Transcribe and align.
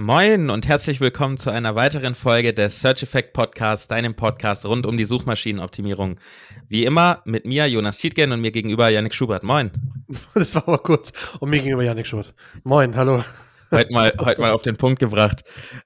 Moin 0.00 0.48
und 0.48 0.68
herzlich 0.68 1.00
willkommen 1.00 1.38
zu 1.38 1.50
einer 1.50 1.74
weiteren 1.74 2.14
Folge 2.14 2.54
des 2.54 2.80
Search 2.80 3.02
Effect 3.02 3.32
Podcasts, 3.32 3.88
deinem 3.88 4.14
Podcast 4.14 4.64
rund 4.64 4.86
um 4.86 4.96
die 4.96 5.02
Suchmaschinenoptimierung. 5.02 6.20
Wie 6.68 6.84
immer 6.84 7.20
mit 7.24 7.46
mir, 7.46 7.66
Jonas 7.66 7.98
Tietgen 7.98 8.30
und 8.30 8.40
mir 8.40 8.52
gegenüber 8.52 8.90
Yannick 8.90 9.12
Schubert. 9.12 9.42
Moin. 9.42 9.72
Das 10.34 10.54
war 10.54 10.68
aber 10.68 10.78
kurz. 10.78 11.12
Und 11.40 11.50
mir 11.50 11.58
gegenüber 11.58 11.82
Yannick 11.82 12.06
Schubert. 12.06 12.32
Moin, 12.62 12.94
hallo. 12.94 13.24
Heute 13.72 13.92
mal, 13.92 14.12
heute 14.20 14.40
mal 14.40 14.52
auf 14.52 14.62
den 14.62 14.76
Punkt 14.76 15.00
gebracht. 15.00 15.42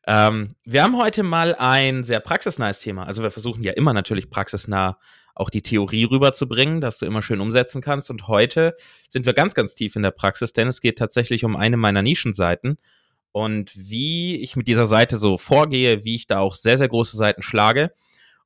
Ähm, 0.06 0.56
wir 0.64 0.84
haben 0.84 0.96
heute 0.96 1.24
mal 1.24 1.56
ein 1.56 2.04
sehr 2.04 2.20
praxisnahes 2.20 2.78
Thema. 2.80 3.06
Also 3.06 3.24
wir 3.24 3.32
versuchen 3.32 3.64
ja 3.64 3.72
immer 3.72 3.92
natürlich 3.92 4.30
praxisnah 4.30 4.98
auch 5.34 5.50
die 5.50 5.62
Theorie 5.62 6.04
rüberzubringen, 6.04 6.80
dass 6.80 6.98
du 6.98 7.06
immer 7.06 7.22
schön 7.22 7.40
umsetzen 7.40 7.80
kannst. 7.80 8.10
Und 8.10 8.28
heute 8.28 8.76
sind 9.08 9.26
wir 9.26 9.32
ganz, 9.32 9.54
ganz 9.54 9.74
tief 9.74 9.96
in 9.96 10.02
der 10.02 10.12
Praxis, 10.12 10.52
denn 10.52 10.68
es 10.68 10.80
geht 10.82 10.98
tatsächlich 10.98 11.44
um 11.44 11.56
eine 11.56 11.76
meiner 11.76 12.02
Nischenseiten 12.02 12.76
und 13.32 13.72
wie 13.74 14.36
ich 14.36 14.56
mit 14.56 14.68
dieser 14.68 14.86
Seite 14.86 15.16
so 15.16 15.38
vorgehe, 15.38 16.04
wie 16.04 16.14
ich 16.14 16.26
da 16.26 16.38
auch 16.38 16.54
sehr, 16.54 16.78
sehr 16.78 16.88
große 16.88 17.16
Seiten 17.16 17.42
schlage 17.42 17.92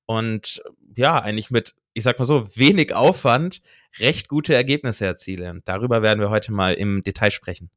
und 0.07 0.63
ja, 0.97 1.19
eigentlich 1.21 1.51
mit, 1.51 1.75
ich 1.93 2.05
sag 2.05 2.19
mal 2.19 2.25
so, 2.25 2.47
wenig 2.57 2.95
Aufwand 2.95 3.61
recht 3.99 4.29
gute 4.29 4.55
Ergebnisse 4.55 5.05
erziele. 5.05 5.51
Und 5.51 5.69
darüber 5.69 6.03
werden 6.03 6.21
wir 6.21 6.31
heute 6.31 6.53
mal 6.53 6.75
im 6.75 7.03
Detail 7.03 7.31
sprechen. 7.31 7.71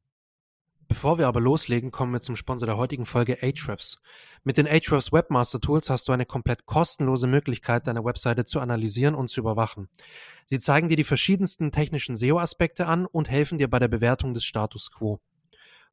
Bevor 0.88 1.18
wir 1.18 1.28
aber 1.28 1.40
loslegen, 1.40 1.92
kommen 1.92 2.12
wir 2.12 2.20
zum 2.20 2.34
Sponsor 2.34 2.66
der 2.66 2.76
heutigen 2.76 3.06
Folge 3.06 3.38
Ahrefs. 3.42 4.00
Mit 4.42 4.56
den 4.56 4.66
Ahrefs 4.66 5.12
Webmaster 5.12 5.60
Tools 5.60 5.88
hast 5.88 6.08
du 6.08 6.12
eine 6.12 6.26
komplett 6.26 6.66
kostenlose 6.66 7.28
Möglichkeit, 7.28 7.86
deine 7.86 8.04
Webseite 8.04 8.44
zu 8.44 8.58
analysieren 8.58 9.14
und 9.14 9.28
zu 9.28 9.38
überwachen. 9.38 9.88
Sie 10.46 10.58
zeigen 10.58 10.88
dir 10.88 10.96
die 10.96 11.04
verschiedensten 11.04 11.70
technischen 11.70 12.16
SEO-Aspekte 12.16 12.86
an 12.86 13.06
und 13.06 13.30
helfen 13.30 13.58
dir 13.58 13.70
bei 13.70 13.78
der 13.78 13.86
Bewertung 13.86 14.34
des 14.34 14.44
Status 14.44 14.90
quo. 14.90 15.20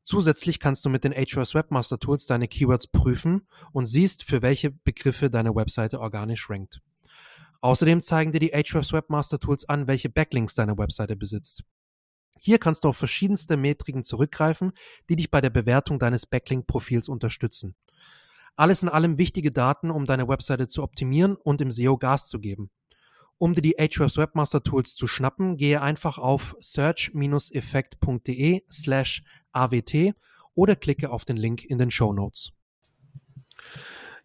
Zusätzlich 0.04 0.60
kannst 0.60 0.86
du 0.86 0.90
mit 0.90 1.04
den 1.04 1.14
Ahrefs 1.14 1.54
Webmaster 1.54 2.00
Tools 2.00 2.28
deine 2.28 2.48
Keywords 2.48 2.88
prüfen 2.88 3.48
und 3.74 3.86
siehst, 3.86 4.24
für 4.24 4.42
welche 4.42 4.72
Begriffe 4.72 5.30
deine 5.30 5.56
Webseite 5.56 6.00
organisch 6.00 6.50
rankt. 6.50 6.82
Außerdem 7.62 8.04
zeigen 8.04 8.32
dir 8.32 8.40
die 8.40 8.54
Ahrefs 8.54 8.94
Webmaster 8.94 9.40
Tools 9.40 9.68
an, 9.68 9.88
welche 9.88 10.10
Backlinks 10.10 10.56
deine 10.56 10.78
Webseite 10.78 11.16
besitzt. 11.16 11.64
Hier 12.40 12.60
kannst 12.60 12.84
du 12.84 12.90
auf 12.90 12.98
verschiedenste 12.98 13.58
Metriken 13.58 14.04
zurückgreifen, 14.04 14.72
die 15.10 15.16
dich 15.16 15.32
bei 15.32 15.42
der 15.42 15.50
Bewertung 15.50 16.00
deines 16.00 16.26
Backlink-Profils 16.26 17.10
unterstützen. 17.10 17.76
Alles 18.56 18.84
in 18.84 18.90
allem 18.90 19.18
wichtige 19.18 19.52
Daten, 19.52 19.92
um 19.92 20.06
deine 20.06 20.28
Webseite 20.28 20.68
zu 20.68 20.84
optimieren 20.84 21.36
und 21.36 21.62
im 21.62 21.72
SEO 21.72 21.98
Gas 21.98 22.28
zu 22.28 22.40
geben. 22.40 22.72
Um 23.40 23.54
dir 23.54 23.62
die 23.62 23.78
Ahrefs 23.78 24.18
Webmaster 24.18 24.64
Tools 24.64 24.96
zu 24.96 25.06
schnappen, 25.08 25.58
gehe 25.58 25.80
einfach 25.82 26.18
auf 26.18 26.56
search-effekt.de 26.60 28.64
slash 28.72 29.24
awt 29.52 29.94
oder 30.56 30.76
klicke 30.76 31.12
auf 31.12 31.24
den 31.24 31.38
Link 31.38 31.64
in 31.64 31.78
den 31.78 31.92
Show 31.92 32.14
Notes. 32.14 32.54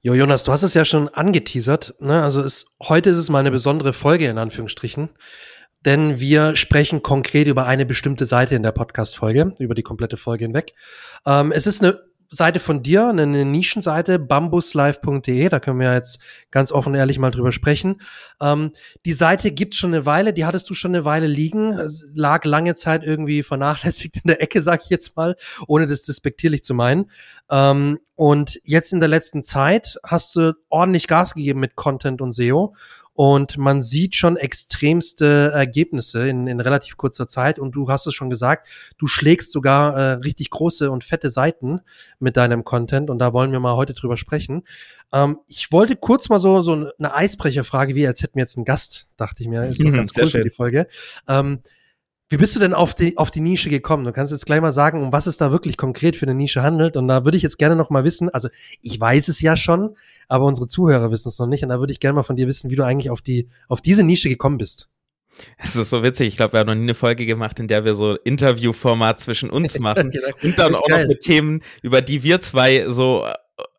Jo, 0.01 0.15
Jonas, 0.15 0.45
du 0.45 0.53
hast 0.53 0.63
es 0.63 0.73
ja 0.75 0.85
schon 0.85 1.09
angeteasert. 1.09 1.95
Ne? 2.01 2.23
Also 2.23 2.43
es, 2.43 2.77
heute 2.83 3.11
ist 3.11 3.19
es 3.19 3.31
mal 3.31 3.41
eine 3.41 3.51
besondere 3.51 3.93
Folge 3.93 4.27
in 4.27 4.39
Anführungsstrichen, 4.39 5.11
denn 5.85 6.19
wir 6.19 6.57
sprechen 6.57 7.03
konkret 7.03 7.47
über 7.47 7.67
eine 7.67 7.87
bestimmte 7.87 8.27
Seite 8.27 8.55
in 8.55 8.63
der 8.63 8.73
Podcast-Folge, 8.73 9.55
über 9.59 9.75
die 9.75 9.83
komplette 9.83 10.17
Folge 10.17 10.47
hinweg. 10.47 10.75
Ähm, 11.27 11.53
es 11.53 11.67
ist 11.67 11.83
eine 11.83 12.01
Seite 12.35 12.61
von 12.61 12.83
dir, 12.83 13.09
eine 13.09 13.45
Nischenseite, 13.45 14.19
bambuslive.de, 14.19 15.51
da 15.51 15.61
können 15.61 15.79
wir 15.79 15.93
jetzt 15.93 16.19
ganz 16.51 16.73
offen 16.73 16.95
und 16.95 16.99
ehrlich 16.99 17.19
mal 17.19 17.31
drüber 17.31 17.53
sprechen. 17.53 18.01
Ähm, 18.41 18.73
die 19.05 19.13
Seite 19.13 19.53
gibt's 19.53 19.77
schon 19.77 19.93
eine 19.93 20.07
Weile, 20.07 20.33
die 20.33 20.47
hattest 20.47 20.71
du 20.71 20.75
schon 20.75 20.95
eine 20.95 21.05
Weile 21.05 21.27
liegen, 21.27 21.79
es 21.79 22.07
lag 22.15 22.47
lange 22.47 22.75
Zeit 22.75 23.05
irgendwie 23.05 23.43
vernachlässigt 23.43 24.17
in 24.17 24.29
der 24.29 24.41
Ecke, 24.41 24.63
sag 24.63 24.83
ich 24.85 24.89
jetzt 24.89 25.15
mal, 25.15 25.37
ohne 25.67 25.87
das 25.87 26.05
despektierlich 26.05 26.65
zu 26.65 26.73
meinen. 26.73 27.11
Ähm, 27.51 27.99
und 28.15 28.61
jetzt 28.65 28.95
in 28.95 29.01
der 29.01 29.11
letzten 29.11 29.43
Zeit 29.43 29.99
hast 30.03 30.35
du 30.35 30.55
ordentlich 30.71 31.09
Gas 31.09 31.35
gegeben 31.35 31.61
mit 31.61 31.77
Content 31.77 32.23
und 32.23 32.33
SEO 32.33 32.75
und 33.15 33.59
man 33.59 33.83
sieht 33.83 34.17
schon 34.17 34.37
extremste 34.37 35.51
Ergebnisse 35.53 36.27
in, 36.29 36.47
in 36.47 36.61
relativ 36.61 36.97
kurzer 36.97 37.29
Zeit. 37.29 37.59
Und 37.59 37.73
du 37.73 37.89
hast 37.89 38.07
es 38.07 38.15
schon 38.15 38.31
gesagt, 38.31 38.69
du 38.97 39.07
schlägst 39.07 39.53
sogar 39.53 39.97
äh, 39.97 40.13
richtig 40.15 40.51
große 40.51 40.91
und 40.91 41.05
fette 41.05 41.29
Seiten 41.29 41.81
mit 42.19 42.37
deinem 42.37 42.65
Content. 42.65 43.11
Und 43.11 43.19
da 43.19 43.33
wollen 43.33 43.53
wir 43.53 43.61
mal 43.61 43.77
heute 43.77 43.93
drüber 43.93 44.17
sprechen. 44.17 44.63
Ähm, 45.13 45.39
ich 45.47 45.71
wollte 45.73 45.97
kurz 45.97 46.31
mal 46.31 46.39
so, 46.39 46.63
so 46.63 46.91
eine 46.99 47.15
Eisbrecherfrage, 47.15 47.95
wie 47.95 48.07
als 48.07 48.23
hätten 48.23 48.37
wir 48.37 48.43
jetzt 48.43 48.57
einen 48.57 48.65
Gast, 48.65 49.09
dachte 49.19 49.43
ich 49.43 49.49
mir. 49.49 49.65
Ist 49.67 49.83
doch 49.83 49.91
mhm, 49.91 49.97
ganz 49.97 50.13
cool 50.17 50.31
für 50.31 50.45
die 50.45 50.51
Folge. 50.51 50.87
Ähm, 51.29 51.61
wie 52.33 52.39
bist 52.39 52.57
du 52.57 52.61
denn 52.61 52.73
auf 52.73 52.95
die, 52.95 53.19
auf 53.19 53.31
die 53.31 53.43
Nische 53.43 53.69
gekommen? 53.69 54.07
Du 54.07 54.13
kannst 54.13 54.33
jetzt 54.33 54.47
gleich 54.47 54.63
mal 54.63 54.73
sagen, 54.73 55.03
um 55.03 55.13
was 55.13 55.27
es 55.27 55.37
da 55.37 55.51
wirklich 55.51 55.77
konkret 55.77 56.17
für 56.17 56.25
eine 56.25 56.35
Nische 56.35 56.63
handelt. 56.63 56.97
Und 56.97 57.07
da 57.07 57.27
würde 57.27 57.37
ich 57.37 57.43
jetzt 57.43 57.59
gerne 57.59 57.77
noch 57.77 57.91
mal 57.91 58.05
wissen, 58.05 58.31
also 58.31 58.49
ich 58.81 58.99
weiß 58.99 59.29
es 59.29 59.43
ja 59.43 59.55
schon, 59.55 59.99
aber 60.29 60.47
unsere 60.47 60.67
Zuhörer 60.67 61.11
wissen 61.11 61.29
es 61.29 61.39
noch 61.39 61.47
nicht. 61.47 61.63
Und 61.63 61.69
da 61.69 61.79
würde 61.79 61.93
ich 61.93 62.01
gerne 62.01 62.15
mal 62.15 62.23
von 62.23 62.37
dir 62.37 62.47
wissen, 62.47 62.71
wie 62.71 62.77
du 62.77 62.87
eigentlich 62.87 63.11
auf 63.11 63.21
die, 63.21 63.51
auf 63.69 63.83
diese 63.83 64.03
Nische 64.03 64.31
gekommen 64.31 64.57
bist. 64.57 64.89
Es 65.59 65.77
ist 65.77 65.91
so 65.91 66.03
witzig. 66.03 66.29
Ich 66.29 66.37
glaube, 66.39 66.55
wir 66.55 66.61
haben 66.61 66.69
noch 66.69 66.75
nie 66.75 66.85
eine 66.85 66.95
Folge 66.95 67.27
gemacht, 67.27 67.61
in 67.61 67.69
der 67.69 67.85
wir 67.85 67.95
so 67.95 68.17
Interviewformat 68.17 69.21
zwischen 69.21 69.51
uns 69.51 69.79
machen. 69.79 70.11
genau. 70.11 70.29
Und 70.43 70.59
dann 70.59 70.75
auch 70.75 70.87
geil. 70.87 71.03
noch 71.03 71.09
mit 71.09 71.21
Themen, 71.21 71.61
über 71.83 72.01
die 72.01 72.23
wir 72.23 72.41
zwei 72.41 72.87
so 72.89 73.27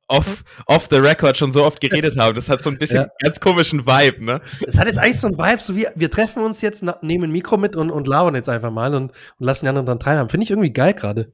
off, 0.08 0.44
off 0.68 0.88
the 0.90 0.98
record 0.98 1.38
schon 1.38 1.52
so 1.52 1.64
oft 1.64 1.82
geredet 1.82 2.18
haben. 2.18 2.36
Das 2.36 2.50
hat 2.50 2.62
so 2.62 2.70
ein 2.70 2.78
bisschen 2.78 3.04
ja. 3.04 3.08
ganz 3.20 3.40
komischen 3.40 3.86
Vibe, 3.86 4.24
ne? 4.24 4.42
Es 4.68 4.78
hat 4.78 4.88
jetzt 4.88 5.00
eigentlich 5.00 5.20
so 5.20 5.28
ein 5.28 5.38
Vibe, 5.38 5.62
so 5.62 5.76
wie 5.76 5.88
wir 5.96 6.12
treffen 6.12 6.44
uns 6.44 6.62
jetzt, 6.62 6.84
nehmen 7.02 7.26
ein 7.26 7.32
Mikro 7.32 7.58
mit 7.58 7.76
und, 7.76 7.92
und 7.92 8.08
labern 8.08 8.36
jetzt 8.36 8.50
einfach 8.50 8.72
mal 8.72 8.94
und, 8.96 9.12
und 9.12 9.46
lassen 9.46 9.66
die 9.66 9.70
anderen 9.70 9.86
dann 9.86 10.00
teilhaben. 10.00 10.30
Finde 10.30 10.44
ich 10.44 10.52
irgendwie 10.52 10.74
geil 10.74 10.94
gerade. 10.94 11.32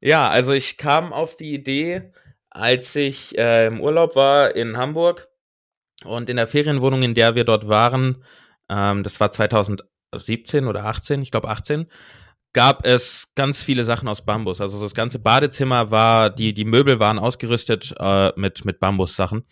Ja, 0.00 0.28
also 0.28 0.52
ich 0.52 0.78
kam 0.78 1.12
auf 1.12 1.36
die 1.36 1.52
Idee, 1.52 2.12
als 2.48 2.96
ich 2.96 3.36
äh, 3.38 3.66
im 3.66 3.80
Urlaub 3.80 4.16
war 4.16 4.56
in 4.56 4.76
Hamburg 4.76 5.28
und 6.04 6.30
in 6.30 6.36
der 6.36 6.46
Ferienwohnung, 6.46 7.02
in 7.02 7.14
der 7.14 7.34
wir 7.34 7.44
dort 7.44 7.68
waren, 7.68 8.24
ähm, 8.70 9.02
das 9.02 9.20
war 9.20 9.30
2017 9.30 10.66
oder 10.66 10.86
18, 10.86 11.22
ich 11.22 11.30
glaube 11.30 11.48
18, 11.48 11.86
gab 12.52 12.84
es 12.84 13.32
ganz 13.34 13.62
viele 13.62 13.84
Sachen 13.84 14.08
aus 14.08 14.24
Bambus. 14.24 14.60
Also 14.60 14.80
das 14.82 14.94
ganze 14.94 15.18
Badezimmer 15.18 15.90
war, 15.90 16.30
die, 16.30 16.52
die 16.52 16.64
Möbel 16.64 16.98
waren 16.98 17.18
ausgerüstet 17.18 17.94
äh, 17.98 18.32
mit, 18.36 18.64
mit 18.64 18.80
Bambus-Sachen. 18.80 19.44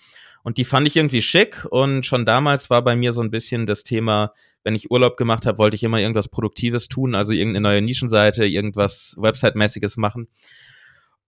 Und 0.43 0.59
die 0.59 0.65
fand 0.65 0.87
ich 0.89 0.97
irgendwie 0.97 1.23
schick. 1.23 1.67
Und 1.71 2.07
schon 2.07 2.25
damals 2.25 2.71
war 2.71 2.83
bei 2.83 2.97
mir 2.97 3.13
so 3.13 3.21
ein 3.21 3.31
bisschen 3.31 3.67
das 3.67 3.83
Thema, 3.83 4.33
wenn 4.65 4.75
ich 4.75 4.91
Urlaub 4.91 5.17
gemacht 5.17 5.47
habe, 5.47 5.59
wollte 5.59 5.77
ich 5.77 5.85
immer 5.85 5.99
irgendwas 5.99 6.29
Produktives 6.29 6.89
tun, 6.89 7.15
also 7.15 7.33
irgendeine 7.33 7.69
neue 7.69 7.83
Nischenseite, 7.83 8.45
irgendwas 8.45 9.15
Website-mäßiges 9.19 9.97
machen. 9.97 10.29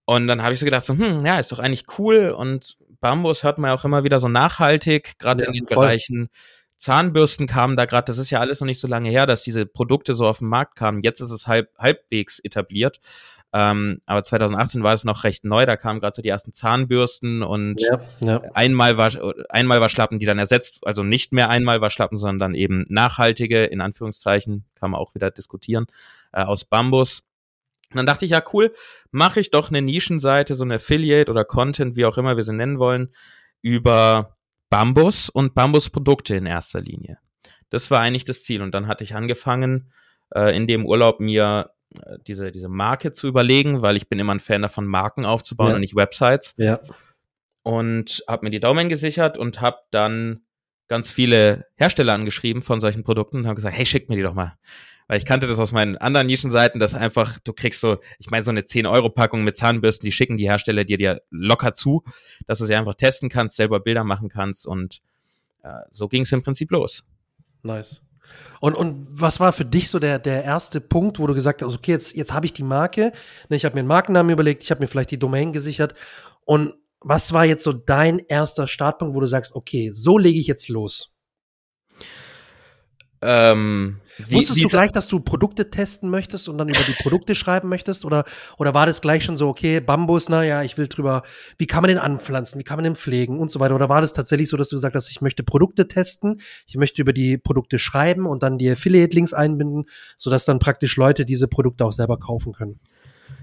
Und 0.05 0.27
dann 0.27 0.41
habe 0.41 0.53
ich 0.53 0.59
so 0.59 0.65
gedacht, 0.65 0.83
so, 0.83 0.93
hm, 0.93 1.25
ja, 1.25 1.39
ist 1.39 1.51
doch 1.51 1.59
eigentlich 1.59 1.85
cool. 1.97 2.31
Und 2.31 2.77
Bambus 2.99 3.43
hört 3.43 3.57
man 3.57 3.69
ja 3.69 3.75
auch 3.75 3.85
immer 3.85 4.03
wieder 4.03 4.19
so 4.19 4.27
nachhaltig, 4.27 5.17
gerade 5.17 5.43
ja, 5.43 5.47
in 5.47 5.53
den 5.53 5.67
voll. 5.67 5.85
Bereichen 5.85 6.29
Zahnbürsten 6.81 7.45
kamen 7.45 7.77
da 7.77 7.85
gerade, 7.85 8.05
das 8.05 8.17
ist 8.17 8.31
ja 8.31 8.39
alles 8.39 8.59
noch 8.59 8.65
nicht 8.65 8.79
so 8.79 8.87
lange 8.87 9.09
her, 9.09 9.27
dass 9.27 9.43
diese 9.43 9.67
Produkte 9.67 10.15
so 10.15 10.25
auf 10.25 10.39
den 10.39 10.47
Markt 10.47 10.75
kamen. 10.75 11.01
Jetzt 11.01 11.19
ist 11.19 11.29
es 11.29 11.45
halb, 11.45 11.69
halbwegs 11.77 12.39
etabliert. 12.39 12.99
Ähm, 13.53 14.01
aber 14.07 14.23
2018 14.23 14.81
war 14.81 14.93
es 14.93 15.03
noch 15.03 15.23
recht 15.23 15.45
neu, 15.45 15.65
da 15.67 15.77
kamen 15.77 15.99
gerade 15.99 16.15
so 16.15 16.23
die 16.23 16.29
ersten 16.29 16.53
Zahnbürsten 16.53 17.43
und 17.43 17.81
ja, 17.81 18.01
ja. 18.21 18.41
einmal 18.53 18.97
war 18.97 19.11
einmal 19.49 19.79
war 19.79 19.89
Schlappen, 19.89 20.19
die 20.19 20.25
dann 20.25 20.39
ersetzt, 20.39 20.79
also 20.87 21.03
nicht 21.03 21.33
mehr 21.33 21.49
einmal 21.49 21.81
war 21.81 21.89
Schlappen, 21.89 22.17
sondern 22.17 22.39
dann 22.39 22.53
eben 22.55 22.85
nachhaltige, 22.87 23.65
in 23.65 23.81
Anführungszeichen, 23.81 24.65
kann 24.73 24.91
man 24.91 25.01
auch 25.01 25.13
wieder 25.13 25.29
diskutieren, 25.29 25.85
äh, 26.31 26.43
aus 26.43 26.63
Bambus. 26.63 27.23
Und 27.91 27.97
dann 27.97 28.05
dachte 28.07 28.25
ich, 28.25 28.31
ja 28.31 28.41
cool, 28.53 28.73
mache 29.11 29.41
ich 29.41 29.51
doch 29.51 29.69
eine 29.69 29.81
Nischenseite, 29.81 30.55
so 30.55 30.63
eine 30.63 30.75
Affiliate 30.75 31.29
oder 31.29 31.43
Content, 31.45 31.95
wie 31.95 32.05
auch 32.05 32.17
immer 32.17 32.37
wir 32.37 32.45
sie 32.45 32.53
nennen 32.53 32.79
wollen, 32.79 33.13
über 33.61 34.37
Bambus 34.71 35.29
und 35.29 35.53
Bambusprodukte 35.53 36.35
in 36.35 36.47
erster 36.47 36.81
Linie. 36.81 37.19
Das 37.69 37.91
war 37.91 37.99
eigentlich 37.99 38.23
das 38.23 38.43
Ziel. 38.43 38.61
Und 38.61 38.73
dann 38.73 38.87
hatte 38.87 39.03
ich 39.03 39.13
angefangen, 39.13 39.91
äh, 40.33 40.55
in 40.55 40.65
dem 40.65 40.85
Urlaub 40.85 41.19
mir 41.19 41.71
äh, 41.93 42.17
diese, 42.25 42.51
diese 42.51 42.69
Marke 42.69 43.11
zu 43.11 43.27
überlegen, 43.27 43.81
weil 43.81 43.97
ich 43.97 44.07
bin 44.07 44.17
immer 44.17 44.33
ein 44.33 44.39
Fan 44.39 44.61
davon, 44.61 44.87
Marken 44.87 45.25
aufzubauen 45.25 45.69
ja. 45.69 45.75
und 45.75 45.81
nicht 45.81 45.95
Websites. 45.95 46.55
Ja. 46.57 46.79
Und 47.63 48.23
habe 48.27 48.45
mir 48.45 48.49
die 48.49 48.61
Domain 48.61 48.89
gesichert 48.89 49.37
und 49.37 49.61
habe 49.61 49.77
dann 49.91 50.41
ganz 50.87 51.11
viele 51.11 51.67
Hersteller 51.75 52.13
angeschrieben 52.13 52.61
von 52.61 52.79
solchen 52.79 53.03
Produkten 53.03 53.37
und 53.37 53.45
habe 53.45 53.55
gesagt, 53.55 53.77
hey, 53.77 53.85
schick 53.85 54.09
mir 54.09 54.15
die 54.15 54.23
doch 54.23 54.33
mal. 54.33 54.57
Weil 55.11 55.17
ich 55.17 55.25
kannte 55.25 55.45
das 55.45 55.59
aus 55.59 55.73
meinen 55.73 55.97
anderen 55.97 56.25
Nischenseiten, 56.27 56.79
dass 56.79 56.95
einfach, 56.95 57.37
du 57.43 57.51
kriegst 57.51 57.81
so, 57.81 57.97
ich 58.17 58.29
meine, 58.29 58.45
so 58.45 58.51
eine 58.51 58.61
10-Euro-Packung 58.61 59.43
mit 59.43 59.57
Zahnbürsten, 59.57 60.05
die 60.05 60.13
schicken 60.13 60.37
die 60.37 60.49
Hersteller 60.49 60.85
dir 60.85 60.97
dir 60.97 61.21
locker 61.29 61.73
zu, 61.73 62.05
dass 62.47 62.59
du 62.59 62.65
sie 62.65 62.75
einfach 62.75 62.95
testen 62.95 63.27
kannst, 63.27 63.57
selber 63.57 63.81
Bilder 63.81 64.05
machen 64.05 64.29
kannst 64.29 64.65
und 64.65 65.01
äh, 65.63 65.81
so 65.91 66.07
ging 66.07 66.21
es 66.21 66.31
im 66.31 66.43
Prinzip 66.43 66.71
los. 66.71 67.03
Nice. 67.61 68.01
Und, 68.61 68.73
und 68.73 69.05
was 69.09 69.41
war 69.41 69.51
für 69.51 69.65
dich 69.65 69.89
so 69.89 69.99
der, 69.99 70.17
der 70.17 70.45
erste 70.45 70.79
Punkt, 70.79 71.19
wo 71.19 71.27
du 71.27 71.33
gesagt 71.33 71.61
hast, 71.61 71.75
okay, 71.75 71.91
jetzt, 71.91 72.15
jetzt 72.15 72.31
habe 72.31 72.45
ich 72.45 72.53
die 72.53 72.63
Marke, 72.63 73.11
ne, 73.49 73.57
ich 73.57 73.65
habe 73.65 73.75
mir 73.75 73.79
einen 73.79 73.89
Markennamen 73.89 74.31
überlegt, 74.31 74.63
ich 74.63 74.71
habe 74.71 74.79
mir 74.79 74.87
vielleicht 74.87 75.11
die 75.11 75.19
Domain 75.19 75.51
gesichert 75.51 75.93
und 76.45 76.73
was 77.01 77.33
war 77.33 77.43
jetzt 77.43 77.65
so 77.65 77.73
dein 77.73 78.19
erster 78.19 78.65
Startpunkt, 78.65 79.13
wo 79.13 79.19
du 79.19 79.27
sagst, 79.27 79.55
okay, 79.55 79.91
so 79.91 80.17
lege 80.17 80.39
ich 80.39 80.47
jetzt 80.47 80.69
los? 80.69 81.13
Ähm, 83.21 84.00
Wie, 84.27 84.35
Wusstest 84.35 84.63
du 84.63 84.67
gleich, 84.67 84.91
dass 84.91 85.07
du 85.07 85.19
Produkte 85.19 85.69
testen 85.69 86.09
möchtest 86.09 86.49
und 86.49 86.57
dann 86.57 86.69
über 86.69 86.81
die 86.81 86.93
Produkte 86.93 87.35
schreiben 87.35 87.69
möchtest? 87.69 88.05
Oder, 88.05 88.25
oder 88.57 88.73
war 88.73 88.85
das 88.85 89.01
gleich 89.01 89.23
schon 89.23 89.37
so, 89.37 89.47
okay, 89.47 89.79
Bambus, 89.79 90.29
na 90.29 90.43
ja, 90.43 90.63
ich 90.63 90.77
will 90.77 90.87
drüber, 90.87 91.23
wie 91.57 91.67
kann 91.67 91.81
man 91.81 91.89
den 91.89 91.97
anpflanzen, 91.97 92.59
wie 92.59 92.63
kann 92.63 92.77
man 92.77 92.83
den 92.83 92.95
pflegen 92.95 93.39
und 93.39 93.51
so 93.51 93.59
weiter? 93.59 93.75
Oder 93.75 93.89
war 93.89 94.01
das 94.01 94.13
tatsächlich 94.13 94.49
so, 94.49 94.57
dass 94.57 94.69
du 94.69 94.75
gesagt 94.75 94.95
hast, 94.95 95.09
ich 95.09 95.21
möchte 95.21 95.43
Produkte 95.43 95.87
testen, 95.87 96.41
ich 96.67 96.75
möchte 96.75 97.01
über 97.01 97.13
die 97.13 97.37
Produkte 97.37 97.79
schreiben 97.79 98.25
und 98.25 98.43
dann 98.43 98.57
die 98.57 98.69
Affiliate-Links 98.69 99.33
einbinden, 99.33 99.85
sodass 100.17 100.45
dann 100.45 100.59
praktisch 100.59 100.95
Leute 100.97 101.25
diese 101.25 101.47
Produkte 101.47 101.85
auch 101.85 101.93
selber 101.93 102.17
kaufen 102.17 102.53
können? 102.53 102.79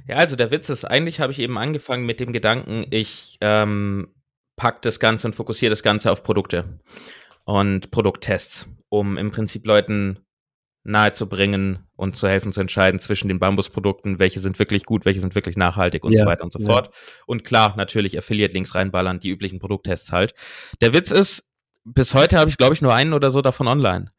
Ja, 0.06 0.16
also 0.16 0.36
der 0.36 0.50
Witz 0.50 0.68
ist, 0.68 0.84
eigentlich 0.84 1.20
habe 1.20 1.32
ich 1.32 1.38
eben 1.38 1.58
angefangen 1.58 2.06
mit 2.06 2.20
dem 2.20 2.32
Gedanken, 2.32 2.86
ich 2.90 3.38
ähm, 3.40 4.08
pack 4.56 4.82
das 4.82 5.00
Ganze 5.00 5.28
und 5.28 5.34
fokussiere 5.34 5.70
das 5.70 5.82
Ganze 5.82 6.10
auf 6.10 6.22
Produkte 6.22 6.80
und 7.44 7.90
Produkttests, 7.90 8.68
um 8.90 9.16
im 9.16 9.30
Prinzip 9.30 9.66
Leuten 9.66 10.18
nahezubringen 10.88 11.86
und 11.96 12.16
zu 12.16 12.28
helfen 12.28 12.52
zu 12.52 12.60
entscheiden 12.60 12.98
zwischen 12.98 13.28
den 13.28 13.38
Bambusprodukten, 13.38 14.18
welche 14.18 14.40
sind 14.40 14.58
wirklich 14.58 14.84
gut, 14.84 15.04
welche 15.04 15.20
sind 15.20 15.34
wirklich 15.34 15.56
nachhaltig 15.56 16.04
und 16.04 16.12
ja, 16.12 16.24
so 16.24 16.26
weiter 16.26 16.44
und 16.44 16.52
so 16.52 16.58
ja. 16.60 16.66
fort. 16.66 16.90
Und 17.26 17.44
klar, 17.44 17.74
natürlich 17.76 18.16
Affiliate-Links 18.16 18.74
reinballern, 18.74 19.20
die 19.20 19.28
üblichen 19.28 19.58
Produkttests 19.58 20.12
halt. 20.12 20.34
Der 20.80 20.92
Witz 20.92 21.10
ist, 21.10 21.44
bis 21.84 22.14
heute 22.14 22.38
habe 22.38 22.50
ich, 22.50 22.56
glaube 22.56 22.74
ich, 22.74 22.82
nur 22.82 22.94
einen 22.94 23.12
oder 23.12 23.30
so 23.30 23.42
davon 23.42 23.68
online. 23.68 24.12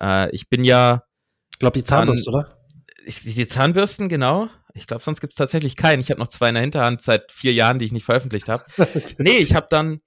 Äh, 0.00 0.30
ich 0.30 0.48
bin 0.48 0.64
ja. 0.64 1.04
Ich 1.52 1.58
glaube, 1.58 1.78
die 1.78 1.84
Zahnbürste, 1.84 2.30
oder? 2.30 2.56
Ich, 3.04 3.20
die 3.20 3.48
Zahnbürsten, 3.48 4.08
genau. 4.08 4.48
Ich 4.74 4.86
glaube, 4.86 5.02
sonst 5.02 5.20
gibt 5.20 5.32
es 5.32 5.36
tatsächlich 5.36 5.76
keinen. 5.76 6.00
Ich 6.00 6.10
habe 6.10 6.20
noch 6.20 6.28
zwei 6.28 6.48
in 6.48 6.54
der 6.54 6.62
Hinterhand 6.62 7.02
seit 7.02 7.32
vier 7.32 7.52
Jahren, 7.52 7.78
die 7.78 7.86
ich 7.86 7.92
nicht 7.92 8.04
veröffentlicht 8.04 8.48
habe. 8.48 8.64
nee, 9.18 9.38
ich 9.38 9.54
habe 9.54 9.66
dann 9.68 10.00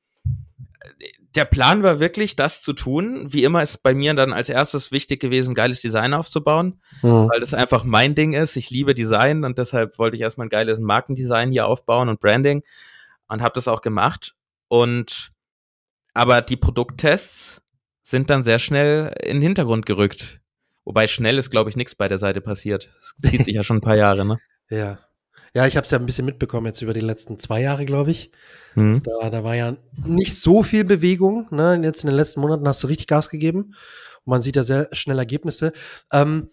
der 1.35 1.45
Plan 1.45 1.83
war 1.83 1.99
wirklich, 1.99 2.35
das 2.35 2.61
zu 2.61 2.73
tun. 2.73 3.31
Wie 3.31 3.43
immer 3.43 3.63
ist 3.63 3.81
bei 3.81 3.93
mir 3.93 4.13
dann 4.13 4.33
als 4.33 4.49
erstes 4.49 4.91
wichtig 4.91 5.19
gewesen, 5.19 5.55
geiles 5.55 5.81
Design 5.81 6.13
aufzubauen, 6.13 6.79
mhm. 7.01 7.29
weil 7.29 7.39
das 7.39 7.53
einfach 7.53 7.83
mein 7.83 8.15
Ding 8.15 8.33
ist. 8.33 8.55
Ich 8.55 8.69
liebe 8.69 8.93
Design 8.93 9.43
und 9.43 9.57
deshalb 9.57 9.97
wollte 9.97 10.15
ich 10.15 10.21
erstmal 10.21 10.47
ein 10.47 10.49
geiles 10.49 10.79
Markendesign 10.79 11.51
hier 11.51 11.67
aufbauen 11.67 12.09
und 12.09 12.19
Branding 12.19 12.63
und 13.27 13.41
habe 13.41 13.55
das 13.55 13.67
auch 13.67 13.81
gemacht. 13.81 14.35
Und 14.67 15.31
aber 16.13 16.41
die 16.41 16.57
Produkttests 16.57 17.61
sind 18.03 18.29
dann 18.29 18.43
sehr 18.43 18.59
schnell 18.59 19.15
in 19.23 19.37
den 19.37 19.43
Hintergrund 19.43 19.85
gerückt. 19.85 20.39
Wobei 20.85 21.07
schnell 21.07 21.37
ist, 21.37 21.49
glaube 21.49 21.69
ich, 21.69 21.75
nichts 21.75 21.95
bei 21.95 22.07
der 22.07 22.17
Seite 22.17 22.41
passiert. 22.41 22.89
Das 23.19 23.31
zieht 23.31 23.45
sich 23.45 23.55
ja 23.55 23.63
schon 23.63 23.77
ein 23.77 23.81
paar 23.81 23.95
Jahre, 23.95 24.25
ne? 24.25 24.39
Ja. 24.69 24.97
Ja, 25.55 25.67
ich 25.67 25.77
habe 25.77 25.85
es 25.85 25.91
ja 25.91 25.99
ein 25.99 26.05
bisschen 26.05 26.25
mitbekommen 26.25 26.65
jetzt 26.65 26.81
über 26.81 26.93
die 26.93 26.99
letzten 26.99 27.37
zwei 27.37 27.61
Jahre, 27.61 27.85
glaube 27.85 28.11
ich. 28.11 28.31
Mhm. 28.75 29.03
Da, 29.03 29.29
da 29.29 29.43
war 29.43 29.55
ja 29.55 29.77
nicht 30.03 30.39
so 30.39 30.63
viel 30.63 30.83
Bewegung. 30.83 31.47
Ne? 31.51 31.79
Jetzt 31.83 32.03
in 32.03 32.07
den 32.07 32.15
letzten 32.15 32.41
Monaten 32.41 32.67
hast 32.67 32.81
du 32.81 32.87
richtig 32.87 33.07
Gas 33.07 33.29
gegeben. 33.29 33.75
Und 34.23 34.31
man 34.31 34.41
sieht 34.41 34.55
ja 34.55 34.63
sehr 34.63 34.89
schnell 34.93 35.19
Ergebnisse. 35.19 35.71
Ähm, 36.11 36.49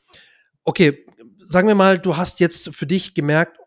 okay, 0.64 1.06
sagen 1.42 1.66
wir 1.66 1.74
mal, 1.74 1.98
du 1.98 2.18
hast 2.18 2.40
jetzt 2.40 2.74
für 2.74 2.86
dich 2.86 3.14
gemerkt, 3.14 3.58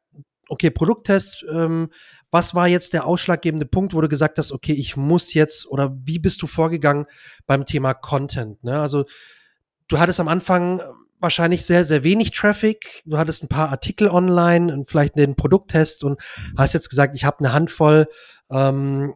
okay, 0.50 0.70
Produkttest, 0.70 1.44
ähm, 1.52 1.90
was 2.30 2.54
war 2.54 2.68
jetzt 2.68 2.94
der 2.94 3.06
ausschlaggebende 3.06 3.66
Punkt, 3.66 3.94
wo 3.94 4.02
du 4.02 4.10
gesagt 4.10 4.38
hast, 4.38 4.52
okay, 4.52 4.74
ich 4.74 4.98
muss 4.98 5.34
jetzt 5.34 5.68
oder 5.68 5.96
wie 6.04 6.20
bist 6.20 6.42
du 6.42 6.48
vorgegangen 6.48 7.06
beim 7.48 7.66
Thema 7.66 7.94
Content? 7.94 8.64
Ne? 8.64 8.80
Also 8.80 9.06
du 9.88 10.00
hattest 10.00 10.20
am 10.20 10.28
Anfang 10.28 10.82
wahrscheinlich 11.24 11.66
sehr, 11.66 11.86
sehr 11.86 12.04
wenig 12.04 12.32
Traffic. 12.32 13.02
Du 13.06 13.18
hattest 13.18 13.44
ein 13.44 13.48
paar 13.48 13.70
Artikel 13.70 14.10
online 14.10 14.72
und 14.72 14.88
vielleicht 14.88 15.18
den 15.18 15.36
Produkttest 15.36 16.04
und 16.04 16.22
hast 16.58 16.74
jetzt 16.74 16.90
gesagt, 16.90 17.16
ich 17.16 17.26
habe 17.26 17.40
eine 17.40 17.54
Handvoll 17.54 18.08
ähm, 18.52 19.16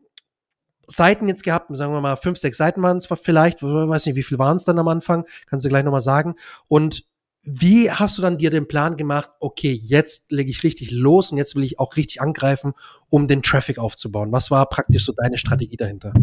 Seiten 0.88 1.28
jetzt 1.28 1.44
gehabt, 1.44 1.70
sagen 1.76 1.94
wir 1.94 2.00
mal 2.00 2.16
fünf, 2.16 2.38
sechs 2.38 2.58
Seiten 2.58 2.82
waren 2.82 2.98
es 2.98 3.08
vielleicht, 3.22 3.58
ich 3.58 3.64
weiß 3.64 4.06
nicht, 4.06 4.16
wie 4.16 4.24
viel 4.24 4.40
waren 4.40 4.56
es 4.56 4.64
dann 4.64 4.80
am 4.80 4.88
Anfang, 4.88 5.26
kannst 5.46 5.66
du 5.66 5.70
gleich 5.70 5.84
nochmal 5.84 6.02
sagen. 6.02 6.36
Und 6.70 7.06
wie 7.44 7.92
hast 7.92 8.18
du 8.18 8.22
dann 8.22 8.38
dir 8.38 8.50
den 8.50 8.68
Plan 8.68 8.98
gemacht, 8.98 9.30
okay, 9.40 9.72
jetzt 9.72 10.32
lege 10.32 10.50
ich 10.50 10.64
richtig 10.64 10.92
los 10.92 11.32
und 11.32 11.38
jetzt 11.38 11.56
will 11.56 11.64
ich 11.64 11.80
auch 11.80 11.96
richtig 11.98 12.22
angreifen, 12.22 12.74
um 13.10 13.28
den 13.28 13.44
Traffic 13.44 13.80
aufzubauen? 13.80 14.32
Was 14.32 14.50
war 14.50 14.68
praktisch 14.68 15.06
so 15.06 15.14
deine 15.14 15.38
Strategie 15.38 15.78
dahinter? 15.78 16.14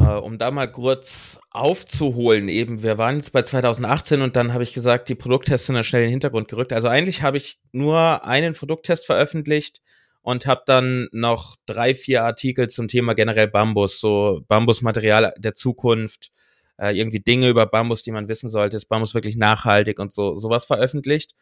Äh, 0.00 0.18
um 0.18 0.38
da 0.38 0.50
mal 0.50 0.70
kurz 0.70 1.38
aufzuholen, 1.50 2.48
eben, 2.48 2.82
wir 2.82 2.98
waren 2.98 3.16
jetzt 3.16 3.32
bei 3.32 3.42
2018 3.42 4.22
und 4.22 4.34
dann 4.34 4.52
habe 4.52 4.64
ich 4.64 4.72
gesagt, 4.72 5.08
die 5.08 5.14
Produkttests 5.14 5.66
sind 5.66 5.76
dann 5.76 5.84
schnell 5.84 6.02
in 6.02 6.06
den 6.08 6.14
Hintergrund 6.14 6.48
gerückt. 6.48 6.72
Also 6.72 6.88
eigentlich 6.88 7.22
habe 7.22 7.36
ich 7.36 7.58
nur 7.72 8.24
einen 8.24 8.54
Produkttest 8.54 9.06
veröffentlicht 9.06 9.82
und 10.22 10.46
habe 10.46 10.62
dann 10.66 11.08
noch 11.12 11.56
drei, 11.66 11.94
vier 11.94 12.24
Artikel 12.24 12.68
zum 12.68 12.88
Thema 12.88 13.14
generell 13.14 13.46
Bambus, 13.46 14.00
so 14.00 14.42
Bambusmaterial 14.48 15.32
der 15.36 15.54
Zukunft, 15.54 16.32
äh, 16.76 16.98
irgendwie 16.98 17.20
Dinge 17.20 17.48
über 17.48 17.66
Bambus, 17.66 18.02
die 18.02 18.10
man 18.10 18.28
wissen 18.28 18.50
sollte. 18.50 18.76
Ist 18.76 18.86
Bambus 18.86 19.14
wirklich 19.14 19.36
nachhaltig 19.36 20.00
und 20.00 20.12
so 20.12 20.36
sowas 20.38 20.64
veröffentlicht? 20.64 21.36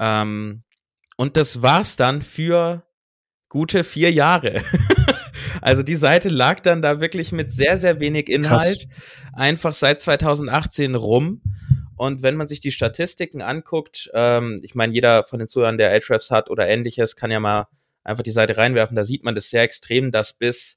Ähm, 0.00 0.62
und 1.16 1.36
das 1.36 1.60
war's 1.60 1.96
dann 1.96 2.22
für 2.22 2.84
gute 3.48 3.84
vier 3.84 4.10
Jahre. 4.10 4.62
Also 5.60 5.82
die 5.82 5.94
Seite 5.94 6.28
lag 6.28 6.60
dann 6.60 6.82
da 6.82 7.00
wirklich 7.00 7.32
mit 7.32 7.50
sehr, 7.50 7.78
sehr 7.78 8.00
wenig 8.00 8.28
Inhalt 8.28 8.88
Krass. 8.88 9.32
einfach 9.34 9.72
seit 9.72 10.00
2018 10.00 10.94
rum. 10.94 11.42
Und 11.96 12.22
wenn 12.22 12.36
man 12.36 12.46
sich 12.46 12.60
die 12.60 12.70
Statistiken 12.70 13.42
anguckt, 13.42 14.10
ähm, 14.14 14.60
ich 14.62 14.74
meine, 14.74 14.92
jeder 14.92 15.24
von 15.24 15.40
den 15.40 15.48
Zuhörern, 15.48 15.78
der 15.78 15.90
Ahrefs 15.90 16.30
hat 16.30 16.48
oder 16.48 16.68
ähnliches, 16.68 17.16
kann 17.16 17.30
ja 17.30 17.40
mal 17.40 17.66
einfach 18.04 18.22
die 18.22 18.30
Seite 18.30 18.56
reinwerfen. 18.56 18.96
Da 18.96 19.04
sieht 19.04 19.24
man 19.24 19.34
das 19.34 19.50
sehr 19.50 19.62
extrem, 19.62 20.12
dass 20.12 20.32
bis 20.32 20.76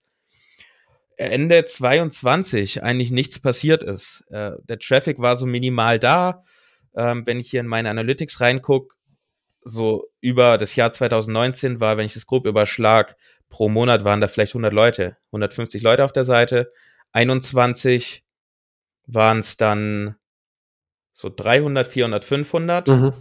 Ende 1.18 1.64
22 1.64 2.82
eigentlich 2.82 3.12
nichts 3.12 3.40
passiert 3.40 3.84
ist. 3.84 4.24
Äh, 4.30 4.52
der 4.64 4.80
Traffic 4.80 5.20
war 5.20 5.36
so 5.36 5.46
minimal 5.46 6.00
da. 6.00 6.44
Ähm, 6.96 7.26
wenn 7.26 7.40
ich 7.40 7.50
hier 7.50 7.62
in 7.62 7.68
meine 7.68 7.90
Analytics 7.90 8.42
reingucke, 8.42 8.96
so 9.64 10.08
über 10.20 10.58
das 10.58 10.76
Jahr 10.76 10.92
2019 10.92 11.80
war, 11.80 11.98
wenn 11.98 12.06
ich 12.06 12.14
das 12.14 12.26
grob 12.26 12.46
überschlag, 12.46 13.16
pro 13.50 13.70
Monat 13.70 14.04
waren 14.04 14.22
da 14.22 14.28
vielleicht 14.28 14.54
100 14.54 14.74
Leute, 14.74 15.18
150 15.28 15.82
Leute 15.84 16.04
auf 16.04 16.14
der 16.14 16.26
Seite. 16.26 16.72
21 17.12 18.24
waren 19.06 19.40
es 19.40 19.58
dann 19.58 20.16
so 21.14 21.30
300, 21.30 21.86
400, 21.86 22.26
500 22.26 22.88
mhm. 22.88 23.14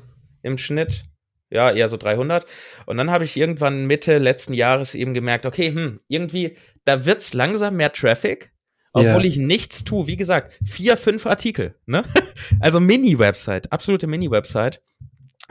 im 0.43 0.57
Schnitt. 0.57 1.05
Ja, 1.51 1.73
eher 1.73 1.89
so 1.89 1.97
300. 1.97 2.47
Und 2.87 2.97
dann 2.97 3.11
habe 3.11 3.25
ich 3.25 3.37
irgendwann 3.37 3.87
Mitte 3.87 4.19
letzten 4.19 4.55
Jahres 4.55 4.95
eben 4.95 5.15
gemerkt, 5.15 5.47
okay, 5.47 5.75
hm, 5.75 6.01
irgendwie, 6.07 6.57
da 6.85 7.05
wird's 7.05 7.35
langsam 7.35 7.75
mehr 7.75 7.93
Traffic, 7.93 8.53
obwohl 8.93 9.09
yeah. 9.09 9.25
ich 9.25 9.37
nichts 9.37 9.83
tue. 9.83 10.07
Wie 10.07 10.15
gesagt, 10.15 10.57
vier, 10.65 10.97
fünf 10.97 11.27
Artikel, 11.27 11.75
ne? 11.87 12.05
Also 12.61 12.79
Mini-Website, 12.79 13.73
absolute 13.73 14.07
Mini-Website. 14.07 14.81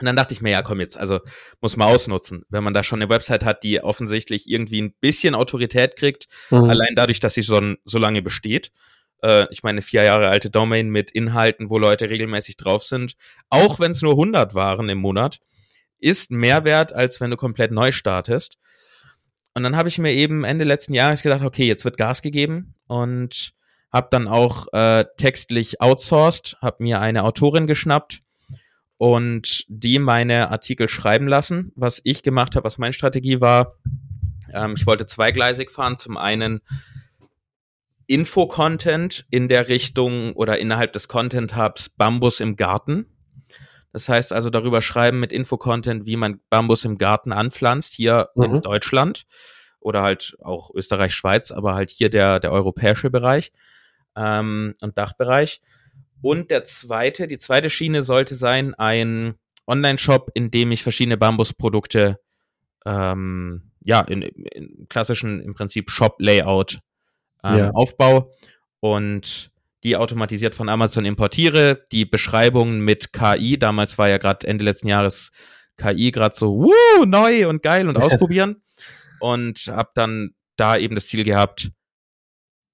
Und 0.00 0.06
dann 0.06 0.16
dachte 0.16 0.32
ich 0.32 0.40
mir, 0.40 0.50
ja, 0.50 0.62
komm 0.62 0.80
jetzt, 0.80 0.98
also 0.98 1.20
muss 1.60 1.76
man 1.76 1.88
ausnutzen. 1.88 2.44
Wenn 2.48 2.64
man 2.64 2.72
da 2.72 2.82
schon 2.82 3.02
eine 3.02 3.10
Website 3.10 3.44
hat, 3.44 3.62
die 3.62 3.82
offensichtlich 3.82 4.48
irgendwie 4.48 4.80
ein 4.80 4.94
bisschen 5.00 5.34
Autorität 5.34 5.96
kriegt, 5.96 6.26
mhm. 6.50 6.64
allein 6.64 6.94
dadurch, 6.96 7.20
dass 7.20 7.34
sie 7.34 7.42
so, 7.42 7.60
so 7.84 7.98
lange 7.98 8.22
besteht. 8.22 8.72
Äh, 9.22 9.46
ich 9.50 9.62
meine, 9.62 9.82
vier 9.82 10.02
Jahre 10.02 10.28
alte 10.28 10.50
Domain 10.50 10.88
mit 10.88 11.10
Inhalten, 11.10 11.70
wo 11.70 11.78
Leute 11.78 12.08
regelmäßig 12.08 12.56
drauf 12.56 12.82
sind, 12.82 13.14
auch 13.50 13.78
wenn 13.78 13.92
es 13.92 14.02
nur 14.02 14.12
100 14.12 14.54
waren 14.54 14.88
im 14.88 14.98
Monat, 14.98 15.38
ist 15.98 16.30
mehr 16.30 16.64
wert, 16.64 16.92
als 16.92 17.20
wenn 17.20 17.30
du 17.30 17.36
komplett 17.36 17.72
neu 17.72 17.92
startest. 17.92 18.56
Und 19.54 19.64
dann 19.64 19.76
habe 19.76 19.88
ich 19.88 19.98
mir 19.98 20.12
eben 20.12 20.44
Ende 20.44 20.64
letzten 20.64 20.94
Jahres 20.94 21.22
gedacht, 21.22 21.44
okay, 21.44 21.66
jetzt 21.66 21.84
wird 21.84 21.96
Gas 21.96 22.22
gegeben 22.22 22.74
und 22.86 23.52
habe 23.92 24.08
dann 24.10 24.28
auch 24.28 24.68
äh, 24.72 25.04
textlich 25.16 25.80
outsourced, 25.80 26.56
habe 26.62 26.82
mir 26.82 27.00
eine 27.00 27.24
Autorin 27.24 27.66
geschnappt, 27.66 28.22
und 29.00 29.64
die 29.68 29.98
meine 29.98 30.50
Artikel 30.50 30.86
schreiben 30.86 31.26
lassen. 31.26 31.72
Was 31.74 32.02
ich 32.04 32.22
gemacht 32.22 32.54
habe, 32.54 32.64
was 32.64 32.76
meine 32.76 32.92
Strategie 32.92 33.40
war, 33.40 33.76
ähm, 34.52 34.74
ich 34.76 34.86
wollte 34.86 35.06
zweigleisig 35.06 35.70
fahren. 35.70 35.96
Zum 35.96 36.18
einen 36.18 36.60
Info-Content 38.06 39.24
in 39.30 39.48
der 39.48 39.68
Richtung 39.68 40.34
oder 40.34 40.58
innerhalb 40.58 40.92
des 40.92 41.08
Content-Hubs 41.08 41.88
Bambus 41.88 42.40
im 42.40 42.56
Garten. 42.56 43.06
Das 43.94 44.10
heißt 44.10 44.34
also 44.34 44.50
darüber 44.50 44.82
schreiben 44.82 45.18
mit 45.18 45.32
Info-Content, 45.32 46.04
wie 46.04 46.16
man 46.16 46.40
Bambus 46.50 46.84
im 46.84 46.98
Garten 46.98 47.32
anpflanzt, 47.32 47.94
hier 47.94 48.28
mhm. 48.34 48.42
in 48.42 48.60
Deutschland 48.60 49.24
oder 49.78 50.02
halt 50.02 50.36
auch 50.42 50.74
Österreich, 50.74 51.14
Schweiz, 51.14 51.52
aber 51.52 51.74
halt 51.74 51.88
hier 51.88 52.10
der, 52.10 52.38
der 52.38 52.52
europäische 52.52 53.08
Bereich 53.08 53.50
ähm, 54.14 54.74
und 54.82 54.98
Dachbereich. 54.98 55.62
Und 56.22 56.50
der 56.50 56.64
zweite, 56.64 57.26
die 57.26 57.38
zweite 57.38 57.70
Schiene 57.70 58.02
sollte 58.02 58.34
sein, 58.34 58.74
ein 58.74 59.34
Online-Shop, 59.66 60.30
in 60.34 60.50
dem 60.50 60.72
ich 60.72 60.82
verschiedene 60.82 61.16
Bambusprodukte 61.16 62.18
ähm, 62.86 63.70
ja, 63.84 64.00
in, 64.00 64.22
in 64.22 64.86
klassischen 64.88 65.40
im 65.40 65.54
Prinzip 65.54 65.90
Shop-Layout 65.90 66.80
ähm, 67.44 67.56
ja. 67.56 67.70
aufbaue 67.70 68.30
und 68.80 69.50
die 69.82 69.96
automatisiert 69.96 70.54
von 70.54 70.68
Amazon 70.68 71.06
importiere, 71.06 71.86
die 71.90 72.04
Beschreibungen 72.04 72.80
mit 72.80 73.12
KI, 73.12 73.58
damals 73.58 73.96
war 73.96 74.08
ja 74.08 74.18
gerade 74.18 74.46
Ende 74.46 74.64
letzten 74.64 74.88
Jahres 74.88 75.30
KI 75.78 76.10
gerade 76.10 76.34
so 76.34 76.54
wuh, 76.64 77.04
neu 77.06 77.48
und 77.48 77.62
geil 77.62 77.88
und 77.88 77.96
ausprobieren 77.98 78.62
und 79.20 79.58
habe 79.68 79.90
dann 79.94 80.34
da 80.56 80.76
eben 80.76 80.94
das 80.94 81.06
Ziel 81.06 81.24
gehabt, 81.24 81.70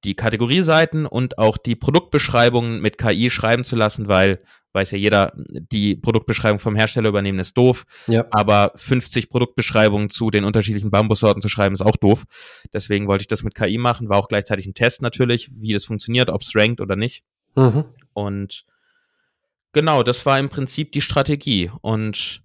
die 0.05 0.15
Kategorieseiten 0.15 1.07
und 1.07 1.39
auch 1.39 1.57
die 1.57 1.77
Produktbeschreibungen 1.77 2.81
mit 2.81 2.99
KI 2.99 3.31
schreiben 3.31 3.65
zu 3.65 3.77
lassen, 3.77 4.09
weil 4.09 4.39
weiß 4.77 4.91
ja 4.91 4.99
jeder, 4.99 5.33
die 5.37 5.97
Produktbeschreibung 5.97 6.59
vom 6.59 6.77
Hersteller 6.77 7.09
übernehmen 7.09 7.39
ist 7.39 7.57
doof, 7.57 7.85
ja. 8.07 8.27
aber 8.31 8.73
50 8.77 9.31
Produktbeschreibungen 9.31 10.11
zu 10.11 10.31
den 10.31 10.45
unterschiedlichen 10.45 10.91
Bambussorten 10.91 11.41
zu 11.41 11.49
schreiben 11.49 11.75
ist 11.75 11.81
auch 11.81 11.97
doof. 11.97 12.25
Deswegen 12.75 13.09
wollte 13.09 13.23
ich 13.23 13.27
das 13.27 13.43
mit 13.43 13.55
KI 13.55 13.79
machen, 13.79 14.11
war 14.11 14.19
auch 14.19 14.29
gleichzeitig 14.29 14.67
ein 14.67 14.75
Test 14.75 15.01
natürlich, 15.01 15.51
wie 15.51 15.73
das 15.73 15.87
funktioniert, 15.87 16.29
ob 16.29 16.43
es 16.43 16.55
rankt 16.55 16.83
oder 16.83 16.95
nicht. 16.95 17.25
Mhm. 17.55 17.85
Und 18.13 18.67
genau, 19.73 20.03
das 20.03 20.27
war 20.27 20.39
im 20.39 20.51
Prinzip 20.51 20.93
die 20.93 21.01
Strategie 21.01 21.71
und 21.81 22.43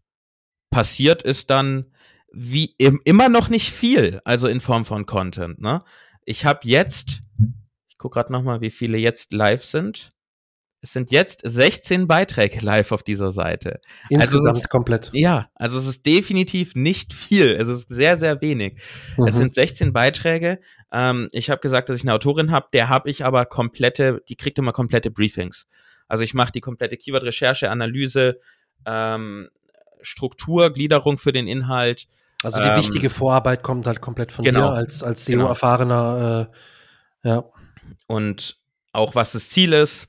passiert 0.70 1.22
ist 1.24 1.50
dann 1.50 1.86
wie 2.32 2.76
im, 2.78 3.02
immer 3.04 3.28
noch 3.28 3.50
nicht 3.50 3.72
viel, 3.72 4.22
also 4.24 4.48
in 4.48 4.62
Form 4.62 4.86
von 4.86 5.06
Content. 5.06 5.60
Ne? 5.60 5.84
Ich 6.24 6.46
habe 6.46 6.62
jetzt, 6.64 7.24
ich 8.02 8.04
gucke 8.04 8.16
gerade 8.16 8.34
nochmal, 8.34 8.62
wie 8.62 8.72
viele 8.72 8.98
jetzt 8.98 9.32
live 9.32 9.64
sind. 9.64 10.10
Es 10.82 10.92
sind 10.92 11.12
jetzt 11.12 11.42
16 11.44 12.08
Beiträge 12.08 12.66
live 12.66 12.92
auf 12.92 13.04
dieser 13.04 13.30
Seite. 13.30 13.80
Insgesamt 14.10 14.48
also 14.48 14.62
ist, 14.62 14.70
komplett. 14.70 15.12
Ja, 15.14 15.50
also 15.54 15.78
es 15.78 15.86
ist 15.86 16.04
definitiv 16.08 16.74
nicht 16.74 17.14
viel. 17.14 17.52
Es 17.52 17.68
ist 17.68 17.90
sehr, 17.90 18.18
sehr 18.18 18.42
wenig. 18.42 18.82
Mhm. 19.18 19.28
Es 19.28 19.36
sind 19.36 19.54
16 19.54 19.94
Beiträge. 19.94 20.60
Ähm, 20.92 21.28
ich 21.32 21.52
habe 21.52 21.62
gesagt, 21.62 21.90
dass 21.90 21.98
ich 21.98 22.02
eine 22.02 22.16
Autorin 22.16 22.50
habe. 22.50 22.70
Der 22.74 22.90
habe 22.90 23.08
ich 23.08 23.24
aber 23.24 23.46
komplette, 23.46 24.24
die 24.28 24.36
kriegt 24.36 24.58
immer 24.58 24.72
komplette 24.72 25.12
Briefings. 25.12 25.68
Also 26.08 26.24
ich 26.24 26.34
mache 26.34 26.52
die 26.52 26.62
komplette 26.62 26.98
Keyword-Recherche, 26.98 27.70
Analyse, 27.70 28.40
ähm, 28.88 29.50
Struktur, 30.02 30.74
Gliederung 30.74 31.20
für 31.20 31.34
den 31.34 31.48
Inhalt. 31.48 32.08
Also 32.42 32.60
die 32.60 32.68
ähm, 32.68 32.78
wichtige 32.78 33.12
Vorarbeit 33.12 33.62
kommt 33.62 33.86
halt 33.86 34.02
komplett 34.02 34.32
von 34.32 34.44
genau, 34.44 34.72
dir 34.72 34.78
als, 34.78 35.04
als 35.04 35.26
SEO-erfahrener. 35.26 36.50
Äh, 36.50 37.28
ja. 37.30 37.44
Und 38.08 38.60
auch 38.94 39.16
was 39.16 39.32
das 39.32 39.50
Ziel 39.50 39.74
ist, 39.74 40.08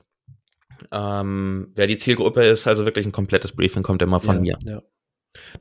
ähm, 0.91 1.71
wer 1.75 1.87
die 1.87 1.97
Zielgruppe 1.97 2.43
ist, 2.43 2.67
also 2.67 2.85
wirklich 2.85 3.05
ein 3.05 3.11
komplettes 3.11 3.53
Briefing 3.53 3.83
kommt 3.83 4.01
immer 4.01 4.19
von 4.19 4.43
ja, 4.43 4.57
mir. 4.59 4.71
Ja. 4.71 4.81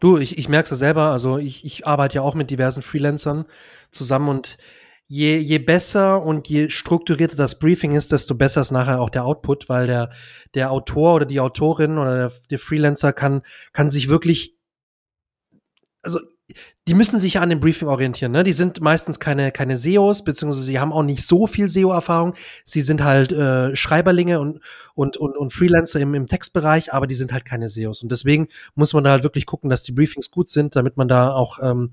Du, 0.00 0.19
ich, 0.19 0.37
ich 0.37 0.49
merke 0.49 0.64
es 0.64 0.71
ja 0.71 0.76
selber, 0.76 1.12
also 1.12 1.38
ich, 1.38 1.64
ich 1.64 1.87
arbeite 1.87 2.17
ja 2.17 2.23
auch 2.23 2.35
mit 2.35 2.50
diversen 2.50 2.83
Freelancern 2.83 3.47
zusammen 3.91 4.29
und 4.29 4.59
je, 5.07 5.38
je 5.38 5.59
besser 5.59 6.23
und 6.23 6.49
je 6.49 6.69
strukturierter 6.69 7.37
das 7.37 7.59
Briefing 7.59 7.95
ist, 7.95 8.12
desto 8.12 8.35
besser 8.35 8.61
ist 8.62 8.71
nachher 8.71 9.00
auch 9.00 9.11
der 9.11 9.25
Output, 9.25 9.69
weil 9.69 9.87
der, 9.87 10.11
der 10.55 10.71
Autor 10.71 11.14
oder 11.14 11.26
die 11.26 11.41
Autorin 11.41 11.99
oder 11.99 12.17
der, 12.17 12.33
der 12.50 12.59
Freelancer 12.59 13.12
kann, 13.12 13.43
kann 13.73 13.91
sich 13.91 14.09
wirklich 14.09 14.59
also 16.02 16.21
die 16.89 16.95
müssen 16.95 17.19
sich 17.19 17.35
ja 17.35 17.41
an 17.41 17.51
dem 17.51 17.61
Briefing 17.61 17.89
orientieren. 17.89 18.33
Ne? 18.33 18.45
Die 18.45 18.53
sind 18.53 18.81
meistens 18.81 19.21
keine, 19.21 19.53
keine 19.53 19.77
SEOs, 19.77 20.25
beziehungsweise 20.25 20.65
sie 20.65 20.81
haben 20.81 20.93
auch 20.93 21.03
nicht 21.03 21.27
so 21.27 21.47
viel 21.47 21.69
SEO-Erfahrung. 21.69 22.35
Sie 22.65 22.83
sind 22.83 23.03
halt 23.03 23.33
äh, 23.33 23.75
Schreiberlinge 23.77 24.41
und, 24.41 24.61
und, 24.95 25.17
und, 25.17 25.37
und 25.37 25.53
Freelancer 25.53 26.01
im, 26.01 26.15
im 26.15 26.27
Textbereich, 26.27 26.93
aber 26.93 27.07
die 27.07 27.15
sind 27.15 27.33
halt 27.33 27.45
keine 27.45 27.69
SEOs. 27.69 28.03
Und 28.03 28.11
deswegen 28.11 28.49
muss 28.75 28.93
man 28.93 29.05
da 29.05 29.11
halt 29.11 29.23
wirklich 29.23 29.47
gucken, 29.47 29.71
dass 29.71 29.83
die 29.83 29.93
Briefings 29.93 30.31
gut 30.31 30.49
sind, 30.49 30.77
damit 30.77 30.97
man 30.97 31.09
da 31.09 31.33
auch 31.33 31.59
ähm, 31.63 31.91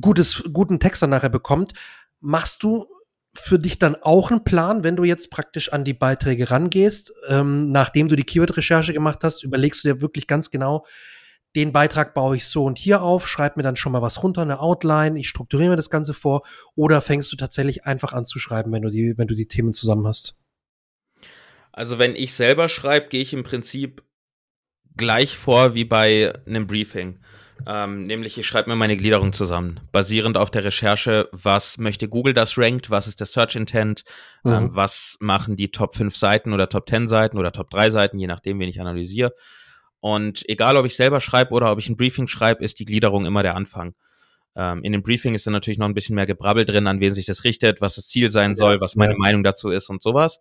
gutes, 0.00 0.44
guten 0.52 0.80
Text 0.80 1.02
dann 1.02 1.10
nachher 1.10 1.30
bekommt. 1.30 1.74
Machst 2.20 2.62
du 2.62 2.86
für 3.34 3.58
dich 3.58 3.78
dann 3.78 3.96
auch 3.96 4.30
einen 4.30 4.44
Plan, 4.44 4.84
wenn 4.84 4.96
du 4.96 5.04
jetzt 5.04 5.30
praktisch 5.30 5.72
an 5.72 5.84
die 5.84 5.94
Beiträge 5.94 6.50
rangehst, 6.50 7.14
ähm, 7.28 7.70
nachdem 7.72 8.08
du 8.08 8.16
die 8.16 8.24
Keyword-Recherche 8.24 8.92
gemacht 8.92 9.20
hast, 9.22 9.42
überlegst 9.42 9.84
du 9.84 9.88
dir 9.88 10.00
wirklich 10.02 10.26
ganz 10.26 10.50
genau, 10.50 10.84
den 11.54 11.72
Beitrag 11.72 12.14
baue 12.14 12.36
ich 12.36 12.46
so 12.46 12.64
und 12.64 12.78
hier 12.78 13.02
auf, 13.02 13.28
schreib 13.28 13.56
mir 13.56 13.62
dann 13.62 13.76
schon 13.76 13.92
mal 13.92 14.02
was 14.02 14.22
runter, 14.22 14.42
eine 14.42 14.60
Outline, 14.60 15.18
ich 15.18 15.28
strukturiere 15.28 15.70
mir 15.70 15.76
das 15.76 15.90
Ganze 15.90 16.14
vor, 16.14 16.42
oder 16.74 17.02
fängst 17.02 17.30
du 17.32 17.36
tatsächlich 17.36 17.84
einfach 17.84 18.12
an 18.12 18.26
zu 18.26 18.38
schreiben, 18.38 18.72
wenn 18.72 18.82
du 18.82 18.90
die, 18.90 19.14
wenn 19.16 19.28
du 19.28 19.34
die 19.34 19.46
Themen 19.46 19.74
zusammen 19.74 20.06
hast? 20.06 20.38
Also 21.72 21.98
wenn 21.98 22.16
ich 22.16 22.34
selber 22.34 22.68
schreibe, 22.68 23.08
gehe 23.08 23.22
ich 23.22 23.32
im 23.32 23.44
Prinzip 23.44 24.02
gleich 24.96 25.36
vor 25.36 25.74
wie 25.74 25.84
bei 25.84 26.32
einem 26.46 26.66
Briefing. 26.66 27.18
Ähm, 27.66 28.02
nämlich 28.04 28.38
ich 28.38 28.46
schreibe 28.46 28.70
mir 28.70 28.76
meine 28.76 28.96
Gliederung 28.96 29.32
zusammen, 29.32 29.80
basierend 29.92 30.36
auf 30.36 30.50
der 30.50 30.64
Recherche, 30.64 31.28
was 31.32 31.78
möchte 31.78 32.08
Google 32.08 32.32
das 32.32 32.58
rankt, 32.58 32.90
was 32.90 33.06
ist 33.06 33.20
der 33.20 33.26
Search 33.26 33.54
Intent, 33.54 34.04
ähm, 34.44 34.50
mhm. 34.50 34.56
ähm, 34.56 34.70
was 34.72 35.16
machen 35.20 35.54
die 35.56 35.70
Top 35.70 35.94
5 35.94 36.16
Seiten 36.16 36.52
oder 36.52 36.68
Top 36.68 36.88
10 36.88 37.06
Seiten 37.06 37.38
oder 37.38 37.52
Top 37.52 37.70
3 37.70 37.90
Seiten, 37.90 38.18
je 38.18 38.26
nachdem, 38.26 38.58
wen 38.58 38.68
ich 38.68 38.80
analysiere. 38.80 39.32
Und 40.02 40.42
egal, 40.48 40.76
ob 40.76 40.84
ich 40.84 40.96
selber 40.96 41.20
schreibe 41.20 41.52
oder 41.52 41.70
ob 41.70 41.78
ich 41.78 41.88
ein 41.88 41.96
Briefing 41.96 42.26
schreibe, 42.26 42.64
ist 42.64 42.80
die 42.80 42.84
Gliederung 42.84 43.24
immer 43.24 43.44
der 43.44 43.54
Anfang. 43.54 43.94
Ähm, 44.56 44.82
in 44.82 44.90
dem 44.90 45.04
Briefing 45.04 45.32
ist 45.36 45.46
dann 45.46 45.52
natürlich 45.52 45.78
noch 45.78 45.86
ein 45.86 45.94
bisschen 45.94 46.16
mehr 46.16 46.26
Gebrabbel 46.26 46.64
drin, 46.64 46.88
an 46.88 46.98
wen 46.98 47.14
sich 47.14 47.24
das 47.24 47.44
richtet, 47.44 47.80
was 47.80 47.94
das 47.94 48.08
Ziel 48.08 48.28
sein 48.28 48.56
soll, 48.56 48.80
was 48.80 48.96
meine. 48.96 49.14
Meinung 49.14 49.44
dazu 49.44 49.70
ist 49.70 49.88
und 49.90 50.02
sowas. 50.02 50.40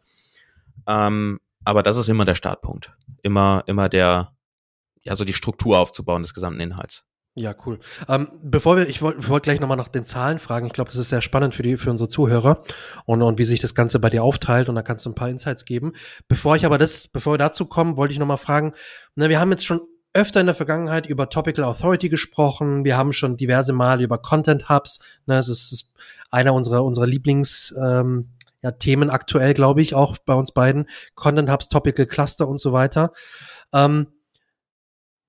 Ähm, 0.87 1.39
aber 1.63 1.83
das 1.83 1.95
ist 1.95 2.09
immer 2.09 2.25
der 2.25 2.33
Startpunkt. 2.33 2.91
Immer, 3.21 3.63
immer 3.67 3.87
der, 3.87 4.35
ja, 5.03 5.15
so 5.15 5.25
die 5.25 5.33
Struktur 5.35 5.77
aufzubauen 5.77 6.23
des 6.23 6.33
gesamten 6.33 6.59
Inhalts. 6.59 7.05
Ja, 7.33 7.55
cool. 7.65 7.79
Ähm, 8.09 8.27
bevor 8.43 8.75
wir, 8.75 8.89
ich 8.89 9.01
wollte 9.01 9.29
wollt 9.29 9.43
gleich 9.43 9.61
nochmal 9.61 9.77
nach 9.77 9.87
den 9.87 10.03
Zahlen 10.03 10.37
fragen. 10.37 10.67
Ich 10.67 10.73
glaube, 10.73 10.89
das 10.89 10.99
ist 10.99 11.09
sehr 11.09 11.21
spannend 11.21 11.55
für 11.55 11.63
die, 11.63 11.77
für 11.77 11.89
unsere 11.89 12.09
Zuhörer 12.09 12.61
und, 13.05 13.21
und 13.21 13.39
wie 13.39 13.45
sich 13.45 13.61
das 13.61 13.73
Ganze 13.73 13.99
bei 13.99 14.09
dir 14.09 14.23
aufteilt 14.23 14.67
und 14.67 14.75
da 14.75 14.81
kannst 14.81 15.05
du 15.05 15.09
ein 15.09 15.15
paar 15.15 15.29
Insights 15.29 15.63
geben. 15.63 15.93
Bevor 16.27 16.57
ich 16.57 16.65
aber 16.65 16.77
das, 16.77 17.07
bevor 17.07 17.33
wir 17.33 17.37
dazu 17.37 17.67
kommen, 17.67 17.95
wollte 17.95 18.13
ich 18.13 18.19
nochmal 18.19 18.37
fragen, 18.37 18.73
na, 19.15 19.29
wir 19.29 19.39
haben 19.39 19.51
jetzt 19.51 19.65
schon 19.65 19.79
öfter 20.13 20.41
in 20.41 20.47
der 20.47 20.55
Vergangenheit 20.55 21.05
über 21.05 21.29
Topical 21.29 21.63
Authority 21.63 22.09
gesprochen. 22.09 22.83
Wir 22.83 22.97
haben 22.97 23.13
schon 23.13 23.37
diverse 23.37 23.71
Male 23.71 24.03
über 24.03 24.17
Content 24.17 24.67
Hubs. 24.67 24.99
Ne, 25.25 25.37
es 25.37 25.47
ist, 25.47 25.71
ist 25.71 25.93
einer 26.31 26.53
unserer, 26.53 26.83
unserer 26.83 27.07
Lieblings, 27.07 27.73
ähm, 27.81 28.29
ja, 28.61 28.71
Themen 28.71 29.09
aktuell, 29.09 29.53
glaube 29.53 29.81
ich, 29.81 29.95
auch 29.95 30.17
bei 30.17 30.33
uns 30.33 30.51
beiden. 30.51 30.85
Content 31.15 31.49
Hubs, 31.49 31.69
Topical 31.69 32.05
Cluster 32.07 32.47
und 32.49 32.59
so 32.59 32.73
weiter. 32.73 33.13
Ähm, 33.73 34.07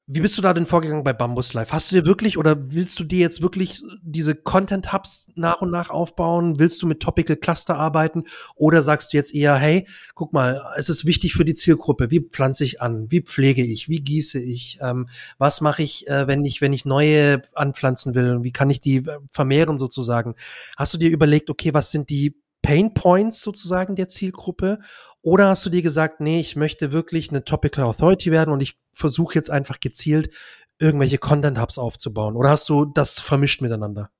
wie 0.09 0.21
bist 0.21 0.37
du 0.37 0.43
da 0.43 0.53
denn 0.53 0.67
vorgegangen 0.67 1.05
bei 1.05 1.13
Bambus 1.13 1.53
Live? 1.55 1.73
Hast 1.73 1.91
du 1.91 1.97
dir 1.97 2.05
wirklich 2.05 2.37
oder 2.37 2.73
willst 2.73 2.99
du 2.99 3.05
dir 3.05 3.21
jetzt 3.21 3.41
wirklich 3.41 3.83
diese 4.03 4.35
Content 4.35 4.93
Hubs 4.93 5.31
nach 5.37 5.61
und 5.61 5.71
nach 5.71 5.91
aufbauen? 5.91 6.59
Willst 6.59 6.83
du 6.83 6.89
mit 6.89 7.01
Topical 7.01 7.37
Cluster 7.37 7.77
arbeiten? 7.77 8.25
Oder 8.57 8.83
sagst 8.83 9.13
du 9.13 9.17
jetzt 9.17 9.33
eher, 9.33 9.55
hey, 9.55 9.87
guck 10.15 10.33
mal, 10.33 10.61
es 10.77 10.89
ist 10.89 11.07
wichtig 11.07 11.35
für 11.35 11.45
die 11.45 11.55
Zielgruppe. 11.55 12.11
Wie 12.11 12.21
pflanze 12.21 12.65
ich 12.65 12.83
an? 12.83 13.11
Wie 13.11 13.21
pflege 13.21 13.65
ich? 13.65 13.89
Wie 13.89 14.01
gieße 14.01 14.41
ich? 14.41 14.79
Ähm, 14.83 15.09
was 15.39 15.61
mache 15.61 15.85
ich, 15.85 16.09
äh, 16.09 16.27
wenn 16.27 16.45
ich, 16.45 16.61
wenn 16.61 16.73
ich 16.73 16.85
neue 16.85 17.43
anpflanzen 17.55 18.17
will? 18.17 18.43
Wie 18.43 18.53
kann 18.53 18.71
ich 18.71 18.81
die 18.81 18.97
äh, 18.97 19.19
vermehren 19.31 19.79
sozusagen? 19.79 20.35
Hast 20.77 20.93
du 20.95 20.99
dir 20.99 21.11
überlegt, 21.11 21.49
okay, 21.49 21.75
was 21.75 21.93
sind 21.93 22.11
die 22.11 22.35
Pain 22.61 22.95
Points 22.95 23.41
sozusagen 23.41 23.95
der 23.95 24.09
Zielgruppe? 24.09 24.81
Oder 25.23 25.49
hast 25.49 25.65
du 25.65 25.71
dir 25.71 25.83
gesagt, 25.83 26.21
nee, 26.21 26.41
ich 26.41 26.57
möchte 26.57 26.91
wirklich 26.91 27.31
eine 27.31 27.45
Topical 27.45 27.85
Authority 27.85 28.33
werden 28.33 28.53
und 28.53 28.61
ich 28.61 28.77
versuche 28.93 29.35
jetzt 29.37 29.51
einfach 29.51 29.79
gezielt 29.79 30.31
irgendwelche 30.79 31.19
Content 31.19 31.61
Hubs 31.61 31.79
aufzubauen? 31.79 32.35
Oder 32.35 32.51
hast 32.51 32.69
du 32.69 32.85
das 32.85 33.21
vermischt 33.21 33.63
miteinander? 33.63 34.11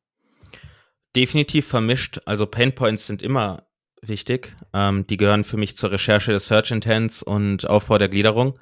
Definitiv 1.17 1.67
vermischt. 1.67 2.21
Also 2.25 2.47
Pain 2.47 2.75
Points 2.75 3.07
sind 3.07 3.21
immer 3.21 3.67
wichtig. 4.01 4.55
Ähm, 4.73 5.07
die 5.09 5.17
gehören 5.17 5.45
für 5.45 5.57
mich 5.57 5.77
zur 5.77 5.91
Recherche 5.91 6.33
des 6.33 6.47
Search 6.47 6.71
Intents 6.71 7.23
und 7.23 7.69
Aufbau 7.69 7.99
der 7.99 8.09
Gliederung. 8.09 8.59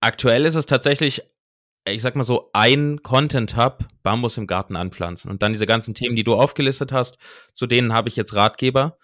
Aktuell 0.00 0.46
ist 0.46 0.54
es 0.54 0.66
tatsächlich, 0.66 1.22
ich 1.86 2.00
sag 2.00 2.14
mal 2.14 2.24
so, 2.24 2.50
ein 2.52 3.02
Content 3.02 3.56
Hub, 3.56 3.86
Bambus 4.02 4.38
im 4.38 4.46
Garten 4.46 4.76
anpflanzen. 4.76 5.30
Und 5.30 5.42
dann 5.42 5.52
diese 5.52 5.66
ganzen 5.66 5.94
Themen, 5.94 6.16
die 6.16 6.24
du 6.24 6.34
aufgelistet 6.34 6.92
hast, 6.92 7.18
zu 7.52 7.66
denen 7.66 7.92
habe 7.92 8.08
ich 8.08 8.16
jetzt 8.16 8.34
Ratgeber. 8.34 8.98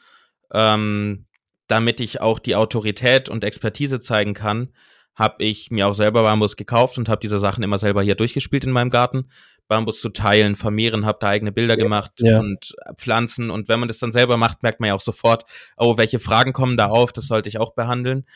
Ähm, 0.53 1.26
damit 1.67 2.01
ich 2.01 2.21
auch 2.21 2.39
die 2.39 2.57
Autorität 2.57 3.29
und 3.29 3.45
Expertise 3.45 4.01
zeigen 4.01 4.35
kann, 4.35 4.73
habe 5.15 5.43
ich 5.45 5.71
mir 5.71 5.89
auch 5.89 5.95
selber 5.95 6.23
Bambus 6.23 6.57
gekauft 6.57 6.99
und 6.99 7.09
habe 7.09 7.21
diese 7.21 7.41
Sachen 7.41 7.65
immer 7.65 7.79
selber 7.79 8.03
hier 8.03 8.15
durchgespielt 8.15 8.65
in 8.65 8.71
meinem 8.71 8.91
Garten. 8.91 9.31
Bambus 9.67 10.01
zu 10.01 10.11
teilen, 10.11 10.55
vermehren, 10.57 11.07
habe 11.07 11.19
da 11.21 11.29
eigene 11.29 11.53
Bilder 11.53 11.77
gemacht 11.77 12.13
ja. 12.19 12.39
und 12.39 12.75
Pflanzen. 12.97 13.51
Und 13.51 13.69
wenn 13.69 13.81
man 13.81 13.89
das 13.89 13.99
dann 13.99 14.13
selber 14.13 14.37
macht, 14.37 14.63
merkt 14.63 14.79
man 14.79 14.89
ja 14.89 14.95
auch 14.95 15.01
sofort, 15.01 15.45
oh, 15.77 15.97
welche 15.97 16.21
Fragen 16.21 16.53
kommen 16.53 16.77
da 16.77 16.87
auf, 16.87 17.13
das 17.13 17.27
sollte 17.27 17.49
ich 17.49 17.59
auch 17.59 17.75
behandeln. 17.75 18.27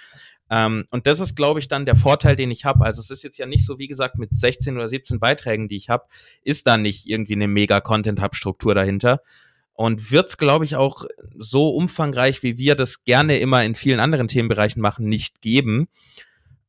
Ähm, 0.51 0.85
und 0.91 1.07
das 1.07 1.21
ist, 1.21 1.37
glaube 1.37 1.61
ich, 1.61 1.69
dann 1.69 1.87
der 1.87 1.95
Vorteil, 1.95 2.35
den 2.35 2.51
ich 2.51 2.65
habe. 2.65 2.85
Also 2.85 3.01
es 3.01 3.11
ist 3.11 3.23
jetzt 3.23 3.39
ja 3.39 3.47
nicht 3.47 3.65
so, 3.65 3.79
wie 3.79 3.87
gesagt, 3.87 4.19
mit 4.19 4.35
16 4.35 4.77
oder 4.77 4.89
17 4.89 5.21
Beiträgen, 5.21 5.69
die 5.69 5.77
ich 5.77 5.89
habe, 5.89 6.07
ist 6.43 6.67
da 6.67 6.77
nicht 6.77 7.07
irgendwie 7.07 7.35
eine 7.35 7.47
mega 7.47 7.81
Content-Hub-Struktur 7.81 8.75
dahinter, 8.75 9.21
und 9.81 10.11
wird's, 10.11 10.37
glaube 10.37 10.67
ich, 10.67 10.77
auch 10.77 11.07
so 11.39 11.71
umfangreich, 11.71 12.43
wie 12.43 12.59
wir 12.59 12.75
das 12.75 13.03
gerne 13.05 13.39
immer 13.39 13.65
in 13.65 13.75
vielen 13.75 13.99
anderen 13.99 14.29
Themenbereichen 14.29 14.83
machen, 14.83 15.07
nicht 15.07 15.41
geben. 15.41 15.89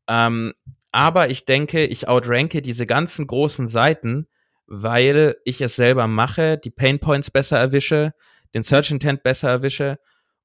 Ähm, 0.08 0.54
aber 0.94 1.30
ich 1.30 1.44
denke, 1.44 1.86
ich 1.86 2.08
outranke 2.08 2.62
diese 2.62 2.88
ganzen 2.88 3.28
großen 3.28 3.68
Seiten, 3.68 4.28
weil 4.66 5.36
ich 5.44 5.60
es 5.60 5.76
selber 5.76 6.08
mache, 6.08 6.58
die 6.58 6.70
Painpoints 6.70 7.32
besser 7.32 7.60
erwische, 7.60 8.14
den 8.54 8.64
Search 8.64 8.92
Intent 8.92 9.24
besser 9.24 9.50
erwische 9.50 10.00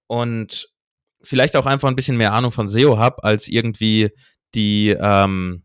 und 0.08 0.68
vielleicht 1.22 1.54
auch 1.54 1.66
einfach 1.66 1.86
ein 1.86 1.94
bisschen 1.94 2.16
mehr 2.16 2.32
Ahnung 2.32 2.50
von 2.50 2.66
SEO 2.66 2.98
habe, 2.98 3.22
als 3.22 3.46
irgendwie 3.46 4.10
die, 4.56 4.88
ähm, 4.88 5.62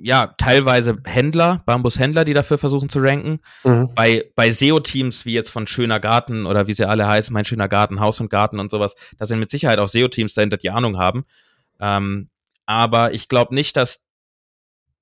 ja, 0.00 0.34
teilweise 0.38 0.96
Händler, 1.04 1.62
Bambushändler, 1.66 2.24
die 2.24 2.34
dafür 2.34 2.58
versuchen 2.58 2.88
zu 2.88 3.00
ranken. 3.00 3.40
Mhm. 3.64 3.90
Bei, 3.94 4.30
bei 4.34 4.50
SEO-Teams 4.50 5.24
wie 5.24 5.34
jetzt 5.34 5.50
von 5.50 5.66
Schöner 5.66 6.00
Garten 6.00 6.46
oder 6.46 6.66
wie 6.66 6.74
sie 6.74 6.88
alle 6.88 7.06
heißen, 7.06 7.32
mein 7.32 7.44
schöner 7.44 7.68
Garten, 7.68 8.00
Haus 8.00 8.20
und 8.20 8.30
Garten 8.30 8.60
und 8.60 8.70
sowas, 8.70 8.94
da 9.18 9.26
sind 9.26 9.40
mit 9.40 9.50
Sicherheit 9.50 9.78
auch 9.78 9.88
SEO-Teams 9.88 10.34
dahinter, 10.34 10.56
die 10.56 10.70
Ahnung 10.70 10.98
haben. 10.98 11.24
Ähm, 11.80 12.28
aber 12.66 13.12
ich 13.12 13.28
glaube 13.28 13.54
nicht, 13.54 13.76
dass 13.76 14.04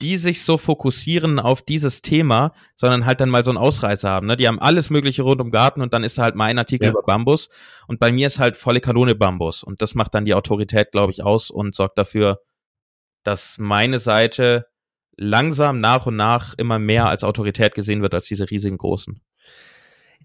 die 0.03 0.19
sich 0.19 0.45
so 0.45 0.59
fokussieren 0.59 1.39
auf 1.39 1.63
dieses 1.63 2.03
Thema, 2.03 2.53
sondern 2.77 3.07
halt 3.07 3.21
dann 3.21 3.31
mal 3.31 3.45
so 3.45 3.51
einen 3.51 3.59
Ausreißer 3.59 4.11
haben. 4.11 4.27
Ne? 4.27 4.37
Die 4.37 4.47
haben 4.47 4.61
alles 4.61 4.91
Mögliche 4.91 5.23
rund 5.23 5.41
um 5.41 5.51
Garten 5.51 5.81
und 5.81 5.95
dann 5.95 6.05
ist 6.05 6.19
halt 6.19 6.35
mein 6.35 6.59
Artikel 6.59 6.85
ja. 6.85 6.91
über 6.91 7.03
Bambus 7.03 7.49
und 7.87 7.99
bei 7.99 8.13
mir 8.13 8.27
ist 8.27 8.39
halt 8.39 8.57
volle 8.57 8.81
Kanone 8.81 9.15
Bambus 9.15 9.63
und 9.63 9.81
das 9.81 9.95
macht 9.95 10.15
dann 10.15 10.27
die 10.27 10.35
Autorität, 10.35 10.93
glaube 10.93 11.13
ich, 11.13 11.23
aus 11.23 11.51
und 11.51 11.75
sorgt 11.75 11.97
dafür, 11.97 12.41
dass 13.23 13.57
meine 13.59 13.99
Seite 13.99 14.67
langsam 15.17 15.81
nach 15.81 16.07
und 16.07 16.17
nach 16.17 16.55
immer 16.59 16.79
mehr 16.79 17.09
als 17.09 17.25
Autorität 17.25 17.75
gesehen 17.75 18.03
wird 18.03 18.15
als 18.15 18.27
diese 18.27 18.51
riesigen 18.51 18.79
großen. 18.79 19.21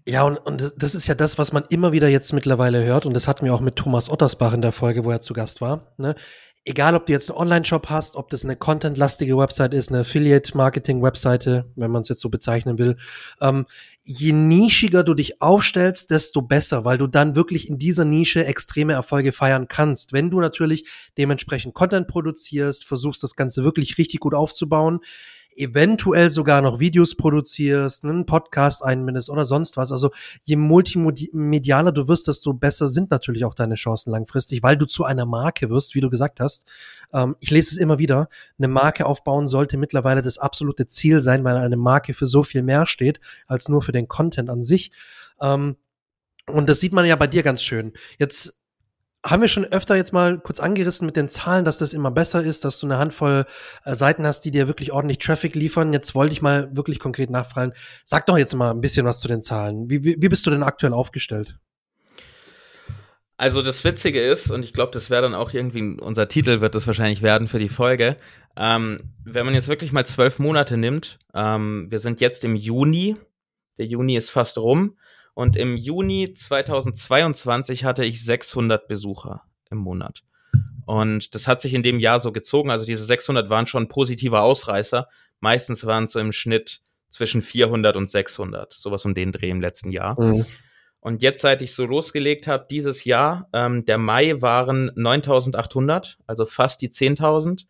Ja, 0.04 0.24
und, 0.24 0.36
und 0.38 0.72
das 0.76 0.94
ist 0.94 1.06
ja 1.06 1.14
das, 1.14 1.38
was 1.38 1.52
man 1.52 1.64
immer 1.68 1.92
wieder 1.92 2.08
jetzt 2.08 2.32
mittlerweile 2.32 2.84
hört. 2.84 3.06
Und 3.06 3.14
das 3.14 3.28
hatten 3.28 3.44
wir 3.44 3.54
auch 3.54 3.60
mit 3.60 3.76
Thomas 3.76 4.10
Ottersbach 4.10 4.52
in 4.52 4.62
der 4.62 4.72
Folge, 4.72 5.04
wo 5.04 5.10
er 5.10 5.20
zu 5.20 5.32
Gast 5.32 5.60
war. 5.60 5.94
Ne? 5.96 6.16
Egal 6.64 6.94
ob 6.94 7.06
du 7.06 7.12
jetzt 7.12 7.30
einen 7.30 7.38
Online-Shop 7.38 7.88
hast, 7.90 8.16
ob 8.16 8.30
das 8.30 8.44
eine 8.44 8.56
contentlastige 8.56 9.36
Website 9.36 9.74
ist, 9.74 9.90
eine 9.90 10.00
Affiliate-Marketing-Webseite, 10.00 11.70
wenn 11.74 11.90
man 11.90 12.02
es 12.02 12.08
jetzt 12.08 12.20
so 12.20 12.28
bezeichnen 12.28 12.78
will, 12.78 12.96
ähm, 13.40 13.66
je 14.04 14.32
nischiger 14.32 15.04
du 15.04 15.14
dich 15.14 15.40
aufstellst, 15.40 16.10
desto 16.10 16.42
besser, 16.42 16.84
weil 16.84 16.98
du 16.98 17.06
dann 17.06 17.36
wirklich 17.36 17.68
in 17.68 17.78
dieser 17.78 18.04
Nische 18.04 18.44
extreme 18.44 18.92
Erfolge 18.92 19.32
feiern 19.32 19.68
kannst. 19.68 20.12
Wenn 20.12 20.30
du 20.30 20.40
natürlich 20.40 20.86
dementsprechend 21.18 21.74
Content 21.74 22.08
produzierst, 22.08 22.84
versuchst 22.84 23.22
das 23.22 23.36
Ganze 23.36 23.62
wirklich 23.64 23.98
richtig 23.98 24.20
gut 24.20 24.34
aufzubauen, 24.34 25.00
eventuell 25.56 26.30
sogar 26.30 26.62
noch 26.62 26.80
Videos 26.80 27.16
produzierst, 27.16 28.04
einen 28.04 28.26
Podcast 28.26 28.82
einbindest 28.84 29.30
oder 29.30 29.44
sonst 29.44 29.76
was. 29.76 29.92
Also 29.92 30.10
je 30.42 30.56
multimedialer 30.56 31.92
du 31.92 32.08
wirst, 32.08 32.28
desto 32.28 32.54
besser 32.54 32.88
sind 32.88 33.10
natürlich 33.10 33.44
auch 33.44 33.54
deine 33.54 33.74
Chancen 33.74 34.10
langfristig, 34.10 34.62
weil 34.62 34.76
du 34.76 34.86
zu 34.86 35.04
einer 35.04 35.26
Marke 35.26 35.70
wirst, 35.70 35.94
wie 35.94 36.00
du 36.00 36.10
gesagt 36.10 36.40
hast. 36.40 36.66
Ähm, 37.12 37.36
ich 37.40 37.50
lese 37.50 37.74
es 37.74 37.78
immer 37.78 37.98
wieder. 37.98 38.28
Eine 38.58 38.68
Marke 38.68 39.06
aufbauen 39.06 39.46
sollte 39.46 39.76
mittlerweile 39.76 40.22
das 40.22 40.38
absolute 40.38 40.86
Ziel 40.86 41.20
sein, 41.20 41.44
weil 41.44 41.56
eine 41.56 41.76
Marke 41.76 42.14
für 42.14 42.26
so 42.26 42.42
viel 42.42 42.62
mehr 42.62 42.86
steht 42.86 43.20
als 43.46 43.68
nur 43.68 43.82
für 43.82 43.92
den 43.92 44.08
Content 44.08 44.50
an 44.50 44.62
sich. 44.62 44.92
Ähm, 45.40 45.76
und 46.46 46.68
das 46.68 46.80
sieht 46.80 46.92
man 46.92 47.04
ja 47.04 47.16
bei 47.16 47.26
dir 47.26 47.42
ganz 47.42 47.62
schön. 47.62 47.92
Jetzt 48.18 48.61
haben 49.24 49.40
wir 49.40 49.48
schon 49.48 49.64
öfter 49.64 49.94
jetzt 49.94 50.12
mal 50.12 50.38
kurz 50.38 50.58
angerissen 50.58 51.06
mit 51.06 51.16
den 51.16 51.28
Zahlen, 51.28 51.64
dass 51.64 51.78
das 51.78 51.92
immer 51.92 52.10
besser 52.10 52.42
ist, 52.42 52.64
dass 52.64 52.80
du 52.80 52.86
eine 52.86 52.98
Handvoll 52.98 53.46
äh, 53.84 53.94
Seiten 53.94 54.26
hast, 54.26 54.40
die 54.42 54.50
dir 54.50 54.66
wirklich 54.66 54.92
ordentlich 54.92 55.18
Traffic 55.18 55.54
liefern. 55.54 55.92
Jetzt 55.92 56.14
wollte 56.14 56.32
ich 56.32 56.42
mal 56.42 56.74
wirklich 56.74 56.98
konkret 56.98 57.30
nachfragen. 57.30 57.72
Sag 58.04 58.26
doch 58.26 58.36
jetzt 58.36 58.54
mal 58.54 58.70
ein 58.70 58.80
bisschen 58.80 59.06
was 59.06 59.20
zu 59.20 59.28
den 59.28 59.42
Zahlen. 59.42 59.88
Wie, 59.88 60.02
wie, 60.02 60.16
wie 60.18 60.28
bist 60.28 60.44
du 60.46 60.50
denn 60.50 60.64
aktuell 60.64 60.92
aufgestellt? 60.92 61.56
Also 63.36 63.62
das 63.62 63.82
Witzige 63.84 64.20
ist, 64.20 64.50
und 64.50 64.64
ich 64.64 64.72
glaube, 64.72 64.92
das 64.92 65.10
wäre 65.10 65.22
dann 65.22 65.34
auch 65.34 65.52
irgendwie 65.52 65.98
unser 66.00 66.28
Titel, 66.28 66.60
wird 66.60 66.74
das 66.74 66.86
wahrscheinlich 66.86 67.22
werden 67.22 67.48
für 67.48 67.58
die 67.58 67.68
Folge. 67.68 68.16
Ähm, 68.56 69.14
wenn 69.24 69.46
man 69.46 69.54
jetzt 69.54 69.68
wirklich 69.68 69.92
mal 69.92 70.06
zwölf 70.06 70.38
Monate 70.38 70.76
nimmt, 70.76 71.18
ähm, 71.34 71.86
wir 71.90 71.98
sind 71.98 72.20
jetzt 72.20 72.44
im 72.44 72.54
Juni, 72.54 73.16
der 73.78 73.86
Juni 73.86 74.16
ist 74.16 74.30
fast 74.30 74.58
rum, 74.58 74.96
und 75.34 75.56
im 75.56 75.76
Juni 75.76 76.34
2022 76.34 77.84
hatte 77.84 78.04
ich 78.04 78.24
600 78.24 78.88
Besucher 78.88 79.42
im 79.70 79.78
Monat. 79.78 80.22
Und 80.84 81.34
das 81.34 81.48
hat 81.48 81.60
sich 81.60 81.74
in 81.74 81.82
dem 81.82 82.00
Jahr 82.00 82.20
so 82.20 82.32
gezogen. 82.32 82.70
Also 82.70 82.84
diese 82.84 83.04
600 83.04 83.48
waren 83.50 83.66
schon 83.66 83.88
positiver 83.88 84.42
Ausreißer. 84.42 85.08
Meistens 85.40 85.86
waren 85.86 86.04
es 86.04 86.12
so 86.12 86.18
im 86.18 86.32
Schnitt 86.32 86.82
zwischen 87.10 87.42
400 87.42 87.96
und 87.96 88.10
600. 88.10 88.72
Sowas 88.72 89.04
um 89.04 89.14
den 89.14 89.32
Dreh 89.32 89.50
im 89.50 89.60
letzten 89.60 89.90
Jahr. 89.90 90.20
Mhm. 90.20 90.44
Und 91.00 91.22
jetzt, 91.22 91.42
seit 91.42 91.62
ich 91.62 91.74
so 91.74 91.84
losgelegt 91.84 92.46
habe, 92.46 92.66
dieses 92.70 93.04
Jahr, 93.04 93.48
ähm, 93.52 93.84
der 93.84 93.98
Mai 93.98 94.40
waren 94.40 94.92
9800, 94.94 96.18
also 96.26 96.46
fast 96.46 96.80
die 96.80 96.90
10.000. 96.90 97.66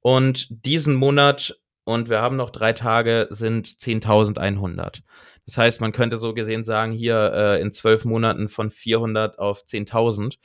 Und 0.00 0.48
diesen 0.66 0.94
Monat, 0.94 1.58
und 1.88 2.10
wir 2.10 2.20
haben 2.20 2.36
noch 2.36 2.50
drei 2.50 2.74
Tage, 2.74 3.28
sind 3.30 3.66
10.100. 3.66 5.00
Das 5.46 5.56
heißt, 5.56 5.80
man 5.80 5.92
könnte 5.92 6.18
so 6.18 6.34
gesehen 6.34 6.62
sagen, 6.62 6.92
hier 6.92 7.32
äh, 7.32 7.62
in 7.62 7.72
zwölf 7.72 8.04
Monaten 8.04 8.50
von 8.50 8.68
400 8.68 9.38
auf 9.38 9.62
10.000. 9.62 10.36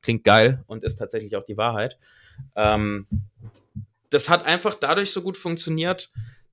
Klingt 0.00 0.22
geil 0.22 0.62
und 0.68 0.84
ist 0.84 0.94
tatsächlich 0.94 1.34
auch 1.34 1.44
die 1.44 1.56
Wahrheit. 1.56 1.98
Ähm, 2.54 3.08
das 4.10 4.28
hat 4.28 4.46
einfach 4.46 4.76
dadurch 4.76 5.10
so 5.10 5.22
gut 5.22 5.36
funktioniert, 5.36 6.12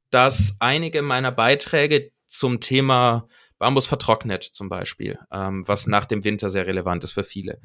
dass 0.09 0.55
einige 0.57 1.03
meiner 1.03 1.31
Beiträge 1.31 2.09
zum 2.25 2.59
Thema 2.59 3.27
Bambus 3.59 3.87
vertrocknet 3.87 4.43
zum 4.43 4.69
Beispiel, 4.69 5.19
ähm, 5.31 5.67
was 5.67 5.85
nach 5.85 6.05
dem 6.05 6.23
Winter 6.23 6.49
sehr 6.49 6.65
relevant 6.65 7.03
ist 7.03 7.11
für 7.11 7.23
viele. 7.23 7.59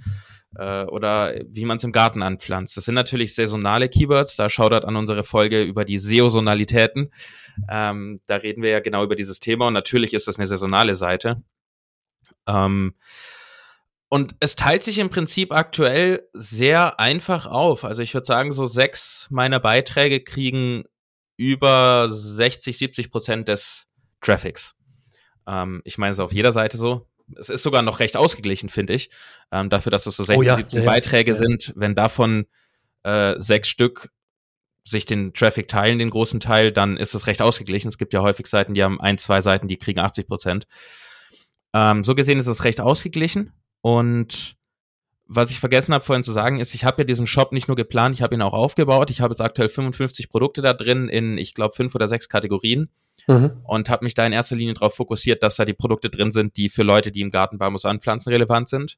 Äh, 0.57 0.85
oder 0.85 1.35
wie 1.49 1.65
man 1.65 1.77
es 1.77 1.85
im 1.85 1.93
Garten 1.93 2.23
anpflanzt. 2.23 2.77
Das 2.77 2.85
sind 2.85 2.97
natürlich 2.97 3.35
saisonale 3.35 3.89
Keywords. 3.89 4.37
Da 4.37 4.51
schaut 4.51 4.73
an 4.73 4.97
unsere 4.97 5.25
Folge 5.25 5.63
über 5.63 5.85
die 5.85 5.99
Saisonalitäten. 5.99 7.13
Ähm, 7.71 8.21
da 8.27 8.37
reden 8.37 8.63
wir 8.63 8.71
ja 8.71 8.81
genau 8.81 9.05
über 9.05 9.15
dieses 9.15 9.39
Thema 9.39 9.69
und 9.69 9.73
natürlich 9.73 10.13
ist 10.15 10.27
das 10.27 10.37
eine 10.37 10.49
saisonale 10.49 10.97
Seite. 10.97 11.43
Ähm, 12.49 12.95
und 14.09 14.35
es 14.41 14.57
teilt 14.57 14.83
sich 14.83 14.99
im 14.99 15.11
Prinzip 15.11 15.53
aktuell 15.53 16.29
sehr 16.33 17.01
einfach 17.01 17.47
auf. 17.47 17.85
Also 17.85 18.03
ich 18.03 18.15
würde 18.15 18.27
sagen, 18.27 18.53
so 18.53 18.67
sechs 18.67 19.29
meiner 19.31 19.61
Beiträge 19.61 20.23
kriegen 20.23 20.85
über 21.37 22.09
60, 22.09 22.79
70 22.79 23.11
Prozent 23.11 23.49
des 23.49 23.89
Traffics. 24.21 24.74
Ähm, 25.47 25.83
ich 25.85 25.99
meine, 25.99 26.13
es 26.13 26.19
ist 26.19 26.25
auf 26.25 26.33
jeder 26.33 26.53
Seite 26.53 26.77
so. 26.77 27.07
Es 27.37 27.49
ist 27.49 27.63
sogar 27.63 27.83
noch 27.83 28.01
recht 28.01 28.17
ausgeglichen, 28.17 28.69
finde 28.69 28.95
ich. 28.95 29.11
Ähm, 29.51 29.71
dafür, 29.71 29.91
dass 29.91 30.07
es 30.07 30.17
so 30.17 30.25
16, 30.25 30.39
oh 30.39 30.43
ja, 30.43 30.57
17 30.57 30.81
ja, 30.81 30.87
Beiträge 30.87 31.33
ja. 31.33 31.37
sind. 31.37 31.73
Wenn 31.75 31.95
davon 31.95 32.47
äh, 33.03 33.35
sechs 33.39 33.69
Stück 33.69 34.11
sich 34.87 35.07
den 35.07 35.33
Traffic 35.33 35.67
teilen, 35.69 35.99
den 35.99 36.11
großen 36.11 36.41
Teil, 36.41 36.71
dann 36.71 36.99
ist 36.99 37.15
es 37.15 37.27
recht 37.27 37.41
ausgeglichen. 37.41 37.89
Es 37.89 37.97
gibt 37.97 38.13
ja 38.13 38.21
häufig 38.21 38.47
Seiten, 38.47 38.75
die 38.75 38.85
haben 38.85 39.01
ein, 39.01 39.17
zwei 39.17 39.41
Seiten, 39.41 39.69
die 39.69 39.79
kriegen 39.79 40.01
80 40.01 40.27
Prozent. 40.27 40.67
Ähm, 41.73 42.05
so 42.05 42.15
gesehen 42.15 42.39
ist 42.39 42.47
es 42.47 42.65
recht 42.65 42.81
ausgeglichen. 42.81 43.53
Und 43.81 44.57
was 45.27 45.51
ich 45.51 45.59
vergessen 45.59 45.95
habe 45.95 46.05
vorhin 46.05 46.23
zu 46.23 46.35
sagen, 46.35 46.61
ist, 46.61 46.75
ich 46.75 46.85
habe 46.85 47.03
ja 47.03 47.05
diesen 47.05 47.27
Shop 47.27 47.53
nicht 47.53 47.69
nur 47.69 47.77
geplant, 47.77 48.15
ich 48.15 48.23
habe 48.23 48.35
ihn 48.35 48.43
auch 48.43 48.53
aufgebaut. 48.53 49.11
Ich 49.11 49.23
habe 49.23 49.33
jetzt 49.33 49.41
aktuell 49.41 49.71
55 49.71 50.29
Produkte 50.29 50.61
da 50.61 50.75
drin 50.75 51.09
in, 51.09 51.39
ich 51.39 51.55
glaube, 51.55 51.75
fünf 51.75 51.95
oder 51.95 52.07
sechs 52.07 52.29
Kategorien 52.29 52.91
mhm. 53.27 53.61
und 53.65 53.91
habe 53.91 54.05
mich 54.05 54.15
da 54.15 54.27
in 54.27 54.33
erster 54.33 54.57
Linie 54.57 54.75
darauf 54.75 54.95
fokussiert, 54.95 55.43
dass 55.43 55.57
da 55.57 55.65
die 55.65 55.75
Produkte 55.75 56.11
drin 56.11 56.33
sind, 56.33 56.57
die 56.57 56.69
für 56.69 56.83
Leute, 56.83 57.13
die 57.13 57.21
im 57.21 57.31
Garten 57.31 57.59
Bambus 57.59 57.85
anpflanzen, 57.85 58.33
relevant 58.33 58.69
sind. 58.69 58.97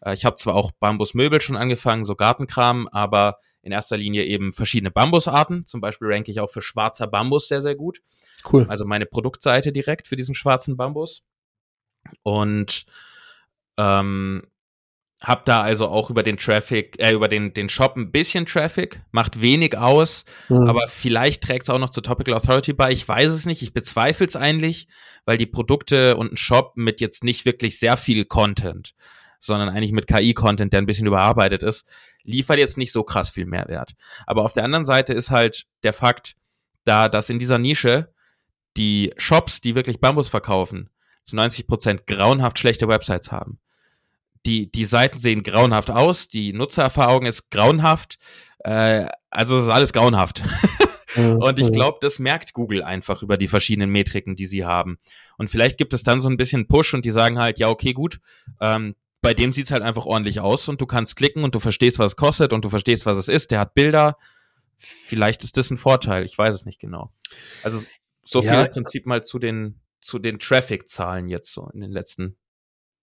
Äh, 0.00 0.14
ich 0.14 0.24
habe 0.24 0.36
zwar 0.36 0.54
auch 0.54 0.72
Bambusmöbel 0.72 1.40
schon 1.40 1.56
angefangen, 1.56 2.04
so 2.04 2.14
Gartenkram, 2.14 2.88
aber 2.88 3.38
in 3.62 3.72
erster 3.72 3.96
Linie 3.96 4.24
eben 4.24 4.52
verschiedene 4.52 4.90
Bambusarten. 4.90 5.66
Zum 5.66 5.80
Beispiel 5.80 6.08
ranke 6.10 6.30
ich 6.30 6.40
auch 6.40 6.50
für 6.50 6.62
schwarzer 6.62 7.06
Bambus 7.06 7.48
sehr, 7.48 7.60
sehr 7.60 7.74
gut. 7.74 8.00
Cool. 8.50 8.66
Also 8.68 8.84
meine 8.84 9.06
Produktseite 9.06 9.72
direkt 9.72 10.06
für 10.06 10.16
diesen 10.16 10.34
schwarzen 10.34 10.76
Bambus. 10.76 11.22
Und 12.22 12.86
ähm, 13.76 14.42
hab 15.20 15.44
da 15.44 15.62
also 15.62 15.88
auch 15.88 16.10
über 16.10 16.22
den 16.22 16.36
Traffic, 16.36 16.96
äh, 17.00 17.12
über 17.12 17.28
den, 17.28 17.52
den 17.52 17.68
Shop 17.68 17.96
ein 17.96 18.12
bisschen 18.12 18.46
Traffic, 18.46 19.00
macht 19.10 19.40
wenig 19.40 19.76
aus, 19.76 20.24
mhm. 20.48 20.68
aber 20.68 20.86
vielleicht 20.86 21.42
trägt 21.42 21.64
es 21.64 21.70
auch 21.70 21.78
noch 21.78 21.90
zur 21.90 22.04
Topical 22.04 22.34
Authority 22.34 22.72
bei. 22.72 22.92
Ich 22.92 23.06
weiß 23.06 23.32
es 23.32 23.44
nicht, 23.44 23.62
ich 23.62 23.72
bezweifle 23.72 24.26
es 24.26 24.36
eigentlich, 24.36 24.86
weil 25.24 25.36
die 25.36 25.46
Produkte 25.46 26.16
und 26.16 26.32
ein 26.32 26.36
Shop 26.36 26.72
mit 26.76 27.00
jetzt 27.00 27.24
nicht 27.24 27.46
wirklich 27.46 27.80
sehr 27.80 27.96
viel 27.96 28.26
Content, 28.26 28.94
sondern 29.40 29.68
eigentlich 29.68 29.92
mit 29.92 30.06
KI-Content, 30.06 30.72
der 30.72 30.82
ein 30.82 30.86
bisschen 30.86 31.06
überarbeitet 31.06 31.64
ist, 31.64 31.84
liefert 32.22 32.58
jetzt 32.58 32.78
nicht 32.78 32.92
so 32.92 33.02
krass 33.02 33.28
viel 33.28 33.46
Mehrwert. 33.46 33.94
Aber 34.26 34.44
auf 34.44 34.52
der 34.52 34.64
anderen 34.64 34.84
Seite 34.84 35.14
ist 35.14 35.30
halt 35.30 35.64
der 35.82 35.92
Fakt, 35.92 36.36
da 36.84 37.08
dass 37.08 37.28
in 37.28 37.40
dieser 37.40 37.58
Nische 37.58 38.12
die 38.76 39.12
Shops, 39.16 39.60
die 39.60 39.74
wirklich 39.74 40.00
Bambus 40.00 40.28
verkaufen, 40.28 40.90
zu 41.24 41.34
90 41.34 41.66
Prozent 41.66 42.06
grauenhaft 42.06 42.58
schlechte 42.58 42.86
Websites 42.86 43.32
haben 43.32 43.58
die, 44.48 44.72
die 44.72 44.86
Seiten 44.86 45.18
sehen 45.18 45.42
grauenhaft 45.42 45.90
aus, 45.90 46.28
die 46.28 46.54
Nutzererfahrung 46.54 47.26
ist 47.26 47.50
grauenhaft, 47.50 48.18
äh, 48.60 49.06
also 49.28 49.58
es 49.58 49.64
ist 49.64 49.70
alles 49.70 49.92
grauenhaft. 49.92 50.42
Mhm, 51.16 51.36
und 51.42 51.58
ich 51.58 51.66
mhm. 51.66 51.72
glaube, 51.72 51.98
das 52.00 52.18
merkt 52.18 52.54
Google 52.54 52.82
einfach 52.82 53.22
über 53.22 53.36
die 53.36 53.46
verschiedenen 53.46 53.90
Metriken, 53.90 54.36
die 54.36 54.46
sie 54.46 54.64
haben. 54.64 54.98
Und 55.36 55.50
vielleicht 55.50 55.76
gibt 55.76 55.92
es 55.92 56.02
dann 56.02 56.20
so 56.20 56.30
ein 56.30 56.38
bisschen 56.38 56.66
Push 56.66 56.94
und 56.94 57.04
die 57.04 57.10
sagen 57.10 57.38
halt, 57.38 57.58
ja, 57.58 57.68
okay, 57.68 57.92
gut, 57.92 58.20
ähm, 58.62 58.96
bei 59.20 59.34
dem 59.34 59.52
sieht 59.52 59.66
es 59.66 59.70
halt 59.70 59.82
einfach 59.82 60.06
ordentlich 60.06 60.40
aus 60.40 60.66
und 60.68 60.80
du 60.80 60.86
kannst 60.86 61.16
klicken 61.16 61.44
und 61.44 61.54
du 61.54 61.60
verstehst, 61.60 61.98
was 61.98 62.12
es 62.12 62.16
kostet 62.16 62.54
und 62.54 62.64
du 62.64 62.70
verstehst, 62.70 63.04
was 63.04 63.18
es 63.18 63.28
ist. 63.28 63.50
Der 63.50 63.60
hat 63.60 63.74
Bilder. 63.74 64.16
Vielleicht 64.78 65.44
ist 65.44 65.58
das 65.58 65.70
ein 65.70 65.76
Vorteil, 65.76 66.24
ich 66.24 66.38
weiß 66.38 66.54
es 66.54 66.64
nicht 66.64 66.80
genau. 66.80 67.12
Also 67.62 67.84
so 68.24 68.40
viel 68.40 68.52
im 68.52 68.70
Prinzip 68.70 69.04
mal 69.06 69.24
zu 69.24 69.38
den, 69.38 69.80
zu 70.00 70.18
den 70.18 70.38
Traffic-Zahlen 70.38 71.28
jetzt 71.28 71.52
so 71.52 71.68
in 71.74 71.80
den 71.80 71.90
letzten 71.90 72.38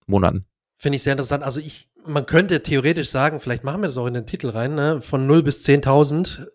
Monaten. 0.08 0.48
Finde 0.78 0.98
ich 0.98 1.04
sehr 1.04 1.14
interessant. 1.14 1.44
Also 1.44 1.60
ich 1.60 1.90
man 2.08 2.26
könnte 2.26 2.62
theoretisch 2.62 3.10
sagen, 3.10 3.40
vielleicht 3.40 3.64
machen 3.64 3.82
wir 3.82 3.88
das 3.88 3.98
auch 3.98 4.08
in 4.08 4.14
den 4.14 4.26
Titel 4.26 4.50
rein, 4.50 4.76
ne? 4.76 5.02
von 5.02 5.26
0 5.26 5.44
bis 5.44 5.66
10.000 5.66 6.48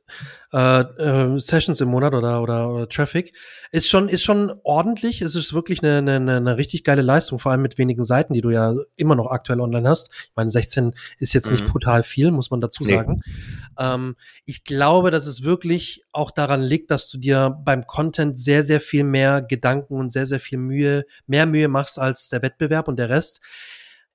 äh, 0.53 0.81
äh, 0.81 1.39
Sessions 1.41 1.81
im 1.81 1.89
Monat 1.89 2.15
oder, 2.15 2.43
oder, 2.43 2.71
oder 2.73 2.89
Traffic, 2.89 3.35
ist 3.71 3.89
schon, 3.89 4.09
ist 4.09 4.23
schon 4.23 4.53
ordentlich. 4.63 5.23
Es 5.23 5.35
ist 5.35 5.53
wirklich 5.53 5.83
eine, 5.83 5.99
eine, 5.99 6.37
eine 6.37 6.57
richtig 6.57 6.85
geile 6.85 7.03
Leistung, 7.03 7.39
vor 7.39 7.53
allem 7.53 7.63
mit 7.63 7.79
wenigen 7.79 8.05
Seiten, 8.05 8.33
die 8.33 8.41
du 8.41 8.51
ja 8.51 8.75
immer 8.97 9.15
noch 9.15 9.31
aktuell 9.31 9.61
online 9.61 9.89
hast. 9.89 10.11
Ich 10.13 10.33
meine, 10.35 10.51
16 10.51 10.95
ist 11.19 11.35
jetzt 11.35 11.47
mhm. 11.47 11.53
nicht 11.53 11.67
brutal 11.67 12.03
viel, 12.03 12.31
muss 12.31 12.51
man 12.51 12.61
dazu 12.61 12.85
sagen. 12.85 13.23
Nee. 13.25 13.33
Ähm, 13.79 14.17
ich 14.45 14.65
glaube, 14.65 15.11
dass 15.11 15.27
es 15.27 15.43
wirklich 15.43 16.03
auch 16.13 16.31
daran 16.31 16.63
liegt, 16.63 16.91
dass 16.91 17.11
du 17.11 17.19
dir 17.19 17.57
beim 17.65 17.87
Content 17.87 18.39
sehr, 18.39 18.63
sehr 18.63 18.81
viel 18.81 19.05
mehr 19.05 19.43
Gedanken 19.43 19.95
und 19.95 20.13
sehr, 20.13 20.27
sehr 20.27 20.41
viel 20.41 20.59
Mühe, 20.59 21.07
mehr 21.27 21.47
Mühe 21.47 21.69
machst 21.69 21.99
als 21.99 22.29
der 22.29 22.43
Wettbewerb 22.43 22.89
und 22.89 22.97
der 22.97 23.09
Rest. 23.09 23.41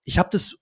Ich 0.05 0.17
habe 0.17 0.29
das 0.31 0.55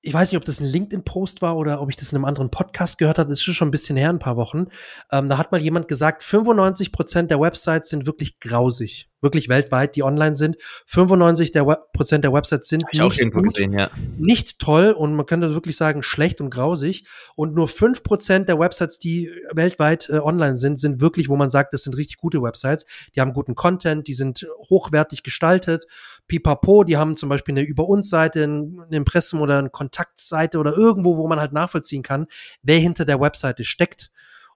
ich 0.00 0.14
weiß 0.14 0.30
nicht, 0.30 0.38
ob 0.38 0.44
das 0.44 0.60
ein 0.60 0.66
LinkedIn-Post 0.66 1.42
war 1.42 1.56
oder 1.56 1.82
ob 1.82 1.90
ich 1.90 1.96
das 1.96 2.12
in 2.12 2.16
einem 2.16 2.24
anderen 2.24 2.50
Podcast 2.50 2.98
gehört 2.98 3.18
habe, 3.18 3.30
das 3.30 3.46
ist 3.46 3.54
schon 3.54 3.68
ein 3.68 3.72
bisschen 3.72 3.96
her, 3.96 4.10
ein 4.10 4.20
paar 4.20 4.36
Wochen. 4.36 4.68
Ähm, 5.10 5.28
da 5.28 5.38
hat 5.38 5.50
mal 5.50 5.60
jemand 5.60 5.88
gesagt, 5.88 6.22
95 6.22 6.92
Prozent 6.92 7.30
der 7.30 7.40
Websites 7.40 7.88
sind 7.88 8.06
wirklich 8.06 8.38
grausig 8.38 9.10
wirklich 9.20 9.48
weltweit, 9.48 9.96
die 9.96 10.02
online 10.02 10.36
sind. 10.36 10.56
95 10.86 11.52
der 11.52 11.66
Web 11.66 11.92
Prozent 11.92 12.24
der 12.24 12.32
Websites 12.32 12.68
sind 12.68 12.84
nicht, 12.92 13.32
gut, 13.32 13.44
gesehen, 13.44 13.72
ja. 13.72 13.90
nicht 14.18 14.58
toll 14.58 14.90
und 14.90 15.14
man 15.14 15.26
könnte 15.26 15.52
wirklich 15.54 15.76
sagen 15.76 16.02
schlecht 16.02 16.40
und 16.40 16.50
grausig. 16.50 17.04
Und 17.34 17.54
nur 17.54 17.68
5 17.68 18.02
Prozent 18.02 18.48
der 18.48 18.58
Websites, 18.58 18.98
die 18.98 19.30
weltweit 19.52 20.08
äh, 20.08 20.18
online 20.18 20.56
sind, 20.56 20.78
sind 20.78 21.00
wirklich, 21.00 21.28
wo 21.28 21.36
man 21.36 21.50
sagt, 21.50 21.74
das 21.74 21.82
sind 21.82 21.96
richtig 21.96 22.18
gute 22.18 22.42
Websites. 22.42 22.86
Die 23.14 23.20
haben 23.20 23.32
guten 23.32 23.54
Content, 23.54 24.06
die 24.06 24.14
sind 24.14 24.46
hochwertig 24.68 25.22
gestaltet. 25.22 25.86
Pipapo, 26.28 26.84
die 26.84 26.96
haben 26.96 27.16
zum 27.16 27.28
Beispiel 27.28 27.54
eine 27.54 27.62
Über 27.62 27.88
uns 27.88 28.10
Seite, 28.10 28.44
ein 28.44 28.84
Impressum 28.90 29.40
oder 29.40 29.58
eine 29.58 29.70
Kontaktseite 29.70 30.58
oder 30.58 30.76
irgendwo, 30.76 31.16
wo 31.16 31.26
man 31.26 31.40
halt 31.40 31.52
nachvollziehen 31.52 32.02
kann, 32.02 32.26
wer 32.62 32.78
hinter 32.78 33.04
der 33.04 33.20
Webseite 33.20 33.64
steckt. 33.64 34.10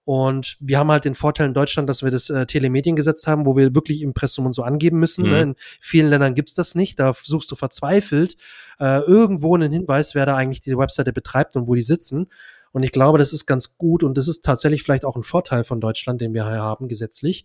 Und 0.04 0.56
wir 0.58 0.78
haben 0.78 0.90
halt 0.90 1.04
den 1.04 1.14
Vorteil 1.14 1.46
in 1.46 1.54
Deutschland, 1.54 1.88
dass 1.88 2.02
wir 2.02 2.10
das 2.10 2.28
äh, 2.28 2.44
Telemediengesetz 2.46 3.26
haben, 3.26 3.46
wo 3.46 3.56
wir 3.56 3.74
wirklich 3.74 4.02
Impressum 4.02 4.46
und 4.46 4.52
so 4.52 4.62
angeben 4.62 4.98
müssen. 4.98 5.24
Ne? 5.24 5.28
Mhm. 5.28 5.34
Ne? 5.34 5.42
In 5.42 5.54
vielen 5.80 6.08
Ländern 6.08 6.34
gibt's 6.34 6.54
das 6.54 6.74
nicht. 6.74 6.98
Da 6.98 7.12
suchst 7.14 7.50
du 7.50 7.56
verzweifelt 7.56 8.36
äh, 8.80 9.00
irgendwo 9.02 9.54
einen 9.54 9.72
Hinweis, 9.72 10.14
wer 10.14 10.26
da 10.26 10.36
eigentlich 10.36 10.60
diese 10.60 10.76
Webseite 10.76 11.12
betreibt 11.12 11.54
und 11.56 11.68
wo 11.68 11.74
die 11.74 11.82
sitzen. 11.82 12.26
Und 12.72 12.82
ich 12.82 12.90
glaube, 12.90 13.18
das 13.18 13.32
ist 13.32 13.46
ganz 13.46 13.76
gut 13.76 14.02
und 14.02 14.16
das 14.16 14.28
ist 14.28 14.44
tatsächlich 14.44 14.82
vielleicht 14.82 15.04
auch 15.04 15.16
ein 15.16 15.22
Vorteil 15.22 15.62
von 15.62 15.80
Deutschland, 15.80 16.20
den 16.20 16.34
wir 16.34 16.48
hier 16.48 16.62
haben, 16.62 16.88
gesetzlich. 16.88 17.44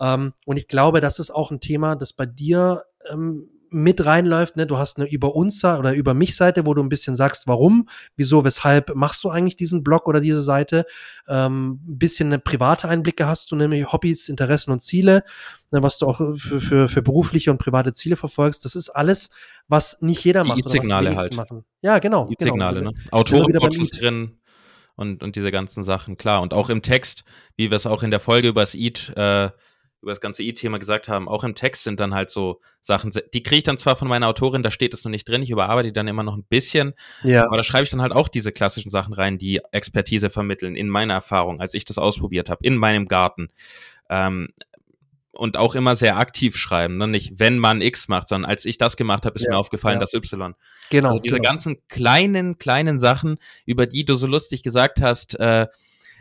Ähm, 0.00 0.32
und 0.44 0.58
ich 0.58 0.68
glaube, 0.68 1.00
das 1.00 1.18
ist 1.18 1.30
auch 1.30 1.50
ein 1.50 1.60
Thema, 1.60 1.96
das 1.96 2.12
bei 2.12 2.26
dir 2.26 2.84
ähm, 3.10 3.48
mit 3.70 4.04
reinläuft. 4.04 4.56
Ne? 4.56 4.66
Du 4.66 4.78
hast 4.78 4.98
eine 4.98 5.08
über 5.08 5.34
uns 5.34 5.64
oder 5.64 5.94
über 5.94 6.14
mich 6.14 6.36
Seite, 6.36 6.66
wo 6.66 6.74
du 6.74 6.82
ein 6.82 6.88
bisschen 6.88 7.16
sagst, 7.16 7.46
warum, 7.46 7.88
wieso, 8.16 8.44
weshalb 8.44 8.94
machst 8.94 9.24
du 9.24 9.30
eigentlich 9.30 9.56
diesen 9.56 9.82
Blog 9.82 10.06
oder 10.08 10.20
diese 10.20 10.42
Seite. 10.42 10.86
Ähm, 11.28 11.80
ein 11.86 11.98
bisschen 11.98 12.28
eine 12.28 12.38
private 12.38 12.88
Einblicke 12.88 13.26
hast 13.26 13.50
du, 13.50 13.56
nämlich 13.56 13.92
Hobbys, 13.92 14.28
Interessen 14.28 14.70
und 14.70 14.82
Ziele, 14.82 15.24
ne, 15.70 15.82
was 15.82 15.98
du 15.98 16.06
auch 16.06 16.18
für, 16.36 16.60
für, 16.60 16.88
für 16.88 17.02
berufliche 17.02 17.50
und 17.50 17.58
private 17.58 17.92
Ziele 17.92 18.16
verfolgst. 18.16 18.64
Das 18.64 18.76
ist 18.76 18.90
alles, 18.90 19.30
was 19.68 20.00
nicht 20.00 20.24
jeder 20.24 20.42
die 20.42 20.48
macht. 20.48 20.68
signale 20.68 21.16
halt. 21.16 21.36
Machen. 21.36 21.64
Ja, 21.82 21.98
genau. 21.98 22.26
Die 22.26 22.42
signale 22.42 22.80
genau. 22.80 22.90
ne? 22.92 22.98
Autorenboxen 23.10 23.86
drin 23.86 24.38
und, 24.96 25.22
und 25.22 25.36
diese 25.36 25.50
ganzen 25.50 25.84
Sachen, 25.84 26.16
klar. 26.16 26.40
Und 26.42 26.54
auch 26.54 26.70
im 26.70 26.82
Text, 26.82 27.24
wie 27.56 27.70
wir 27.70 27.76
es 27.76 27.86
auch 27.86 28.02
in 28.02 28.10
der 28.10 28.20
Folge 28.20 28.48
über 28.48 28.62
das 28.62 28.74
EAT 28.74 29.12
äh, 29.16 29.50
über 30.06 30.12
das 30.12 30.20
ganze 30.20 30.44
E-Thema 30.44 30.78
gesagt 30.78 31.08
haben, 31.08 31.28
auch 31.28 31.42
im 31.42 31.56
Text 31.56 31.82
sind 31.82 31.98
dann 31.98 32.14
halt 32.14 32.30
so 32.30 32.60
Sachen, 32.80 33.10
die 33.34 33.42
kriege 33.42 33.56
ich 33.56 33.62
dann 33.64 33.76
zwar 33.76 33.96
von 33.96 34.06
meiner 34.06 34.28
Autorin, 34.28 34.62
da 34.62 34.70
steht 34.70 34.94
es 34.94 35.04
noch 35.04 35.10
nicht 35.10 35.28
drin, 35.28 35.42
ich 35.42 35.50
überarbeite 35.50 35.88
die 35.88 35.92
dann 35.92 36.06
immer 36.06 36.22
noch 36.22 36.36
ein 36.36 36.44
bisschen, 36.44 36.94
ja. 37.24 37.44
aber 37.44 37.56
da 37.56 37.64
schreibe 37.64 37.82
ich 37.82 37.90
dann 37.90 38.00
halt 38.00 38.12
auch 38.12 38.28
diese 38.28 38.52
klassischen 38.52 38.90
Sachen 38.90 39.14
rein, 39.14 39.36
die 39.36 39.60
Expertise 39.72 40.30
vermitteln, 40.30 40.76
in 40.76 40.88
meiner 40.88 41.14
Erfahrung, 41.14 41.60
als 41.60 41.74
ich 41.74 41.84
das 41.84 41.98
ausprobiert 41.98 42.50
habe, 42.50 42.60
in 42.62 42.76
meinem 42.76 43.08
Garten. 43.08 43.48
Ähm, 44.08 44.50
und 45.32 45.56
auch 45.56 45.74
immer 45.74 45.96
sehr 45.96 46.18
aktiv 46.18 46.56
schreiben, 46.56 46.98
ne? 46.98 47.08
nicht 47.08 47.40
wenn 47.40 47.58
man 47.58 47.82
X 47.82 48.06
macht, 48.06 48.28
sondern 48.28 48.48
als 48.48 48.64
ich 48.64 48.78
das 48.78 48.96
gemacht 48.96 49.26
habe, 49.26 49.34
ist 49.34 49.44
ja, 49.44 49.50
mir 49.50 49.58
aufgefallen, 49.58 49.96
ja. 49.96 50.00
das 50.00 50.14
Y. 50.14 50.54
Genau. 50.90 51.08
Also 51.08 51.20
diese 51.20 51.36
genau. 51.36 51.50
ganzen 51.50 51.76
kleinen, 51.88 52.58
kleinen 52.58 53.00
Sachen, 53.00 53.38
über 53.66 53.86
die 53.86 54.04
du 54.04 54.14
so 54.14 54.28
lustig 54.28 54.62
gesagt 54.62 55.02
hast, 55.02 55.38
äh, 55.40 55.66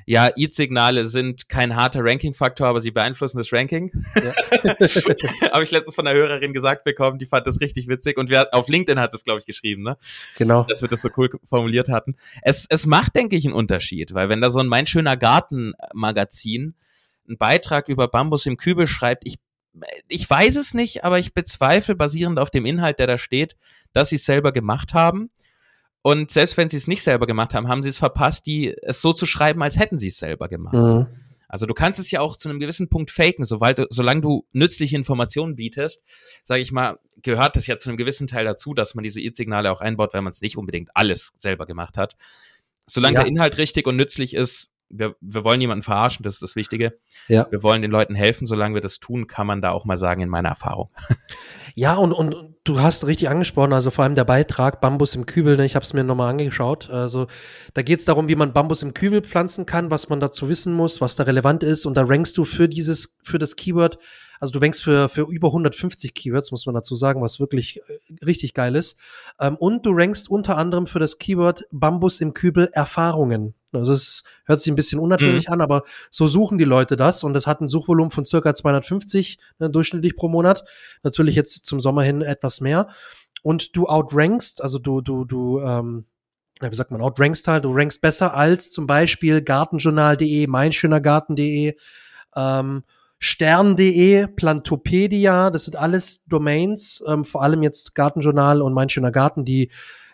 ja, 0.05 0.29
EAT-Signale 0.35 1.07
sind 1.07 1.49
kein 1.49 1.75
harter 1.75 2.01
Ranking-Faktor, 2.03 2.67
aber 2.67 2.79
sie 2.79 2.91
beeinflussen 2.91 3.37
das 3.37 3.51
Ranking. 3.51 3.91
Ja. 4.15 4.73
Habe 5.51 5.63
ich 5.63 5.71
letztens 5.71 5.95
von 5.95 6.05
einer 6.05 6.17
Hörerin 6.17 6.53
gesagt 6.53 6.83
bekommen, 6.83 7.17
die 7.17 7.25
fand 7.25 7.47
das 7.47 7.59
richtig 7.59 7.87
witzig. 7.87 8.17
Und 8.17 8.29
wir, 8.29 8.53
auf 8.53 8.67
LinkedIn 8.67 8.99
hat 8.99 9.13
es, 9.13 9.23
glaube 9.23 9.39
ich, 9.39 9.45
geschrieben, 9.45 9.83
ne? 9.83 9.97
Genau. 10.37 10.63
Dass 10.63 10.81
wir 10.81 10.89
das 10.89 11.01
so 11.01 11.09
cool 11.17 11.29
formuliert 11.49 11.89
hatten. 11.89 12.15
Es, 12.43 12.67
es 12.69 12.85
macht, 12.85 13.15
denke 13.15 13.35
ich, 13.35 13.45
einen 13.45 13.55
Unterschied, 13.55 14.13
weil 14.13 14.29
wenn 14.29 14.41
da 14.41 14.51
so 14.51 14.59
ein 14.59 14.67
Mein 14.67 14.85
schöner 14.85 15.17
Garten-Magazin 15.17 16.75
einen 17.27 17.37
Beitrag 17.37 17.89
über 17.89 18.07
Bambus 18.07 18.45
im 18.45 18.57
Kübel 18.57 18.85
schreibt, 18.85 19.23
ich 19.25 19.39
ich 20.07 20.29
weiß 20.29 20.55
es 20.55 20.73
nicht, 20.73 21.03
aber 21.03 21.19
ich 21.19 21.33
bezweifle, 21.33 21.95
basierend 21.95 22.39
auf 22.39 22.49
dem 22.49 22.65
Inhalt, 22.65 22.97
der 22.99 23.07
da 23.07 23.17
steht, 23.17 23.57
dass 23.91 24.09
sie 24.09 24.15
es 24.15 24.25
selber 24.25 24.53
gemacht 24.53 24.93
haben. 24.93 25.29
Und 26.05 26.29
selbst 26.29 26.55
wenn 26.55 26.69
sie 26.69 26.77
es 26.77 26.85
nicht 26.85 27.01
selber 27.01 27.25
gemacht 27.25 27.55
haben, 27.55 27.67
haben 27.67 27.81
sie 27.81 27.89
es 27.89 27.97
verpasst, 27.97 28.45
die 28.45 28.75
es 28.83 29.01
so 29.01 29.11
zu 29.11 29.25
schreiben, 29.25 29.63
als 29.63 29.79
hätten 29.79 29.97
sie 29.97 30.09
es 30.09 30.19
selber 30.19 30.47
gemacht. 30.49 30.75
Mhm. 30.75 31.07
Also 31.47 31.65
du 31.65 31.73
kannst 31.73 31.99
es 31.99 32.11
ja 32.11 32.19
auch 32.19 32.37
zu 32.37 32.47
einem 32.47 32.59
gewissen 32.59 32.89
Punkt 32.89 33.09
faken, 33.09 33.43
sobald 33.43 33.79
du, 33.79 33.87
solange 33.89 34.21
du 34.21 34.45
nützliche 34.51 34.95
Informationen 34.95 35.55
bietest, 35.55 36.03
sage 36.43 36.61
ich 36.61 36.71
mal, 36.71 36.99
gehört 37.23 37.55
das 37.55 37.65
ja 37.65 37.79
zu 37.79 37.89
einem 37.89 37.97
gewissen 37.97 38.27
Teil 38.27 38.45
dazu, 38.45 38.75
dass 38.75 38.93
man 38.93 39.01
diese 39.01 39.19
E-Signale 39.19 39.71
auch 39.71 39.81
einbaut, 39.81 40.13
weil 40.13 40.21
man 40.21 40.29
es 40.29 40.41
nicht 40.41 40.57
unbedingt 40.57 40.91
alles 40.93 41.33
selber 41.37 41.65
gemacht 41.65 41.97
hat. 41.97 42.13
Solange 42.85 43.15
ja. 43.15 43.21
der 43.21 43.27
Inhalt 43.27 43.57
richtig 43.57 43.87
und 43.87 43.95
nützlich 43.95 44.35
ist, 44.35 44.69
wir, 44.89 45.15
wir 45.21 45.43
wollen 45.43 45.57
niemanden 45.57 45.81
verarschen, 45.81 46.21
das 46.21 46.35
ist 46.35 46.43
das 46.43 46.55
Wichtige. 46.55 46.99
Ja. 47.27 47.47
Wir 47.49 47.63
wollen 47.63 47.81
den 47.81 47.89
Leuten 47.89 48.13
helfen, 48.13 48.45
solange 48.45 48.75
wir 48.75 48.81
das 48.81 48.99
tun, 48.99 49.25
kann 49.25 49.47
man 49.47 49.59
da 49.59 49.71
auch 49.71 49.85
mal 49.85 49.97
sagen, 49.97 50.21
in 50.21 50.29
meiner 50.29 50.49
Erfahrung. 50.49 50.91
Ja, 51.77 51.95
und, 51.95 52.13
und 52.13 52.55
du 52.63 52.79
hast 52.79 53.05
richtig 53.05 53.27
angesprochen, 53.27 53.73
also 53.73 53.91
vor 53.91 54.05
allem 54.05 54.15
der 54.15 54.23
Beitrag 54.23 54.79
Bambus 54.79 55.13
im 55.13 55.25
Kübel, 55.25 55.57
ne, 55.57 55.65
ich 55.65 55.75
habe 55.75 55.83
es 55.83 55.91
mir 55.91 56.05
nochmal 56.05 56.29
angeschaut. 56.29 56.89
Also 56.89 57.27
da 57.73 57.81
geht 57.81 57.99
es 57.99 58.05
darum, 58.05 58.29
wie 58.29 58.35
man 58.35 58.53
Bambus 58.53 58.81
im 58.81 58.93
Kübel 58.93 59.21
pflanzen 59.21 59.65
kann, 59.65 59.91
was 59.91 60.07
man 60.07 60.21
dazu 60.21 60.47
wissen 60.47 60.73
muss, 60.73 61.01
was 61.01 61.17
da 61.17 61.23
relevant 61.23 61.63
ist. 61.63 61.85
Und 61.85 61.95
da 61.95 62.05
rankst 62.05 62.37
du 62.37 62.45
für 62.45 62.69
dieses, 62.69 63.19
für 63.23 63.39
das 63.39 63.57
Keyword 63.57 63.99
also 64.39 64.51
du 64.51 64.61
wängst 64.61 64.83
für, 64.83 65.09
für 65.09 65.21
über 65.29 65.49
150 65.49 66.13
Keywords, 66.13 66.51
muss 66.51 66.65
man 66.65 66.75
dazu 66.75 66.95
sagen, 66.95 67.21
was 67.21 67.39
wirklich 67.39 67.77
äh, 67.77 68.25
richtig 68.25 68.53
geil 68.53 68.75
ist. 68.75 68.99
Ähm, 69.39 69.55
und 69.55 69.85
du 69.85 69.91
rankst 69.93 70.29
unter 70.29 70.57
anderem 70.57 70.87
für 70.87 70.99
das 70.99 71.17
Keyword 71.17 71.65
Bambus 71.71 72.21
im 72.21 72.33
Kübel 72.33 72.69
Erfahrungen. 72.73 73.55
Also 73.75 73.93
es 73.93 74.23
hört 74.45 74.61
sich 74.61 74.71
ein 74.71 74.75
bisschen 74.75 74.99
unnatürlich 74.99 75.47
mhm. 75.47 75.53
an, 75.53 75.61
aber 75.61 75.83
so 76.11 76.27
suchen 76.27 76.57
die 76.57 76.63
Leute 76.63 76.95
das 76.95 77.23
und 77.23 77.33
das 77.33 77.47
hat 77.47 77.61
ein 77.61 77.69
Suchvolumen 77.69 78.11
von 78.11 78.25
circa 78.25 78.53
250 78.53 79.37
ne, 79.59 79.69
durchschnittlich 79.69 80.15
pro 80.15 80.27
Monat. 80.27 80.63
Natürlich 81.03 81.35
jetzt 81.35 81.65
zum 81.65 81.79
Sommer 81.79 82.03
hin 82.03 82.21
etwas 82.21 82.61
mehr. 82.61 82.89
Und 83.43 83.75
du 83.75 83.87
outrankst, 83.87 84.61
also 84.63 84.79
du, 84.79 85.01
du, 85.01 85.25
du, 85.25 85.59
ähm, 85.61 86.05
ja, 86.61 86.71
wie 86.71 86.75
sagt 86.75 86.91
man, 86.91 87.01
outrankst 87.01 87.47
halt, 87.47 87.65
du 87.65 87.73
rankst 87.73 88.01
besser 88.01 88.33
als 88.33 88.71
zum 88.71 88.87
Beispiel 88.87 89.41
gartenjournal.de, 89.41 90.47
meinschönergarten.de, 90.47 91.75
ähm, 92.35 92.83
stern.de, 93.19 94.27
Plantopedia, 94.27 95.49
das 95.49 95.65
sind 95.65 95.75
alles 95.75 96.25
Domains, 96.25 97.03
ähm, 97.07 97.23
vor 97.23 97.43
allem 97.43 97.63
jetzt 97.63 97.95
Gartenjournal 97.95 98.61
und 98.61 98.73
Mein 98.73 98.89
schöner 98.89 99.11
Garten, 99.11 99.45
die 99.45 99.71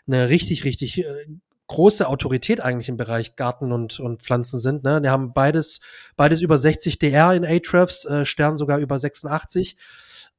eine 0.08 0.30
richtig, 0.30 0.64
richtig 0.64 1.00
äh, 1.00 1.26
große 1.72 2.06
Autorität 2.08 2.60
eigentlich 2.60 2.90
im 2.90 2.98
Bereich 2.98 3.38
Garten 3.38 3.72
und, 3.72 4.00
und 4.02 4.22
Pflanzen 4.22 4.60
sind. 4.60 4.84
Ne? 4.84 5.02
Die 5.02 5.10
haben 5.10 5.32
beides, 5.32 5.80
beides 6.18 6.42
über 6.42 6.58
60 6.58 7.00
DR 7.00 7.34
in 7.34 7.46
Ahrefs, 7.46 8.04
äh, 8.04 8.26
Stern 8.26 8.58
sogar 8.58 8.78
über 8.80 9.00
86. 9.00 9.78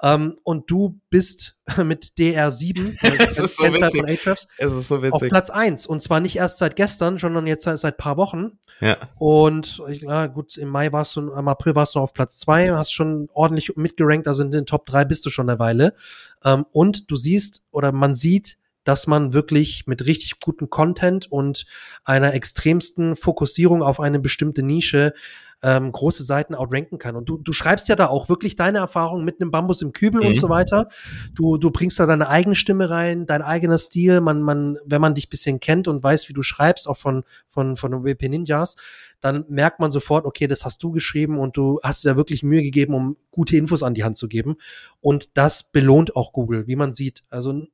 Ähm, 0.02 0.36
und 0.42 0.70
du 0.70 1.00
bist 1.08 1.56
mit 1.82 2.12
DR7, 2.18 2.98
das 3.18 3.38
ist 3.38 3.56
so 3.56 3.64
witzig. 3.64 4.20
von 4.20 4.36
es 4.58 4.72
ist 4.72 4.88
so 4.88 5.02
witzig. 5.02 5.12
auf 5.14 5.28
Platz 5.28 5.48
1. 5.48 5.86
Und 5.86 6.02
zwar 6.02 6.20
nicht 6.20 6.36
erst 6.36 6.58
seit 6.58 6.76
gestern, 6.76 7.16
sondern 7.16 7.46
jetzt 7.46 7.64
seit, 7.64 7.78
seit 7.78 7.96
paar 7.96 8.18
Wochen. 8.18 8.58
Ja. 8.80 8.98
Und 9.18 9.82
na 10.02 10.26
gut, 10.26 10.58
im 10.58 10.68
Mai 10.68 10.92
warst 10.92 11.16
du, 11.16 11.32
im 11.32 11.48
April 11.48 11.74
warst 11.74 11.94
du 11.94 12.00
auf 12.00 12.12
Platz 12.12 12.36
2, 12.38 12.72
hast 12.72 12.92
schon 12.92 13.30
ordentlich 13.32 13.74
mitgerankt, 13.76 14.28
also 14.28 14.42
in 14.42 14.50
den 14.50 14.66
Top 14.66 14.84
3 14.84 15.06
bist 15.06 15.24
du 15.24 15.30
schon 15.30 15.48
eine 15.48 15.58
Weile. 15.58 15.94
Ähm, 16.44 16.66
und 16.72 17.10
du 17.10 17.16
siehst 17.16 17.64
oder 17.70 17.92
man 17.92 18.14
sieht, 18.14 18.58
dass 18.84 19.06
man 19.06 19.32
wirklich 19.32 19.86
mit 19.86 20.04
richtig 20.06 20.40
gutem 20.40 20.70
Content 20.70 21.30
und 21.30 21.66
einer 22.04 22.34
extremsten 22.34 23.16
Fokussierung 23.16 23.82
auf 23.82 24.00
eine 24.00 24.18
bestimmte 24.18 24.62
Nische 24.62 25.12
ähm, 25.62 25.92
große 25.92 26.24
Seiten 26.24 26.54
outranken 26.54 26.98
kann. 26.98 27.14
Und 27.14 27.28
du, 27.28 27.38
du 27.38 27.52
schreibst 27.52 27.88
ja 27.88 27.94
da 27.94 28.08
auch 28.08 28.28
wirklich 28.28 28.56
deine 28.56 28.78
Erfahrungen 28.78 29.24
mit 29.24 29.40
einem 29.40 29.50
Bambus 29.50 29.80
im 29.80 29.92
Kübel 29.92 30.20
mhm. 30.20 30.28
und 30.28 30.36
so 30.36 30.48
weiter. 30.48 30.88
Du, 31.34 31.56
du 31.56 31.70
bringst 31.70 32.00
da 32.00 32.06
deine 32.06 32.28
eigene 32.28 32.56
Stimme 32.56 32.90
rein, 32.90 33.26
dein 33.26 33.42
eigener 33.42 33.78
Stil. 33.78 34.20
Man, 34.20 34.42
man, 34.42 34.78
wenn 34.84 35.00
man 35.00 35.14
dich 35.14 35.28
bisschen 35.28 35.60
kennt 35.60 35.86
und 35.86 36.02
weiß, 36.02 36.28
wie 36.28 36.32
du 36.32 36.42
schreibst, 36.42 36.88
auch 36.88 36.96
von, 36.96 37.22
von, 37.48 37.76
von 37.76 38.04
WP 38.04 38.28
Ninjas, 38.28 38.76
dann 39.20 39.44
merkt 39.48 39.78
man 39.78 39.92
sofort, 39.92 40.24
okay, 40.24 40.48
das 40.48 40.64
hast 40.64 40.82
du 40.82 40.90
geschrieben 40.90 41.38
und 41.38 41.56
du 41.56 41.78
hast 41.84 42.04
dir 42.04 42.10
da 42.10 42.16
wirklich 42.16 42.42
Mühe 42.42 42.62
gegeben, 42.62 42.94
um 42.94 43.16
gute 43.30 43.56
Infos 43.56 43.84
an 43.84 43.94
die 43.94 44.02
Hand 44.02 44.16
zu 44.16 44.26
geben. 44.26 44.56
Und 45.00 45.36
das 45.36 45.62
belohnt 45.62 46.16
auch 46.16 46.32
Google, 46.32 46.66
wie 46.66 46.76
man 46.76 46.92
sieht. 46.92 47.22
Also 47.30 47.68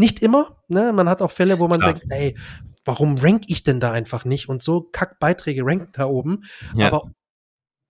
nicht 0.00 0.20
immer, 0.20 0.56
ne? 0.68 0.92
Man 0.92 1.08
hat 1.08 1.22
auch 1.22 1.30
Fälle, 1.30 1.58
wo 1.60 1.68
man 1.68 1.80
Klar. 1.80 1.94
denkt, 1.94 2.06
ey, 2.10 2.36
warum 2.84 3.16
rank 3.18 3.44
ich 3.46 3.62
denn 3.62 3.78
da 3.78 3.92
einfach 3.92 4.24
nicht? 4.24 4.48
Und 4.48 4.62
so 4.62 4.82
Kackbeiträge 4.82 5.62
ranken 5.64 5.92
da 5.92 6.06
oben. 6.06 6.44
Ja. 6.74 6.88
Aber 6.88 7.12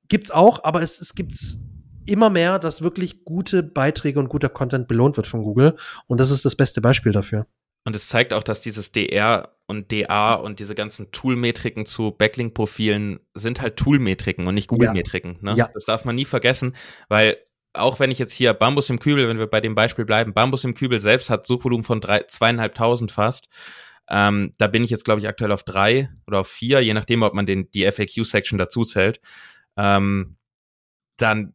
gibt's 0.08 0.30
auch, 0.30 0.62
aber 0.64 0.82
es, 0.82 1.00
es 1.00 1.14
gibt's 1.14 1.64
immer 2.04 2.28
mehr, 2.28 2.58
dass 2.58 2.82
wirklich 2.82 3.24
gute 3.24 3.62
Beiträge 3.62 4.18
und 4.18 4.28
guter 4.28 4.48
Content 4.48 4.88
belohnt 4.88 5.16
wird 5.16 5.26
von 5.26 5.42
Google. 5.42 5.76
Und 6.06 6.20
das 6.20 6.30
ist 6.30 6.44
das 6.44 6.56
beste 6.56 6.80
Beispiel 6.80 7.12
dafür. 7.12 7.46
Und 7.84 7.96
es 7.96 8.08
zeigt 8.08 8.34
auch, 8.34 8.42
dass 8.42 8.60
dieses 8.60 8.92
DR 8.92 9.56
und 9.66 9.90
DA 9.90 10.34
und 10.34 10.60
diese 10.60 10.74
ganzen 10.74 11.12
Toolmetriken 11.12 11.86
zu 11.86 12.10
Backlink-Profilen 12.10 13.20
sind 13.34 13.62
halt 13.62 13.76
Toolmetriken 13.76 14.46
und 14.46 14.54
nicht 14.54 14.68
Google-Metriken. 14.68 15.38
Ne? 15.40 15.54
Ja. 15.56 15.70
Das 15.72 15.84
darf 15.84 16.04
man 16.04 16.14
nie 16.14 16.26
vergessen, 16.26 16.74
weil 17.08 17.38
auch 17.72 18.00
wenn 18.00 18.10
ich 18.10 18.18
jetzt 18.18 18.32
hier 18.32 18.52
Bambus 18.52 18.90
im 18.90 18.98
Kübel, 18.98 19.28
wenn 19.28 19.38
wir 19.38 19.46
bei 19.46 19.60
dem 19.60 19.74
Beispiel 19.74 20.04
bleiben, 20.04 20.34
Bambus 20.34 20.64
im 20.64 20.74
Kübel 20.74 20.98
selbst 20.98 21.30
hat 21.30 21.46
Suchvolumen 21.46 21.84
von 21.84 22.00
drei, 22.00 22.22
zweieinhalbtausend 22.24 23.12
fast. 23.12 23.48
Ähm, 24.08 24.54
da 24.58 24.66
bin 24.66 24.82
ich 24.82 24.90
jetzt, 24.90 25.04
glaube 25.04 25.20
ich, 25.20 25.28
aktuell 25.28 25.52
auf 25.52 25.62
drei 25.62 26.10
oder 26.26 26.40
auf 26.40 26.48
vier, 26.48 26.80
je 26.80 26.94
nachdem, 26.94 27.22
ob 27.22 27.32
man 27.32 27.46
den, 27.46 27.70
die 27.70 27.90
FAQ-Section 27.90 28.58
dazu 28.58 28.84
zählt. 28.84 29.20
Ähm, 29.76 30.36
dann 31.16 31.54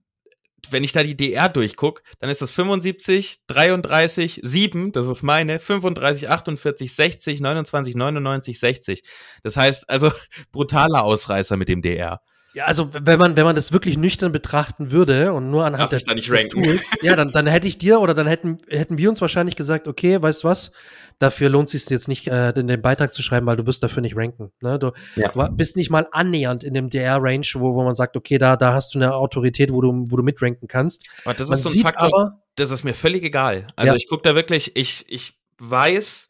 wenn 0.72 0.84
ich 0.84 0.92
da 0.92 1.04
die 1.04 1.18
DR 1.18 1.50
durchgucke, 1.50 2.02
dann 2.20 2.30
ist 2.30 2.42
das 2.42 2.52
75, 2.52 3.42
33, 3.48 4.40
7, 4.44 4.92
das 4.92 5.08
ist 5.08 5.24
meine, 5.24 5.60
35, 5.60 6.30
48, 6.30 6.96
60, 6.96 7.42
29, 7.42 7.96
99, 7.96 8.60
60. 8.60 9.04
Das 9.44 9.58
heißt, 9.58 9.90
also 9.90 10.12
brutaler 10.52 11.04
Ausreißer 11.04 11.58
mit 11.58 11.70
dem 11.70 11.82
DR. 11.82 12.22
Ja, 12.56 12.64
also 12.64 12.90
wenn 12.94 13.20
man, 13.20 13.36
wenn 13.36 13.44
man 13.44 13.58
das 13.58 13.74
wirklich 13.74 13.98
nüchtern 13.98 14.32
betrachten 14.32 14.90
würde 14.90 15.34
und 15.34 15.52
nur 15.52 15.66
anhand 15.66 15.92
des, 15.92 16.06
des 16.06 16.48
Tools, 16.48 16.90
ja, 17.02 17.18
dann, 17.18 17.34
dann 17.34 17.48
hätte 17.48 17.68
ich 17.68 17.78
dir 17.78 18.00
oder 18.00 18.14
dann 18.14 18.28
hätten, 18.28 18.60
hätten 18.70 18.98
wir 18.98 19.10
uns 19.10 19.20
wahrscheinlich 19.20 19.58
gesagt, 19.58 19.90
okay, 19.90 20.22
weißt 20.22 20.46
du 20.46 20.48
was, 20.48 20.72
dafür 21.20 21.50
lohnt 21.50 21.66
es 21.74 21.84
sich 21.84 21.90
jetzt 21.90 22.08
nicht, 22.08 22.28
äh, 22.28 22.54
den 22.54 22.82
Beitrag 22.82 23.14
zu 23.14 23.22
schreiben, 23.22 23.46
weil 23.46 23.58
du 23.58 23.68
wirst 23.68 23.84
dafür 23.84 24.02
nicht 24.02 24.16
ranken. 24.16 24.54
Ne? 24.62 24.80
Du, 24.80 24.94
ja. 25.18 25.32
bist 25.50 25.76
nicht 25.76 25.90
mal 25.90 26.08
annähernd 26.14 26.64
in 26.64 26.74
dem 26.74 26.90
DR-Range, 26.90 27.46
wo, 27.56 27.76
wo 27.76 27.84
man 27.84 27.94
sagt, 27.94 28.16
okay, 28.16 28.38
da, 28.38 28.56
da 28.56 28.74
hast 28.74 28.96
du 28.96 29.00
eine 29.00 29.16
Autorität, 29.16 29.74
wo 29.74 29.82
du, 29.82 30.06
wo 30.08 30.16
du 30.16 30.24
mitranken 30.24 30.70
kannst. 30.70 31.06
Aber 31.26 31.34
das 31.34 31.50
man 31.50 31.58
ist 31.58 31.64
so 31.66 31.72
ein 31.72 31.82
Faktor, 31.82 32.18
aber, 32.18 32.42
das 32.56 32.72
ist 32.72 32.86
mir 32.86 32.94
völlig 32.94 33.22
egal. 33.26 33.68
Also 33.76 33.92
ja. 33.92 33.98
ich 33.98 34.08
gucke 34.08 34.24
da 34.24 34.34
wirklich, 34.34 34.78
ich, 34.78 35.04
ich 35.10 35.38
weiß, 35.58 36.30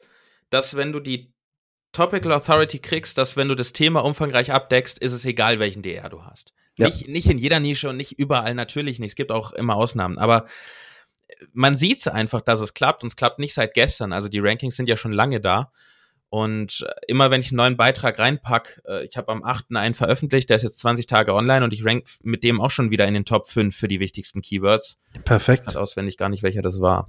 dass 0.49 0.75
wenn 0.75 0.91
du 0.91 0.99
die 0.99 1.34
Topical 1.95 2.33
Authority 2.33 2.79
kriegst, 2.79 3.17
dass 3.17 3.37
wenn 3.37 3.47
du 3.47 3.55
das 3.55 3.71
Thema 3.71 4.03
umfangreich 4.03 4.51
abdeckst, 4.51 4.99
ist 4.99 5.13
es 5.13 5.23
egal, 5.23 5.59
welchen 5.59 5.81
DR 5.81 6.09
du 6.09 6.23
hast. 6.23 6.53
Ja. 6.77 6.87
Nicht, 6.87 7.07
nicht 7.07 7.29
in 7.29 7.37
jeder 7.37 7.61
Nische 7.61 7.89
und 7.89 7.95
nicht 7.95 8.19
überall 8.19 8.53
natürlich 8.53 8.99
nicht. 8.99 9.11
Es 9.11 9.15
gibt 9.15 9.31
auch 9.31 9.53
immer 9.53 9.75
Ausnahmen. 9.75 10.17
Aber 10.17 10.45
man 11.53 11.77
sieht 11.77 12.05
einfach, 12.09 12.41
dass 12.41 12.59
es 12.59 12.73
klappt 12.73 13.03
und 13.03 13.07
es 13.07 13.15
klappt 13.15 13.39
nicht 13.39 13.53
seit 13.53 13.73
gestern. 13.73 14.11
Also 14.11 14.27
die 14.27 14.39
Rankings 14.39 14.75
sind 14.75 14.89
ja 14.89 14.97
schon 14.97 15.13
lange 15.13 15.39
da. 15.39 15.71
Und 16.29 16.85
immer 17.07 17.31
wenn 17.31 17.39
ich 17.39 17.51
einen 17.51 17.57
neuen 17.57 17.77
Beitrag 17.77 18.19
reinpack, 18.19 18.81
äh, 18.85 19.05
ich 19.05 19.15
habe 19.15 19.31
am 19.31 19.43
8. 19.43 19.67
einen 19.75 19.93
veröffentlicht, 19.93 20.49
der 20.49 20.57
ist 20.57 20.63
jetzt 20.63 20.79
20 20.79 21.07
Tage 21.07 21.33
online 21.33 21.63
und 21.63 21.71
ich 21.71 21.85
rank 21.85 22.09
mit 22.23 22.43
dem 22.43 22.59
auch 22.59 22.71
schon 22.71 22.91
wieder 22.91 23.07
in 23.07 23.13
den 23.13 23.23
Top 23.23 23.47
5 23.47 23.73
für 23.73 23.87
die 23.87 24.01
wichtigsten 24.01 24.41
Keywords. 24.41 24.99
Perfekt. 25.23 25.63
Ich 25.69 25.77
auswendig 25.77 26.17
gar 26.17 26.27
nicht, 26.27 26.43
welcher 26.43 26.61
das 26.61 26.81
war. 26.81 27.07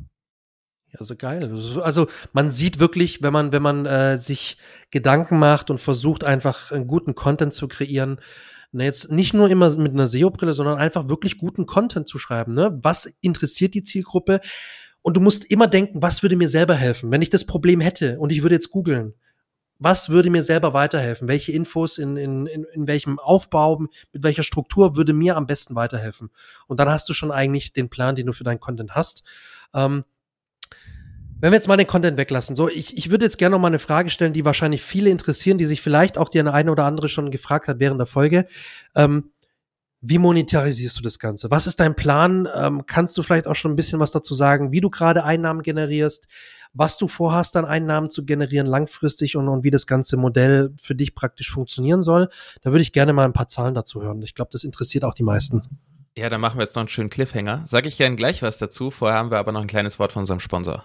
Also 0.98 1.16
geil. 1.16 1.52
Also 1.82 2.08
man 2.32 2.50
sieht 2.50 2.78
wirklich, 2.78 3.22
wenn 3.22 3.32
man, 3.32 3.52
wenn 3.52 3.62
man 3.62 3.86
äh, 3.86 4.18
sich 4.18 4.56
Gedanken 4.90 5.38
macht 5.38 5.70
und 5.70 5.78
versucht, 5.78 6.24
einfach 6.24 6.72
einen 6.72 6.86
guten 6.86 7.14
Content 7.14 7.54
zu 7.54 7.68
kreieren, 7.68 8.20
ne, 8.72 8.84
jetzt 8.84 9.10
nicht 9.10 9.34
nur 9.34 9.48
immer 9.48 9.74
mit 9.76 9.92
einer 9.92 10.08
SEO-Brille, 10.08 10.52
sondern 10.52 10.78
einfach 10.78 11.08
wirklich 11.08 11.38
guten 11.38 11.66
Content 11.66 12.08
zu 12.08 12.18
schreiben. 12.18 12.54
Ne? 12.54 12.78
Was 12.82 13.06
interessiert 13.20 13.74
die 13.74 13.82
Zielgruppe? 13.82 14.40
Und 15.02 15.16
du 15.16 15.20
musst 15.20 15.44
immer 15.44 15.68
denken, 15.68 16.02
was 16.02 16.22
würde 16.22 16.36
mir 16.36 16.48
selber 16.48 16.74
helfen, 16.74 17.10
wenn 17.10 17.22
ich 17.22 17.30
das 17.30 17.44
Problem 17.44 17.80
hätte 17.80 18.18
und 18.18 18.32
ich 18.32 18.42
würde 18.42 18.56
jetzt 18.56 18.70
googeln. 18.70 19.14
Was 19.78 20.08
würde 20.08 20.30
mir 20.30 20.42
selber 20.42 20.72
weiterhelfen? 20.72 21.28
Welche 21.28 21.52
Infos 21.52 21.98
in, 21.98 22.16
in, 22.16 22.46
in, 22.46 22.64
in 22.64 22.86
welchem 22.86 23.18
Aufbau, 23.18 23.78
mit 23.78 23.90
welcher 24.14 24.42
Struktur 24.42 24.96
würde 24.96 25.12
mir 25.12 25.36
am 25.36 25.46
besten 25.46 25.74
weiterhelfen? 25.74 26.30
Und 26.66 26.80
dann 26.80 26.88
hast 26.88 27.08
du 27.08 27.12
schon 27.12 27.30
eigentlich 27.30 27.74
den 27.74 27.90
Plan, 27.90 28.16
den 28.16 28.26
du 28.26 28.32
für 28.32 28.42
deinen 28.42 28.58
Content 28.58 28.94
hast. 28.94 29.22
Ähm, 29.74 30.02
wenn 31.38 31.52
wir 31.52 31.56
jetzt 31.56 31.68
mal 31.68 31.76
den 31.76 31.86
Content 31.86 32.16
weglassen, 32.16 32.56
so, 32.56 32.68
ich, 32.68 32.96
ich 32.96 33.10
würde 33.10 33.26
jetzt 33.26 33.36
gerne 33.38 33.54
noch 33.54 33.60
mal 33.60 33.68
eine 33.68 33.78
Frage 33.78 34.10
stellen, 34.10 34.32
die 34.32 34.44
wahrscheinlich 34.44 34.82
viele 34.82 35.10
interessieren, 35.10 35.58
die 35.58 35.66
sich 35.66 35.82
vielleicht 35.82 36.16
auch 36.16 36.28
die 36.28 36.40
eine 36.40 36.70
oder 36.70 36.84
andere 36.84 37.08
schon 37.08 37.30
gefragt 37.30 37.68
hat 37.68 37.78
während 37.78 38.00
der 38.00 38.06
Folge. 38.06 38.46
Ähm, 38.94 39.32
wie 40.00 40.18
monetarisierst 40.18 40.98
du 40.98 41.02
das 41.02 41.18
Ganze? 41.18 41.50
Was 41.50 41.66
ist 41.66 41.80
dein 41.80 41.94
Plan? 41.94 42.48
Ähm, 42.54 42.84
kannst 42.86 43.16
du 43.16 43.22
vielleicht 43.22 43.46
auch 43.46 43.54
schon 43.54 43.72
ein 43.72 43.76
bisschen 43.76 44.00
was 44.00 44.12
dazu 44.12 44.34
sagen, 44.34 44.72
wie 44.72 44.80
du 44.80 44.88
gerade 44.88 45.24
Einnahmen 45.24 45.62
generierst, 45.62 46.28
was 46.72 46.98
du 46.98 47.08
vorhast, 47.08 47.54
dann 47.54 47.64
Einnahmen 47.64 48.10
zu 48.10 48.24
generieren 48.24 48.66
langfristig 48.66 49.36
und, 49.36 49.48
und 49.48 49.64
wie 49.64 49.70
das 49.70 49.86
ganze 49.86 50.16
Modell 50.16 50.74
für 50.78 50.94
dich 50.94 51.14
praktisch 51.14 51.50
funktionieren 51.50 52.02
soll? 52.02 52.28
Da 52.62 52.70
würde 52.70 52.82
ich 52.82 52.92
gerne 52.92 53.12
mal 53.12 53.24
ein 53.24 53.32
paar 53.32 53.48
Zahlen 53.48 53.74
dazu 53.74 54.02
hören. 54.02 54.22
Ich 54.22 54.34
glaube, 54.34 54.50
das 54.52 54.64
interessiert 54.64 55.04
auch 55.04 55.14
die 55.14 55.22
meisten. 55.22 55.62
Ja, 56.16 56.30
dann 56.30 56.40
machen 56.40 56.58
wir 56.58 56.64
jetzt 56.64 56.76
noch 56.76 56.82
einen 56.82 56.88
schönen 56.88 57.10
Cliffhanger. 57.10 57.64
Sag 57.66 57.86
ich 57.86 57.98
gerne 57.98 58.16
gleich 58.16 58.42
was 58.42 58.58
dazu. 58.58 58.90
Vorher 58.90 59.18
haben 59.18 59.30
wir 59.30 59.38
aber 59.38 59.52
noch 59.52 59.60
ein 59.60 59.66
kleines 59.66 59.98
Wort 59.98 60.12
von 60.12 60.20
unserem 60.20 60.40
Sponsor. 60.40 60.84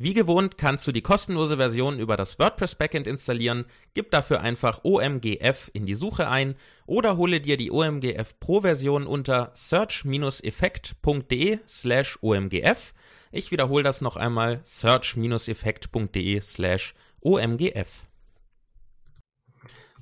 Wie 0.00 0.14
gewohnt 0.14 0.58
kannst 0.58 0.86
du 0.86 0.92
die 0.92 1.02
kostenlose 1.02 1.56
Version 1.56 1.98
über 1.98 2.16
das 2.16 2.38
WordPress 2.38 2.76
Backend 2.76 3.08
installieren, 3.08 3.64
gib 3.94 4.12
dafür 4.12 4.40
einfach 4.40 4.84
OMGF 4.84 5.72
in 5.72 5.86
die 5.86 5.94
Suche 5.94 6.28
ein 6.28 6.54
oder 6.86 7.16
hole 7.16 7.40
dir 7.40 7.56
die 7.56 7.72
OMGF 7.72 8.38
Pro 8.38 8.60
Version 8.60 9.08
unter 9.08 9.50
search-effekt.de 9.54 11.58
slash 11.66 12.16
OMGF. 12.22 12.94
Ich 13.32 13.50
wiederhole 13.50 13.82
das 13.82 14.00
noch 14.00 14.16
einmal, 14.16 14.60
search-effekt.de 14.62 16.40
slash 16.42 16.94
OMGF. 17.20 18.06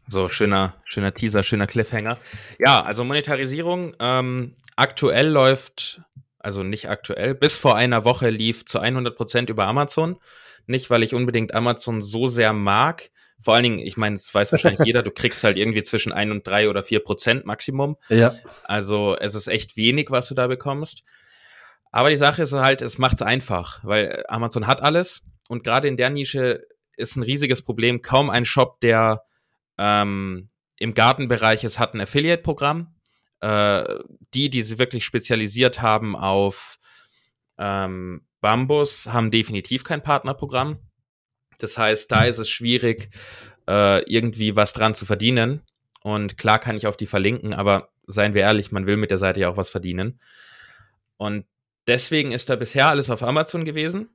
So, 0.05 0.29
schöner, 0.29 0.75
schöner 0.85 1.15
Teaser, 1.15 1.43
schöner 1.43 1.67
Cliffhanger. 1.67 2.19
Ja, 2.59 2.83
also 2.83 3.03
Monetarisierung. 3.03 3.97
Ähm, 3.99 4.57
aktuell 4.77 5.29
läuft 5.29 6.03
also 6.47 6.63
nicht 6.63 6.89
aktuell, 6.89 7.35
bis 7.35 7.57
vor 7.57 7.75
einer 7.75 8.05
Woche 8.05 8.31
lief 8.31 8.65
zu 8.65 8.79
100 8.79 9.17
Prozent 9.17 9.51
über 9.51 9.67
Amazon. 9.67 10.21
Nicht, 10.69 10.91
weil 10.91 11.03
ich 11.03 11.13
unbedingt 11.13 11.53
Amazon 11.53 12.03
so 12.03 12.29
sehr 12.29 12.53
mag. 12.53 13.11
Vor 13.43 13.55
allen 13.55 13.65
Dingen, 13.65 13.79
ich 13.81 13.97
meine, 13.97 14.15
das 14.15 14.33
weiß 14.33 14.53
wahrscheinlich 14.53 14.87
jeder, 14.87 15.03
du 15.03 15.11
kriegst 15.11 15.43
halt 15.43 15.57
irgendwie 15.57 15.83
zwischen 15.83 16.13
ein 16.13 16.31
und 16.31 16.47
drei 16.47 16.71
oder 16.71 16.85
vier 16.85 17.01
Prozent 17.01 17.47
Maximum. 17.47 17.97
Ja. 18.11 18.33
Also 18.63 19.17
es 19.19 19.35
ist 19.35 19.49
echt 19.49 19.77
wenig, 19.77 20.13
was 20.13 20.29
du 20.29 20.35
da 20.37 20.47
bekommst. 20.47 21.03
Aber 21.91 22.11
die 22.11 22.17
Sache 22.17 22.43
ist 22.43 22.53
halt, 22.53 22.81
es 22.81 22.97
macht 22.97 23.15
es 23.15 23.23
einfach, 23.23 23.81
weil 23.83 24.23
Amazon 24.29 24.69
hat 24.69 24.81
alles 24.81 25.23
und 25.49 25.65
gerade 25.65 25.89
in 25.89 25.97
der 25.97 26.11
Nische 26.11 26.65
ist 26.97 27.17
ein 27.17 27.25
riesiges 27.25 27.63
Problem. 27.63 28.03
Kaum 28.03 28.31
ein 28.31 28.45
Shop, 28.45 28.81
der 28.83 29.25
ähm, 29.79 30.49
im 30.79 30.95
Gartenbereich 30.95 31.65
ist, 31.65 31.81
hat 31.81 31.95
ein 31.95 32.01
Affiliate-Programm. 32.01 32.95
Äh, 33.47 34.01
die, 34.35 34.51
die 34.51 34.63
sich 34.63 34.77
wirklich 34.79 35.05
spezialisiert 35.05 35.81
haben 35.81 36.17
auf 36.17 36.79
ähm, 37.59 38.27
Bambus, 38.41 39.07
haben 39.07 39.31
definitiv 39.31 39.85
kein 39.85 40.03
Partnerprogramm. 40.03 40.81
Das 41.59 41.79
heißt, 41.79 42.11
da 42.11 42.25
ist 42.25 42.39
es 42.39 42.49
schwierig, 42.49 43.11
äh, 43.69 44.03
irgendwie 44.13 44.57
was 44.57 44.73
dran 44.73 44.97
zu 44.97 45.07
verdienen. 45.07 45.63
Und 46.03 46.37
klar 46.39 46.59
kann 46.59 46.77
ich 46.77 46.89
auf 46.89 46.97
die 46.97 47.07
verlinken, 47.07 47.55
aber 47.55 47.91
seien 48.09 48.35
wir 48.35 48.43
ehrlich, 48.43 48.73
man 48.73 48.87
will 48.87 48.97
mit 48.97 49.13
der 49.13 49.19
Seite 49.19 49.39
ja 49.39 49.49
auch 49.49 49.57
was 49.57 49.71
verdienen. 49.71 50.21
Und 51.17 51.47
deswegen 51.87 52.33
ist 52.33 52.51
da 52.51 52.57
bisher 52.57 52.89
alles 52.89 53.11
auf 53.11 53.23
Amazon 53.23 53.65
gewesen. 53.65 54.09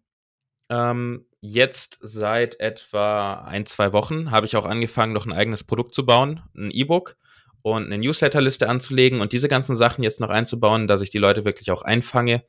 Ähm, 0.69 1.25
jetzt 1.39 1.99
seit 2.01 2.59
etwa 2.59 3.45
ein, 3.45 3.65
zwei 3.65 3.93
Wochen 3.93 4.29
habe 4.29 4.45
ich 4.45 4.57
auch 4.57 4.65
angefangen, 4.65 5.13
noch 5.13 5.25
ein 5.25 5.33
eigenes 5.33 5.63
Produkt 5.63 5.93
zu 5.93 6.05
bauen, 6.05 6.43
ein 6.53 6.69
E-Book 6.71 7.15
und 7.61 7.85
eine 7.85 7.97
Newsletterliste 7.97 8.67
anzulegen 8.67 9.21
und 9.21 9.33
diese 9.33 9.47
ganzen 9.47 9.77
Sachen 9.77 10.03
jetzt 10.03 10.19
noch 10.19 10.29
einzubauen, 10.29 10.87
dass 10.87 11.01
ich 11.01 11.09
die 11.09 11.17
Leute 11.17 11.45
wirklich 11.45 11.71
auch 11.71 11.83
einfange 11.83 12.43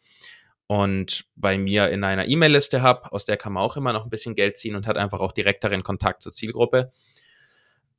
und 0.72 1.26
bei 1.36 1.58
mir 1.58 1.90
in 1.90 2.02
einer 2.02 2.26
E-Mail-Liste 2.26 2.80
habe, 2.80 3.12
aus 3.12 3.26
der 3.26 3.36
kann 3.36 3.52
man 3.52 3.62
auch 3.62 3.76
immer 3.76 3.92
noch 3.92 4.04
ein 4.04 4.10
bisschen 4.10 4.34
Geld 4.34 4.56
ziehen 4.56 4.74
und 4.74 4.86
hat 4.86 4.96
einfach 4.96 5.20
auch 5.20 5.32
direkteren 5.32 5.82
Kontakt 5.82 6.22
zur 6.22 6.32
Zielgruppe. 6.32 6.90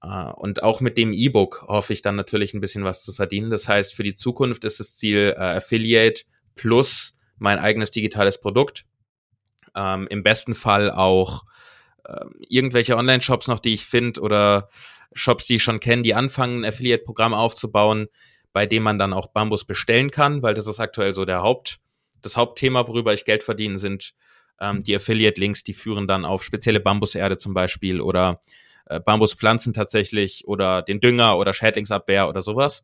Äh, 0.01 0.31
und 0.31 0.63
auch 0.63 0.81
mit 0.81 0.97
dem 0.97 1.13
E-Book 1.13 1.65
hoffe 1.67 1.93
ich 1.93 2.01
dann 2.01 2.15
natürlich 2.15 2.55
ein 2.55 2.61
bisschen 2.61 2.83
was 2.83 3.03
zu 3.03 3.13
verdienen. 3.13 3.51
Das 3.51 3.67
heißt, 3.67 3.93
für 3.93 4.01
die 4.01 4.15
Zukunft 4.15 4.63
ist 4.65 4.79
das 4.79 4.97
Ziel 4.97 5.35
äh, 5.37 5.39
Affiliate 5.39 6.23
plus 6.55 7.15
mein 7.37 7.59
eigenes 7.59 7.91
digitales 7.91 8.39
Produkt. 8.39 8.85
Ähm, 9.75 10.07
Im 10.09 10.23
besten 10.23 10.55
Fall 10.55 10.89
auch 10.89 11.43
äh, 12.05 12.25
irgendwelche 12.49 12.97
Online-Shops 12.97 13.47
noch, 13.47 13.59
die 13.59 13.75
ich 13.75 13.85
finde 13.85 14.19
oder 14.21 14.67
Shops, 15.13 15.45
die 15.45 15.55
ich 15.55 15.63
schon 15.63 15.79
kenne, 15.79 16.01
die 16.01 16.13
anfangen, 16.13 16.61
ein 16.61 16.69
Affiliate-Programm 16.69 17.33
aufzubauen, 17.33 18.07
bei 18.51 18.65
dem 18.65 18.83
man 18.83 18.99
dann 18.99 19.13
auch 19.13 19.27
Bambus 19.27 19.65
bestellen 19.65 20.11
kann, 20.11 20.43
weil 20.43 20.53
das 20.53 20.67
ist 20.67 20.79
aktuell 20.79 21.13
so 21.13 21.25
der 21.25 21.41
Haupt, 21.41 21.79
das 22.21 22.37
Hauptthema, 22.37 22.87
worüber 22.87 23.13
ich 23.13 23.25
Geld 23.25 23.43
verdiene, 23.43 23.79
sind 23.79 24.13
ähm, 24.59 24.83
die 24.83 24.95
Affiliate-Links, 24.95 25.63
die 25.63 25.73
führen 25.73 26.07
dann 26.07 26.25
auf 26.25 26.43
spezielle 26.43 26.79
Bambuserde 26.79 27.37
zum 27.37 27.53
Beispiel 27.53 27.99
oder 27.99 28.39
äh, 28.85 28.99
Bambuspflanzen 28.99 29.73
tatsächlich 29.73 30.47
oder 30.47 30.81
den 30.81 30.99
Dünger 30.99 31.37
oder 31.37 31.53
Schädlingsabwehr 31.53 32.27
oder 32.29 32.41
sowas. 32.41 32.83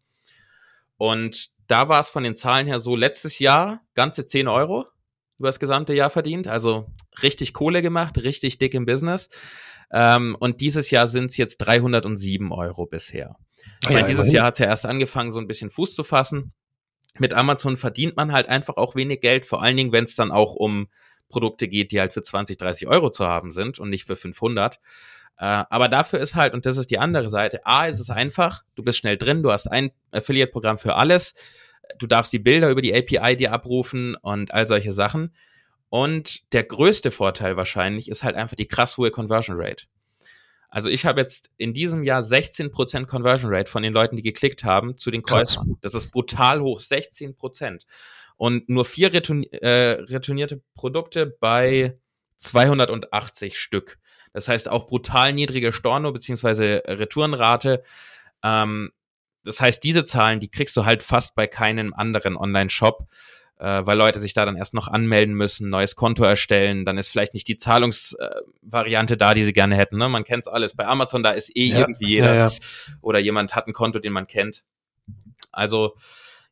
Und 0.98 1.50
da 1.68 1.88
war 1.88 2.00
es 2.00 2.10
von 2.10 2.24
den 2.24 2.36
Zahlen 2.36 2.68
her 2.68 2.80
so, 2.80 2.96
letztes 2.96 3.40
Jahr 3.40 3.82
ganze 3.94 4.26
10 4.26 4.48
Euro 4.48 4.88
über 5.38 5.48
das 5.48 5.60
gesamte 5.60 5.94
Jahr 5.94 6.10
verdient, 6.10 6.48
also 6.48 6.88
richtig 7.24 7.54
Kohle 7.54 7.82
gemacht, 7.82 8.18
richtig 8.18 8.58
dick 8.58 8.74
im 8.74 8.86
Business. 8.86 9.30
Ähm, 9.92 10.36
und 10.40 10.62
dieses 10.62 10.92
Jahr 10.92 11.08
sind 11.08 11.32
es 11.32 11.38
jetzt 11.38 11.58
307 11.58 12.52
Euro 12.52 12.86
bisher. 12.86 13.36
Ich 13.84 13.90
meine, 13.90 14.08
dieses 14.08 14.32
Jahr 14.32 14.46
hat 14.46 14.54
es 14.54 14.60
ja 14.60 14.68
erst 14.68 14.86
angefangen, 14.86 15.32
so 15.32 15.40
ein 15.40 15.48
bisschen 15.48 15.70
Fuß 15.70 15.96
zu 15.96 16.04
fassen 16.04 16.54
mit 17.20 17.34
Amazon 17.34 17.78
verdient 17.78 18.16
man 18.16 18.32
halt 18.32 18.48
einfach 18.48 18.78
auch 18.78 18.96
wenig 18.96 19.22
Geld, 19.22 19.46
vor 19.46 19.62
allen 19.62 19.78
Dingen, 19.78 19.92
wenn 19.92 20.04
es 20.04 20.16
dann 20.16 20.32
auch 20.32 20.56
um 20.56 20.88
Produkte 21.28 21.68
geht, 21.68 21.92
die 21.92 22.00
halt 22.00 22.14
für 22.14 22.22
20, 22.22 22.58
30 22.58 22.88
Euro 22.88 23.10
zu 23.10 23.28
haben 23.28 23.52
sind 23.52 23.80
und 23.80 23.90
nicht 23.90 24.08
für 24.08 24.16
500. 24.16 24.76
Äh, 25.38 25.46
aber 25.70 25.88
dafür 25.88 26.20
ist 26.20 26.36
halt, 26.36 26.54
und 26.54 26.66
das 26.66 26.78
ist 26.78 26.90
die 26.92 27.00
andere 27.00 27.30
Seite, 27.30 27.66
A, 27.66 27.86
ist 27.86 28.00
es 28.00 28.10
einfach, 28.10 28.64
du 28.76 28.84
bist 28.84 28.98
schnell 28.98 29.18
drin, 29.18 29.44
du 29.44 29.52
hast 29.52 29.68
ein 29.68 29.92
Affiliate-Programm 30.12 30.78
für 30.78 30.96
alles, 30.96 31.34
du 31.98 32.08
darfst 32.08 32.34
die 32.34 32.40
Bilder 32.40 32.70
über 32.70 32.82
die 32.82 32.94
API 32.94 33.36
dir 33.36 33.54
abrufen 33.54 34.16
und 34.16 34.54
all 34.54 34.68
solche 34.68 34.92
Sachen. 34.92 35.34
Und 35.90 36.54
der 36.54 36.64
größte 36.64 37.12
Vorteil 37.12 37.58
wahrscheinlich 37.58 38.10
ist 38.10 38.24
halt 38.24 38.36
einfach 38.36 38.56
die 38.56 38.68
krass 38.68 38.98
hohe 38.98 39.12
Conversion 39.12 39.58
Rate. 39.60 39.86
Also 40.70 40.88
ich 40.90 41.06
habe 41.06 41.20
jetzt 41.20 41.50
in 41.58 41.74
diesem 41.74 42.04
Jahr 42.04 42.22
16% 42.22 43.06
Conversion 43.08 43.52
Rate 43.54 43.70
von 43.70 43.82
den 43.82 43.92
Leuten, 43.92 44.16
die 44.16 44.22
geklickt 44.22 44.64
haben, 44.64 44.98
zu 44.98 45.10
den 45.10 45.24
Käufern. 45.24 45.78
Das 45.82 45.96
ist 45.96 46.12
brutal 46.12 46.62
hoch, 46.62 46.80
16%. 46.80 47.86
Und 48.38 48.70
nur 48.70 48.86
vier 48.86 49.12
return 49.12 49.44
äh, 49.52 49.98
retournierte 50.02 50.62
Produkte 50.76 51.26
bei 51.26 51.98
280 52.38 53.58
Stück. 53.58 53.98
Das 54.32 54.48
heißt 54.48 54.70
auch 54.70 54.88
brutal 54.88 55.34
niedrige 55.34 55.74
Storno 55.74 56.12
bzw. 56.12 56.82
Retourenrate. 56.86 57.84
Ähm, 58.44 58.92
das 59.44 59.60
heißt, 59.60 59.84
diese 59.84 60.06
Zahlen, 60.06 60.40
die 60.40 60.52
kriegst 60.52 60.78
du 60.78 60.86
halt 60.86 61.02
fast 61.02 61.34
bei 61.34 61.48
keinem 61.48 61.94
anderen 61.94 62.38
Online-Shop 62.38 63.08
äh, 63.60 63.86
weil 63.86 63.98
Leute 63.98 64.20
sich 64.20 64.34
da 64.34 64.46
dann 64.46 64.56
erst 64.56 64.74
noch 64.74 64.88
anmelden 64.88 65.36
müssen, 65.36 65.70
neues 65.70 65.96
Konto 65.96 66.24
erstellen, 66.24 66.86
dann 66.86 66.98
ist 66.98 67.10
vielleicht 67.10 67.34
nicht 67.34 67.48
die 67.48 67.58
Zahlungsvariante 67.58 69.14
äh, 69.14 69.18
da, 69.18 69.34
die 69.34 69.44
sie 69.44 69.54
gerne 69.54 69.76
hätten. 69.76 69.98
Ne? 69.98 70.10
Man 70.10 70.24
kennt 70.24 70.48
es 70.48 70.52
alles. 70.52 70.76
Bei 70.76 70.88
Amazon, 70.88 71.24
da 71.24 71.32
ist 71.32 71.56
eh 71.56 71.68
ja, 71.68 71.80
irgendwie 71.80 72.08
jeder 72.08 72.34
ja, 72.34 72.48
ja. 72.48 72.54
oder 73.02 73.20
jemand 73.20 73.56
hat 73.56 73.68
ein 73.68 73.74
Konto, 73.74 74.00
den 74.00 74.14
man 74.14 74.28
kennt. 74.28 74.64
Also 75.52 75.96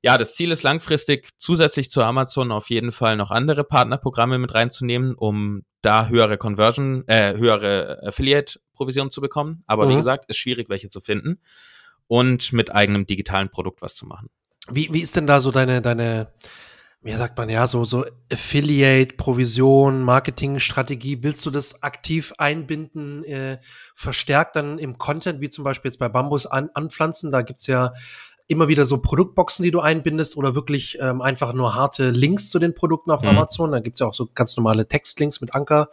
ja, 0.02 0.18
das 0.18 0.36
Ziel 0.36 0.52
ist 0.52 0.64
langfristig 0.64 1.30
zusätzlich 1.38 1.90
zu 1.90 2.04
Amazon 2.04 2.52
auf 2.52 2.70
jeden 2.70 2.92
Fall 2.92 3.18
noch 3.18 3.32
andere 3.32 3.64
Partnerprogramme 3.64 4.38
mit 4.38 4.54
reinzunehmen, 4.54 5.16
um 5.16 5.64
da 5.82 6.08
höhere 6.08 6.38
Conversion, 6.38 7.04
äh, 7.08 7.36
höhere 7.36 8.02
Affiliate-Provision 8.06 9.12
zu 9.12 9.22
bekommen. 9.22 9.64
Aber 9.66 9.86
mhm. 9.86 9.92
wie 9.92 9.96
gesagt, 9.96 10.26
ist 10.26 10.38
schwierig, 10.38 10.70
welche 10.70 10.90
zu 10.90 11.02
finden 11.02 11.40
und 12.08 12.54
mit 12.54 12.74
eigenem 12.74 13.06
digitalen 13.06 13.50
Produkt 13.50 13.82
was 13.82 13.96
zu 13.96 14.06
machen. 14.06 14.30
Wie, 14.70 14.90
wie 14.92 15.02
ist 15.02 15.16
denn 15.16 15.28
da 15.28 15.40
so 15.40 15.52
deine, 15.52 15.82
deine 15.82 16.28
wie 17.02 17.14
sagt 17.14 17.38
man 17.38 17.50
ja, 17.50 17.68
so, 17.68 17.86
so 17.86 18.06
Affiliate, 18.32 19.16
Provision, 19.16 20.02
Marketingstrategie, 20.02 21.24
willst 21.24 21.46
du 21.46 21.52
das 21.52 21.84
aktiv 21.84 22.34
einbinden, 22.38 23.24
äh, 23.24 23.60
verstärkt 23.96 24.56
dann 24.56 24.78
im 24.80 24.98
Content, 24.98 25.40
wie 25.40 25.50
zum 25.50 25.64
Beispiel 25.64 25.90
jetzt 25.90 26.00
bei 26.00 26.10
Bambus 26.10 26.46
an, 26.46 26.70
anpflanzen? 26.74 27.32
Da 27.32 27.44
gibt's 27.44 27.68
ja 27.68 27.94
immer 28.48 28.70
wieder 28.70 28.86
so 28.86 29.02
Produktboxen, 29.02 29.64
die 29.64 29.72
du 29.72 29.82
einbindest 29.82 30.38
oder 30.38 30.56
wirklich 30.56 30.98
ähm, 31.02 31.22
einfach 31.22 31.54
nur 31.54 31.76
harte 31.76 32.12
Links 32.12 32.50
zu 32.50 32.60
den 32.60 32.74
Produkten 32.74 33.12
auf 33.12 33.22
mhm. 33.22 33.30
Amazon. 33.30 33.72
Da 33.72 33.80
gibt's 33.80 34.00
ja 34.00 34.08
auch 34.08 34.14
so 34.14 34.30
ganz 34.34 34.56
normale 34.56 34.88
Textlinks 34.88 35.42
mit 35.42 35.54
Anker, 35.54 35.90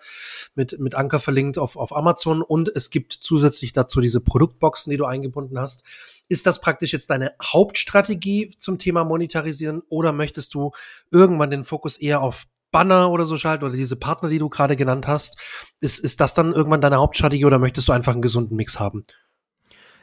mit, 0.55 0.79
mit 0.79 0.95
Anker 0.95 1.19
verlinkt 1.19 1.59
auf, 1.59 1.77
auf 1.77 1.95
Amazon 1.95 2.43
und 2.43 2.71
es 2.75 2.91
gibt 2.91 3.13
zusätzlich 3.13 3.73
dazu 3.73 4.01
diese 4.01 4.21
Produktboxen, 4.21 4.91
die 4.91 4.97
du 4.97 5.05
eingebunden 5.05 5.59
hast. 5.59 5.85
Ist 6.29 6.47
das 6.47 6.61
praktisch 6.61 6.93
jetzt 6.93 7.11
deine 7.11 7.33
Hauptstrategie 7.43 8.55
zum 8.59 8.79
Thema 8.79 9.05
Monetarisieren 9.05 9.83
oder 9.89 10.13
möchtest 10.13 10.55
du 10.55 10.71
irgendwann 11.11 11.51
den 11.51 11.65
Fokus 11.65 11.97
eher 11.97 12.23
auf 12.23 12.47
Banner 12.71 13.11
oder 13.11 13.27
so 13.27 13.37
schalten 13.37 13.65
oder 13.65 13.77
diese 13.77 13.97
Partner, 13.97 14.29
die 14.29 14.39
du 14.39 14.49
gerade 14.49 14.77
genannt 14.77 15.07
hast? 15.07 15.39
Ist, 15.81 15.99
ist 15.99 16.21
das 16.21 16.35
dann 16.35 16.53
irgendwann 16.53 16.81
deine 16.81 16.97
Hauptstrategie 16.97 17.45
oder 17.45 17.59
möchtest 17.59 17.89
du 17.89 17.93
einfach 17.93 18.13
einen 18.13 18.23
gesunden 18.23 18.57
Mix 18.57 18.81
haben? 18.81 19.07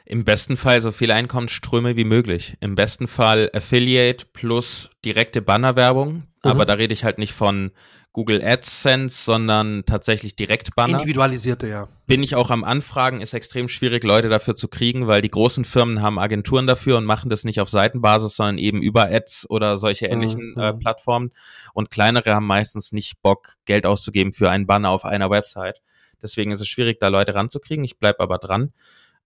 Im 0.04 0.24
besten 0.24 0.56
Fall 0.56 0.80
so 0.80 0.92
viele 0.92 1.14
Einkommensströme 1.14 1.96
wie 1.96 2.04
möglich. 2.04 2.56
Im 2.60 2.74
besten 2.74 3.06
Fall 3.06 3.50
Affiliate 3.54 4.26
plus 4.32 4.90
direkte 5.04 5.42
Bannerwerbung. 5.42 6.14
Mhm. 6.14 6.24
Aber 6.42 6.64
da 6.64 6.74
rede 6.74 6.92
ich 6.92 7.04
halt 7.04 7.18
nicht 7.18 7.32
von 7.32 7.72
Google 8.12 8.44
AdSense, 8.44 9.24
sondern 9.24 9.84
tatsächlich 9.86 10.36
Direktbanner. 10.36 10.98
Individualisierte, 10.98 11.66
ja. 11.66 11.88
Bin 12.06 12.22
ich 12.22 12.34
auch 12.34 12.50
am 12.50 12.62
Anfragen, 12.62 13.22
ist 13.22 13.32
extrem 13.32 13.68
schwierig, 13.68 14.04
Leute 14.04 14.28
dafür 14.28 14.54
zu 14.54 14.68
kriegen, 14.68 15.06
weil 15.06 15.22
die 15.22 15.30
großen 15.30 15.64
Firmen 15.64 16.02
haben 16.02 16.18
Agenturen 16.18 16.66
dafür 16.66 16.98
und 16.98 17.06
machen 17.06 17.30
das 17.30 17.44
nicht 17.44 17.60
auf 17.60 17.70
Seitenbasis, 17.70 18.36
sondern 18.36 18.58
eben 18.58 18.82
über 18.82 19.10
Ads 19.10 19.48
oder 19.48 19.78
solche 19.78 20.06
mhm, 20.06 20.12
ähnlichen 20.12 20.52
mhm. 20.54 20.60
äh, 20.60 20.74
Plattformen. 20.74 21.30
Und 21.72 21.90
kleinere 21.90 22.34
haben 22.34 22.46
meistens 22.46 22.92
nicht 22.92 23.22
Bock, 23.22 23.54
Geld 23.64 23.86
auszugeben 23.86 24.34
für 24.34 24.50
einen 24.50 24.66
Banner 24.66 24.90
auf 24.90 25.06
einer 25.06 25.30
Website. 25.30 25.80
Deswegen 26.20 26.50
ist 26.52 26.60
es 26.60 26.68
schwierig, 26.68 27.00
da 27.00 27.08
Leute 27.08 27.34
ranzukriegen. 27.34 27.84
Ich 27.84 27.98
bleib 27.98 28.20
aber 28.20 28.38
dran. 28.38 28.72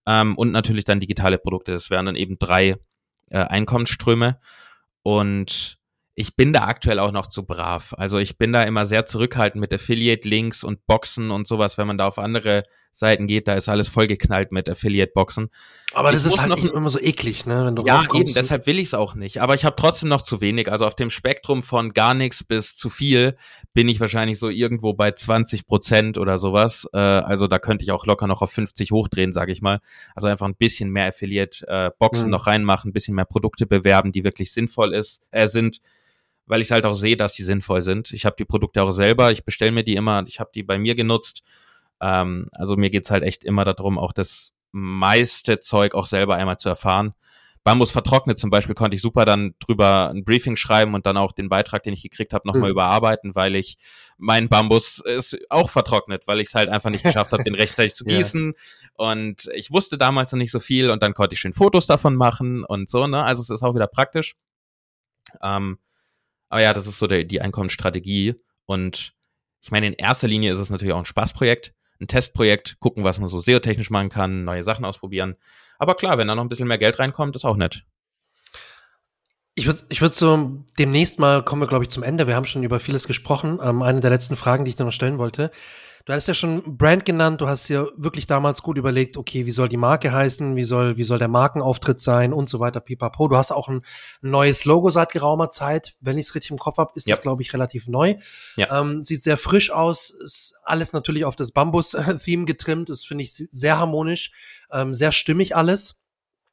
Ähm, 0.07 0.35
und 0.35 0.51
natürlich 0.51 0.85
dann 0.85 0.99
digitale 0.99 1.37
Produkte. 1.37 1.73
Das 1.73 1.89
wären 1.89 2.07
dann 2.07 2.15
eben 2.15 2.39
drei 2.39 2.77
äh, 3.29 3.39
Einkommensströme. 3.39 4.39
Und 5.03 5.77
ich 6.15 6.35
bin 6.35 6.53
da 6.53 6.63
aktuell 6.63 6.97
auch 6.99 7.11
noch 7.11 7.27
zu 7.27 7.45
brav. 7.45 7.93
Also 7.97 8.17
ich 8.17 8.37
bin 8.37 8.53
da 8.53 8.63
immer 8.63 8.85
sehr 8.87 9.05
zurückhaltend 9.05 9.61
mit 9.61 9.73
Affiliate-Links 9.73 10.63
und 10.63 10.87
Boxen 10.87 11.29
und 11.29 11.45
sowas. 11.45 11.77
Wenn 11.77 11.87
man 11.87 11.97
da 11.97 12.07
auf 12.07 12.17
andere 12.17 12.63
Seiten 12.97 13.27
geht, 13.27 13.47
da 13.47 13.53
ist 13.53 13.69
alles 13.69 13.89
vollgeknallt 13.89 14.51
mit 14.51 14.67
Affiliate-Boxen. 14.67 15.49
Aber 15.93 16.11
das 16.11 16.25
ich 16.25 16.33
ist 16.33 16.39
halt 16.39 16.49
noch, 16.49 16.63
immer 16.65 16.89
so 16.89 16.99
eklig, 16.99 17.45
ne? 17.45 17.65
Wenn 17.65 17.75
du 17.75 17.83
ja, 17.85 18.03
eben, 18.11 18.33
deshalb 18.33 18.65
will 18.65 18.79
ich 18.79 18.87
es 18.87 18.93
auch 18.95 19.13
nicht. 19.13 19.39
Aber 19.39 19.53
ich 19.53 19.65
habe 19.65 19.75
trotzdem 19.75 20.09
noch 20.09 20.23
zu 20.23 20.41
wenig. 20.41 20.71
Also 20.71 20.85
auf 20.85 20.95
dem 20.95 21.11
Spektrum 21.11 21.61
von 21.61 21.93
gar 21.93 22.15
nichts 22.15 22.43
bis 22.43 22.75
zu 22.75 22.89
viel 22.89 23.37
bin 23.73 23.87
ich 23.87 23.99
wahrscheinlich 23.99 24.39
so 24.39 24.49
irgendwo 24.49 24.93
bei 24.93 25.11
20 25.11 25.67
Prozent 25.67 26.17
oder 26.17 26.39
sowas. 26.39 26.89
Äh, 26.91 26.97
also 26.97 27.47
da 27.47 27.59
könnte 27.59 27.83
ich 27.83 27.91
auch 27.91 28.07
locker 28.07 28.25
noch 28.25 28.41
auf 28.41 28.51
50 28.51 28.91
hochdrehen, 28.91 29.31
sage 29.31 29.51
ich 29.51 29.61
mal. 29.61 29.79
Also 30.15 30.27
einfach 30.27 30.47
ein 30.47 30.55
bisschen 30.55 30.89
mehr 30.89 31.07
Affiliate-Boxen 31.09 32.23
äh, 32.23 32.25
mhm. 32.25 32.31
noch 32.31 32.47
reinmachen, 32.47 32.89
ein 32.89 32.93
bisschen 32.93 33.13
mehr 33.13 33.25
Produkte 33.25 33.67
bewerben, 33.67 34.11
die 34.11 34.23
wirklich 34.23 34.51
sinnvoll 34.51 34.95
ist, 34.95 35.21
äh, 35.29 35.47
sind 35.47 35.81
weil 36.47 36.61
ich 36.61 36.71
halt 36.71 36.85
auch 36.85 36.95
sehe, 36.95 37.17
dass 37.17 37.33
die 37.33 37.43
sinnvoll 37.43 37.81
sind. 37.81 38.11
Ich 38.13 38.25
habe 38.25 38.37
die 38.39 38.45
Produkte 38.45 38.81
auch 38.81 38.91
selber, 38.91 39.31
ich 39.31 39.43
bestelle 39.43 39.73
mir 39.73 39.83
die 39.83 39.95
immer, 39.95 40.23
ich 40.27 40.39
habe 40.39 40.49
die 40.55 40.63
bei 40.63 40.79
mir 40.79 40.95
genutzt. 40.95 41.43
Ähm, 42.01 42.49
also 42.53 42.75
mir 42.75 42.89
geht's 42.89 43.11
halt 43.11 43.23
echt 43.23 43.43
immer 43.43 43.65
darum, 43.65 43.97
auch 43.97 44.13
das 44.13 44.53
meiste 44.71 45.59
Zeug 45.59 45.95
auch 45.95 46.05
selber 46.05 46.35
einmal 46.35 46.57
zu 46.57 46.69
erfahren. 46.69 47.13
Bambus 47.67 47.91
vertrocknet 47.91 48.37
zum 48.37 48.49
Beispiel 48.49 48.75
konnte 48.75 48.95
ich 48.95 49.01
super 49.01 49.25
dann 49.25 49.53
drüber 49.59 50.09
ein 50.09 50.23
Briefing 50.23 50.55
schreiben 50.55 50.93
und 50.93 51.05
dann 51.05 51.17
auch 51.17 51.33
den 51.33 51.49
Beitrag, 51.49 51.83
den 51.83 51.91
ich 51.91 52.01
gekriegt 52.01 52.33
habe, 52.33 52.47
nochmal 52.47 52.69
mhm. 52.69 52.71
überarbeiten, 52.71 53.35
weil 53.35 53.55
ich 53.57 53.75
mein 54.17 54.47
Bambus 54.47 54.99
ist 54.99 55.37
auch 55.49 55.69
vertrocknet, 55.69 56.27
weil 56.27 56.39
ich 56.39 56.47
es 56.47 56.55
halt 56.55 56.69
einfach 56.69 56.91
nicht 56.91 57.03
geschafft 57.03 57.33
habe, 57.33 57.43
den 57.43 57.55
rechtzeitig 57.55 57.93
zu 57.93 58.05
gießen. 58.05 58.53
Ja. 58.55 58.89
Und 58.93 59.49
ich 59.53 59.69
wusste 59.69 59.97
damals 59.97 60.31
noch 60.31 60.37
nicht 60.37 60.51
so 60.51 60.61
viel 60.61 60.89
und 60.89 61.03
dann 61.03 61.13
konnte 61.13 61.33
ich 61.33 61.41
schön 61.41 61.51
Fotos 61.51 61.87
davon 61.87 62.15
machen 62.15 62.63
und 62.63 62.89
so, 62.89 63.05
ne? 63.05 63.21
Also 63.21 63.41
es 63.41 63.49
ist 63.49 63.63
auch 63.63 63.75
wieder 63.75 63.87
praktisch. 63.87 64.37
Ähm, 65.41 65.77
aber 66.47 66.61
ja, 66.61 66.71
das 66.71 66.87
ist 66.87 66.99
so 66.99 67.07
der, 67.07 67.25
die 67.25 67.41
Einkommensstrategie. 67.41 68.35
Und 68.65 69.13
ich 69.61 69.71
meine, 69.71 69.87
in 69.87 69.93
erster 69.93 70.29
Linie 70.29 70.53
ist 70.53 70.59
es 70.59 70.69
natürlich 70.69 70.93
auch 70.93 70.99
ein 70.99 71.05
Spaßprojekt, 71.05 71.73
ein 71.99 72.07
Testprojekt, 72.07 72.79
gucken, 72.79 73.03
was 73.03 73.19
man 73.19 73.27
so 73.27 73.39
SEO-technisch 73.39 73.89
machen 73.89 74.09
kann, 74.09 74.43
neue 74.43 74.63
Sachen 74.63 74.85
ausprobieren. 74.85 75.35
Aber 75.79 75.95
klar, 75.95 76.17
wenn 76.17 76.27
da 76.27 76.35
noch 76.35 76.43
ein 76.43 76.49
bisschen 76.49 76.67
mehr 76.67 76.77
Geld 76.77 76.99
reinkommt, 76.99 77.35
ist 77.35 77.45
auch 77.45 77.57
nett. 77.57 77.83
Ich 79.55 79.65
würde 79.65 79.81
ich 79.89 80.01
würd 80.01 80.13
so 80.13 80.63
demnächst 80.77 81.19
mal 81.19 81.43
kommen 81.43 81.61
wir, 81.61 81.67
glaube 81.67 81.83
ich, 81.83 81.89
zum 81.89 82.03
Ende. 82.03 82.27
Wir 82.27 82.35
haben 82.35 82.45
schon 82.45 82.63
über 82.63 82.79
vieles 82.79 83.07
gesprochen. 83.07 83.59
Ähm, 83.61 83.81
eine 83.81 84.01
der 84.01 84.11
letzten 84.11 84.35
Fragen, 84.35 84.65
die 84.65 84.69
ich 84.69 84.75
dir 84.75 84.85
noch 84.85 84.91
stellen 84.91 85.17
wollte. 85.17 85.51
Du 86.07 86.13
hast 86.13 86.25
ja 86.25 86.33
schon 86.33 86.77
Brand 86.77 87.03
genannt, 87.03 87.41
du 87.41 87.49
hast 87.49 87.67
ja 87.67 87.85
wirklich 87.97 88.27
damals 88.27 88.61
gut 88.61 88.77
überlegt, 88.77 89.17
okay, 89.17 89.45
wie 89.45 89.51
soll 89.51 89.67
die 89.67 89.75
Marke 89.75 90.13
heißen, 90.13 90.55
wie 90.55 90.63
soll, 90.63 90.95
wie 90.95 91.03
soll 91.03 91.19
der 91.19 91.27
Markenauftritt 91.27 91.99
sein 91.99 92.31
und 92.31 92.47
so 92.47 92.61
weiter, 92.61 92.79
pipapo. 92.79 93.27
Du 93.27 93.35
hast 93.35 93.51
auch 93.51 93.67
ein 93.67 93.81
neues 94.21 94.63
Logo 94.63 94.89
seit 94.89 95.11
geraumer 95.11 95.49
Zeit. 95.49 95.95
Wenn 95.99 96.17
ich 96.17 96.27
es 96.27 96.35
richtig 96.35 96.51
im 96.51 96.59
Kopf 96.59 96.77
habe, 96.77 96.93
ist 96.95 97.09
es, 97.09 97.21
glaube 97.21 97.41
ich, 97.41 97.51
relativ 97.51 97.89
neu. 97.89 98.15
Ja. 98.55 98.79
Ähm, 98.79 99.03
sieht 99.03 99.21
sehr 99.21 99.35
frisch 99.35 99.69
aus, 99.69 100.11
ist 100.11 100.55
alles 100.63 100.93
natürlich 100.93 101.25
auf 101.25 101.35
das 101.35 101.51
Bambus-Theme 101.51 102.45
getrimmt, 102.45 102.87
das 102.87 103.03
finde 103.03 103.25
ich 103.25 103.33
sehr 103.33 103.77
harmonisch, 103.77 104.31
ähm, 104.71 104.93
sehr 104.93 105.11
stimmig 105.11 105.57
alles. 105.57 105.99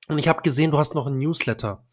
Und 0.09 0.19
ich 0.19 0.27
habe 0.27 0.43
gesehen, 0.43 0.73
du 0.73 0.79
hast 0.79 0.97
noch 0.97 1.07
ein 1.07 1.19
Newsletter. 1.19 1.85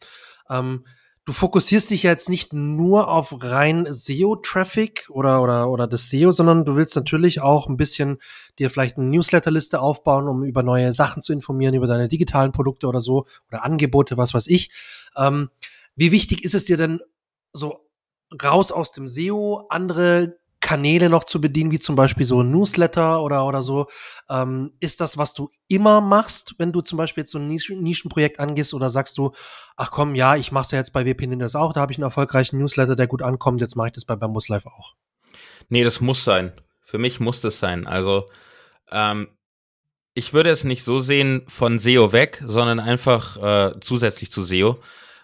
Ähm, 0.49 0.84
du 1.26 1.34
fokussierst 1.34 1.91
dich 1.91 2.03
ja 2.03 2.11
jetzt 2.11 2.30
nicht 2.30 2.51
nur 2.51 3.07
auf 3.07 3.43
rein 3.43 3.88
SEO-Traffic 3.89 5.07
oder, 5.09 5.41
oder, 5.41 5.69
oder 5.69 5.88
das 5.88 6.09
SEO, 6.09 6.32
sondern 6.32 6.65
du 6.65 6.76
willst 6.76 6.95
natürlich 6.95 7.41
auch 7.41 7.67
ein 7.67 7.78
bisschen 7.78 8.17
dir 8.57 8.69
vielleicht 8.69 8.97
eine 8.97 9.07
Newsletterliste 9.07 9.80
aufbauen, 9.80 10.28
um 10.28 10.43
über 10.43 10.63
neue 10.63 10.93
Sachen 10.93 11.22
zu 11.22 11.32
informieren, 11.34 11.76
über 11.76 11.88
deine 11.88 12.07
digitalen 12.07 12.51
Produkte 12.51 12.88
oder 12.88 13.01
so 13.01 13.28
oder 13.47 13.63
Angebote, 13.63 14.17
was 14.17 14.34
weiß 14.34 14.47
ich. 14.47 14.72
Ähm, 15.15 15.49
wie 15.95 16.11
wichtig 16.11 16.43
ist 16.43 16.55
es 16.55 16.65
dir 16.65 16.78
denn 16.78 17.01
so 17.53 17.88
raus 18.41 18.72
aus 18.72 18.91
dem 18.91 19.07
SEO, 19.07 19.67
andere 19.69 20.39
Kanäle 20.62 21.09
noch 21.09 21.24
zu 21.24 21.41
bedienen, 21.41 21.72
wie 21.72 21.80
zum 21.80 21.95
Beispiel 21.95 22.26
so 22.26 22.41
ein 22.41 22.51
Newsletter 22.51 23.22
oder, 23.22 23.45
oder 23.45 23.64
so. 23.64 23.88
Ähm, 24.30 24.74
ist 24.80 25.01
das, 25.01 25.18
was 25.18 25.34
du 25.34 25.49
immer 25.68 25.99
machst, 25.99 26.55
wenn 26.59 26.72
du 26.72 26.82
zum 26.82 26.97
Beispiel 26.97 27.24
jetzt 27.24 27.32
so 27.32 27.39
ein 27.39 27.47
Nischenprojekt 27.47 28.39
angehst 28.39 28.74
oder 28.74 28.89
sagst 28.89 29.18
du, 29.18 29.32
ach 29.76 29.91
komm, 29.91 30.16
ja, 30.16 30.36
ich 30.36 30.51
mache 30.51 30.66
es 30.66 30.72
ja 30.72 30.78
jetzt 30.78 30.93
bei 30.93 31.05
WP 31.05 31.28
Ninjas 31.28 31.55
auch, 31.55 31.74
da 31.74 31.82
habe 31.82 31.91
ich 31.91 31.97
einen 31.97 32.05
erfolgreichen 32.05 32.59
Newsletter, 32.59 32.95
der 32.95 33.07
gut 33.07 33.24
ankommt, 33.24 33.59
jetzt 33.59 33.76
mache 33.76 33.88
ich 33.88 33.93
das 33.93 34.05
bei 34.05 34.16
Bambus 34.16 34.47
Live 34.47 34.68
auch. 34.68 34.93
Nee, 35.70 35.84
das 35.84 35.99
muss 35.99 36.24
sein. 36.24 36.53
Für 36.84 36.97
mich 36.97 37.20
muss 37.20 37.41
das 37.41 37.59
sein. 37.59 37.88
Also, 37.88 38.30
ähm, 38.91 39.30
ich 40.14 40.34
würde 40.34 40.49
es 40.49 40.64
nicht 40.64 40.84
so 40.84 40.99
sehen 40.99 41.43
von 41.47 41.80
SEO 41.80 42.12
weg, 42.12 42.43
sondern 42.45 42.80
einfach 42.80 43.38
äh, 43.41 43.80
zusätzlich 43.80 44.32
zu 44.32 44.43
SEO, 44.43 44.80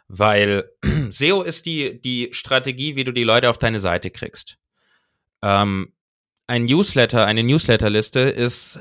weil 0.08 0.72
SEO 1.12 1.44
ist 1.44 1.66
die, 1.66 2.02
die 2.02 2.30
Strategie, 2.32 2.96
wie 2.96 3.04
du 3.04 3.12
die 3.12 3.26
Leute 3.26 3.50
auf 3.50 3.58
deine 3.58 3.80
Seite 3.80 4.10
kriegst. 4.10 4.58
Ähm, 5.42 5.94
ein 6.48 6.66
Newsletter, 6.66 7.26
eine 7.26 7.44
Newsletterliste 7.44 8.22
ist 8.22 8.80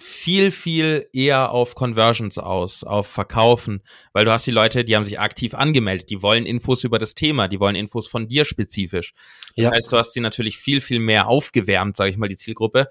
viel, 0.00 0.50
viel 0.50 1.08
eher 1.12 1.52
auf 1.52 1.74
Conversions 1.74 2.38
aus, 2.38 2.82
auf 2.82 3.06
Verkaufen, 3.06 3.82
weil 4.12 4.24
du 4.24 4.32
hast 4.32 4.46
die 4.46 4.50
Leute, 4.50 4.84
die 4.84 4.96
haben 4.96 5.04
sich 5.04 5.20
aktiv 5.20 5.54
angemeldet, 5.54 6.10
die 6.10 6.20
wollen 6.20 6.46
Infos 6.46 6.82
über 6.82 6.98
das 6.98 7.14
Thema, 7.14 7.46
die 7.46 7.60
wollen 7.60 7.76
Infos 7.76 8.08
von 8.08 8.26
dir 8.26 8.44
spezifisch. 8.44 9.14
Das 9.56 9.66
ja. 9.66 9.72
heißt, 9.72 9.92
du 9.92 9.96
hast 9.96 10.12
sie 10.12 10.20
natürlich 10.20 10.56
viel, 10.56 10.80
viel 10.80 10.98
mehr 10.98 11.28
aufgewärmt, 11.28 11.96
sage 11.96 12.10
ich 12.10 12.16
mal, 12.16 12.28
die 12.28 12.36
Zielgruppe, 12.36 12.90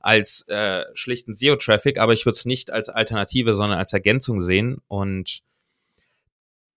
als 0.00 0.44
äh, 0.48 0.84
schlichten 0.94 1.32
SEO-Traffic, 1.32 1.98
aber 1.98 2.12
ich 2.12 2.26
würde 2.26 2.36
es 2.36 2.44
nicht 2.44 2.70
als 2.70 2.88
Alternative, 2.88 3.54
sondern 3.54 3.78
als 3.78 3.92
Ergänzung 3.92 4.42
sehen 4.42 4.78
und 4.88 5.42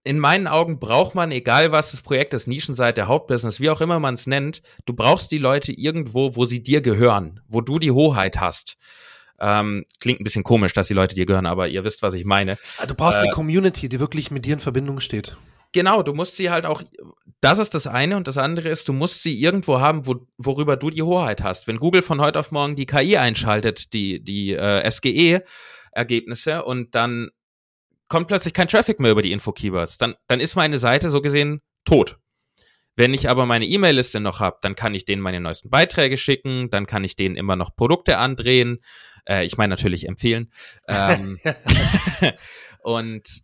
in 0.05 0.19
meinen 0.19 0.47
Augen 0.47 0.79
braucht 0.79 1.15
man, 1.15 1.31
egal 1.31 1.71
was 1.71 1.91
das 1.91 2.01
Projekt 2.01 2.33
ist, 2.35 2.47
Nischenseite, 2.47 3.07
Hauptbusiness, 3.07 3.59
wie 3.59 3.71
auch 3.71 3.81
immer 3.81 3.99
man 3.99 4.13
es 4.13 4.27
nennt, 4.27 4.61
du 4.85 4.93
brauchst 4.93 5.31
die 5.31 5.39
Leute 5.39 5.73
irgendwo, 5.73 6.35
wo 6.35 6.45
sie 6.45 6.61
dir 6.61 6.81
gehören, 6.81 7.41
wo 7.47 7.59
du 7.59 7.79
die 7.79 7.91
Hoheit 7.91 8.39
hast. 8.39 8.77
Ähm, 9.39 9.83
klingt 9.99 10.21
ein 10.21 10.23
bisschen 10.23 10.43
komisch, 10.43 10.73
dass 10.73 10.87
die 10.87 10.93
Leute 10.93 11.15
dir 11.15 11.25
gehören, 11.25 11.47
aber 11.47 11.67
ihr 11.67 11.83
wisst, 11.83 12.03
was 12.03 12.13
ich 12.13 12.23
meine. 12.23 12.57
Ah, 12.77 12.85
du 12.85 12.93
brauchst 12.93 13.17
äh, 13.17 13.23
eine 13.23 13.31
Community, 13.31 13.89
die 13.89 13.99
wirklich 13.99 14.29
mit 14.29 14.45
dir 14.45 14.53
in 14.53 14.59
Verbindung 14.59 14.99
steht. 14.99 15.35
Genau, 15.73 16.03
du 16.03 16.13
musst 16.13 16.37
sie 16.37 16.51
halt 16.51 16.67
auch, 16.67 16.83
das 17.41 17.57
ist 17.57 17.73
das 17.73 17.87
eine 17.87 18.15
und 18.15 18.27
das 18.27 18.37
andere 18.37 18.69
ist, 18.69 18.87
du 18.87 18.93
musst 18.93 19.23
sie 19.23 19.41
irgendwo 19.41 19.79
haben, 19.79 20.05
wo, 20.05 20.27
worüber 20.37 20.77
du 20.77 20.91
die 20.91 21.01
Hoheit 21.01 21.43
hast. 21.43 21.67
Wenn 21.67 21.77
Google 21.77 22.03
von 22.03 22.21
heute 22.21 22.39
auf 22.39 22.51
morgen 22.51 22.75
die 22.75 22.85
KI 22.85 23.17
einschaltet, 23.17 23.91
die, 23.91 24.23
die 24.23 24.53
äh, 24.53 24.89
SGE-Ergebnisse 24.89 26.63
und 26.63 26.93
dann 26.93 27.31
kommt 28.15 28.29
plötzlich 28.29 28.53
kein 28.53 28.69
Traffic 28.69 29.01
mehr 29.01 29.11
über 29.11 29.21
die 29.21 29.33
Info-Keywords. 29.33 29.97
Dann, 29.97 30.15
dann 30.27 30.39
ist 30.39 30.55
meine 30.55 30.77
Seite 30.77 31.09
so 31.09 31.19
gesehen 31.19 31.61
tot. 31.83 32.17
Wenn 32.95 33.13
ich 33.13 33.29
aber 33.29 33.45
meine 33.45 33.65
E-Mail-Liste 33.65 34.21
noch 34.21 34.39
habe, 34.39 34.57
dann 34.61 34.77
kann 34.77 34.95
ich 34.95 35.03
denen 35.03 35.21
meine 35.21 35.41
neuesten 35.41 35.69
Beiträge 35.69 36.15
schicken, 36.15 36.69
dann 36.69 36.85
kann 36.85 37.03
ich 37.03 37.17
denen 37.17 37.35
immer 37.35 37.57
noch 37.57 37.75
Produkte 37.75 38.17
andrehen. 38.17 38.79
Äh, 39.27 39.45
ich 39.45 39.57
meine 39.57 39.71
natürlich 39.71 40.07
empfehlen. 40.07 40.49
Ähm, 40.87 41.41
und 42.83 43.41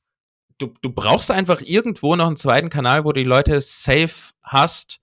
du, 0.58 0.74
du 0.82 0.90
brauchst 0.90 1.32
einfach 1.32 1.60
irgendwo 1.60 2.16
noch 2.16 2.28
einen 2.28 2.38
zweiten 2.38 2.70
Kanal, 2.70 3.04
wo 3.04 3.12
du 3.12 3.20
die 3.20 3.28
Leute 3.28 3.60
safe 3.60 4.32
hast. 4.42 5.02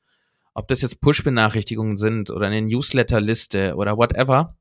Ob 0.54 0.66
das 0.68 0.80
jetzt 0.80 1.02
Push-Benachrichtigungen 1.02 1.98
sind 1.98 2.30
oder 2.30 2.46
eine 2.46 2.62
Newsletter-Liste 2.62 3.74
oder 3.76 3.98
whatever. 3.98 4.56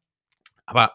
Aber 0.65 0.91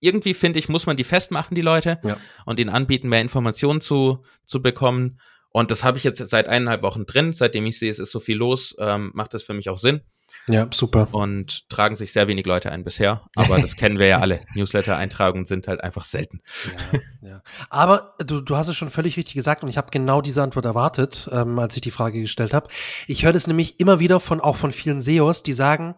irgendwie 0.00 0.34
finde 0.34 0.58
ich, 0.58 0.68
muss 0.68 0.86
man 0.86 0.96
die 0.96 1.04
festmachen, 1.04 1.54
die 1.54 1.62
Leute, 1.62 1.98
ja. 2.02 2.16
und 2.44 2.58
ihnen 2.58 2.70
anbieten, 2.70 3.08
mehr 3.08 3.20
Informationen 3.20 3.80
zu, 3.80 4.24
zu 4.44 4.62
bekommen. 4.62 5.20
Und 5.50 5.70
das 5.70 5.84
habe 5.84 5.96
ich 5.96 6.04
jetzt 6.04 6.18
seit 6.18 6.48
eineinhalb 6.48 6.82
Wochen 6.82 7.06
drin. 7.06 7.32
Seitdem 7.32 7.64
ich 7.66 7.78
sehe, 7.78 7.90
es 7.90 7.98
ist 7.98 8.12
so 8.12 8.20
viel 8.20 8.36
los, 8.36 8.76
ähm, 8.78 9.10
macht 9.14 9.32
das 9.32 9.42
für 9.42 9.54
mich 9.54 9.70
auch 9.70 9.78
Sinn. 9.78 10.02
Ja, 10.48 10.68
super. 10.72 11.08
Und 11.12 11.68
tragen 11.70 11.96
sich 11.96 12.12
sehr 12.12 12.28
wenig 12.28 12.46
Leute 12.46 12.70
ein 12.70 12.84
bisher. 12.84 13.22
Aber 13.34 13.58
das 13.58 13.76
kennen 13.76 13.98
wir 13.98 14.06
ja 14.06 14.18
alle. 14.18 14.40
Newsletter-Eintragungen 14.54 15.44
sind 15.44 15.66
halt 15.66 15.80
einfach 15.80 16.04
selten. 16.04 16.40
Ja, 17.22 17.28
ja. 17.28 17.42
Aber 17.68 18.14
du, 18.18 18.40
du 18.40 18.56
hast 18.56 18.68
es 18.68 18.76
schon 18.76 18.90
völlig 18.90 19.16
richtig 19.16 19.34
gesagt 19.34 19.62
und 19.62 19.68
ich 19.68 19.76
habe 19.76 19.90
genau 19.90 20.20
diese 20.20 20.42
Antwort 20.42 20.64
erwartet, 20.64 21.28
ähm, 21.32 21.58
als 21.58 21.74
ich 21.74 21.82
die 21.82 21.90
Frage 21.90 22.20
gestellt 22.20 22.54
habe. 22.54 22.68
Ich 23.06 23.24
höre 23.24 23.32
das 23.32 23.46
nämlich 23.46 23.80
immer 23.80 23.98
wieder 23.98 24.20
von 24.20 24.40
auch 24.40 24.56
von 24.56 24.72
vielen 24.72 25.00
SEOs, 25.00 25.42
die 25.42 25.52
sagen, 25.52 25.96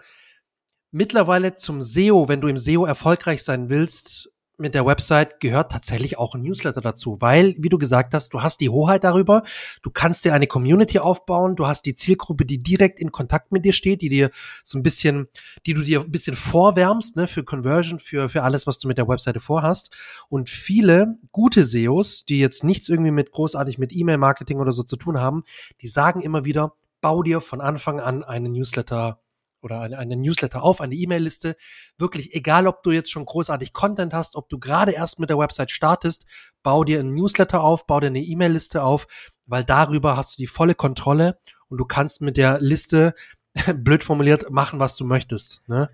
mittlerweile 0.91 1.55
zum 1.55 1.83
SEO, 1.83 2.29
wenn 2.29 2.41
du 2.41 2.49
im 2.49 2.59
SEO 2.59 2.85
erfolgreich 2.85 3.43
sein 3.43 3.69
willst, 3.69 4.31
mit 4.59 4.75
der 4.75 4.85
Website 4.85 5.39
gehört 5.39 5.71
tatsächlich 5.71 6.19
auch 6.19 6.35
ein 6.35 6.43
Newsletter 6.43 6.81
dazu, 6.81 7.17
weil, 7.21 7.55
wie 7.59 7.69
du 7.69 7.79
gesagt 7.79 8.13
hast, 8.13 8.35
du 8.35 8.43
hast 8.43 8.61
die 8.61 8.69
Hoheit 8.69 9.05
darüber, 9.05 9.45
du 9.83 9.91
kannst 9.91 10.25
dir 10.25 10.35
eine 10.35 10.49
Community 10.49 10.99
aufbauen, 10.99 11.55
du 11.55 11.67
hast 11.69 11.87
die 11.87 11.95
Zielgruppe, 11.95 12.45
die 12.45 12.61
direkt 12.61 12.99
in 12.99 13.13
Kontakt 13.13 13.53
mit 13.53 13.65
dir 13.65 13.73
steht, 13.73 14.03
die 14.03 14.09
dir 14.09 14.31
so 14.65 14.77
ein 14.77 14.83
bisschen, 14.83 15.29
die 15.65 15.75
du 15.75 15.83
dir 15.83 16.01
ein 16.01 16.11
bisschen 16.11 16.35
vorwärmst, 16.35 17.17
ne, 17.17 17.29
für 17.29 17.45
Conversion, 17.45 18.01
für, 18.01 18.29
für 18.29 18.43
alles, 18.43 18.67
was 18.67 18.81
du 18.81 18.89
mit 18.89 18.99
der 18.99 19.07
Webseite 19.07 19.41
vorhast. 19.41 19.95
Und 20.29 20.51
viele 20.51 21.19
gute 21.31 21.65
SEOs, 21.65 22.25
die 22.25 22.41
jetzt 22.41 22.65
nichts 22.65 22.89
irgendwie 22.89 23.13
mit 23.13 23.31
großartig 23.31 23.79
mit 23.79 23.93
E-Mail-Marketing 23.93 24.59
oder 24.59 24.73
so 24.73 24.83
zu 24.83 24.97
tun 24.97 25.21
haben, 25.21 25.45
die 25.83 25.89
sagen 25.89 26.21
immer 26.21 26.45
wieder, 26.45 26.73
bau 27.01 27.23
dir 27.23 27.41
von 27.41 27.61
Anfang 27.61 28.01
an 28.01 28.25
einen 28.25 28.53
Newsletter 28.53 29.21
oder 29.61 29.81
eine, 29.81 29.99
eine 29.99 30.17
Newsletter 30.17 30.63
auf, 30.63 30.81
eine 30.81 30.95
E-Mail-Liste. 30.95 31.57
Wirklich, 31.97 32.35
egal 32.35 32.67
ob 32.67 32.83
du 32.83 32.91
jetzt 32.91 33.11
schon 33.11 33.25
großartig 33.25 33.73
Content 33.73 34.13
hast, 34.15 34.37
ob 34.37 34.49
du 34.49 34.59
gerade 34.59 34.93
erst 34.93 35.19
mit 35.21 35.31
der 35.31 35.39
Website 35.39 35.71
startest, 35.71 36.27
bau 36.63 36.85
dir 36.85 37.01
einen 37.01 37.15
Newsletter 37.15 37.63
auf, 37.63 37.87
bau 37.87 38.01
dir 38.01 38.09
eine 38.09 38.21
E-Mail-Liste 38.21 38.83
auf, 38.83 39.07
weil 39.47 39.65
darüber 39.65 40.17
hast 40.17 40.39
du 40.39 40.43
die 40.43 40.47
volle 40.47 40.75
Kontrolle 40.75 41.39
und 41.69 41.79
du 41.79 41.85
kannst 41.85 42.23
mit 42.23 42.37
der 42.37 42.61
Liste, 42.61 43.15
blöd 43.75 44.05
formuliert, 44.05 44.51
machen, 44.51 44.79
was 44.79 44.97
du 44.97 45.05
möchtest. 45.05 45.63
Ne? 45.69 45.91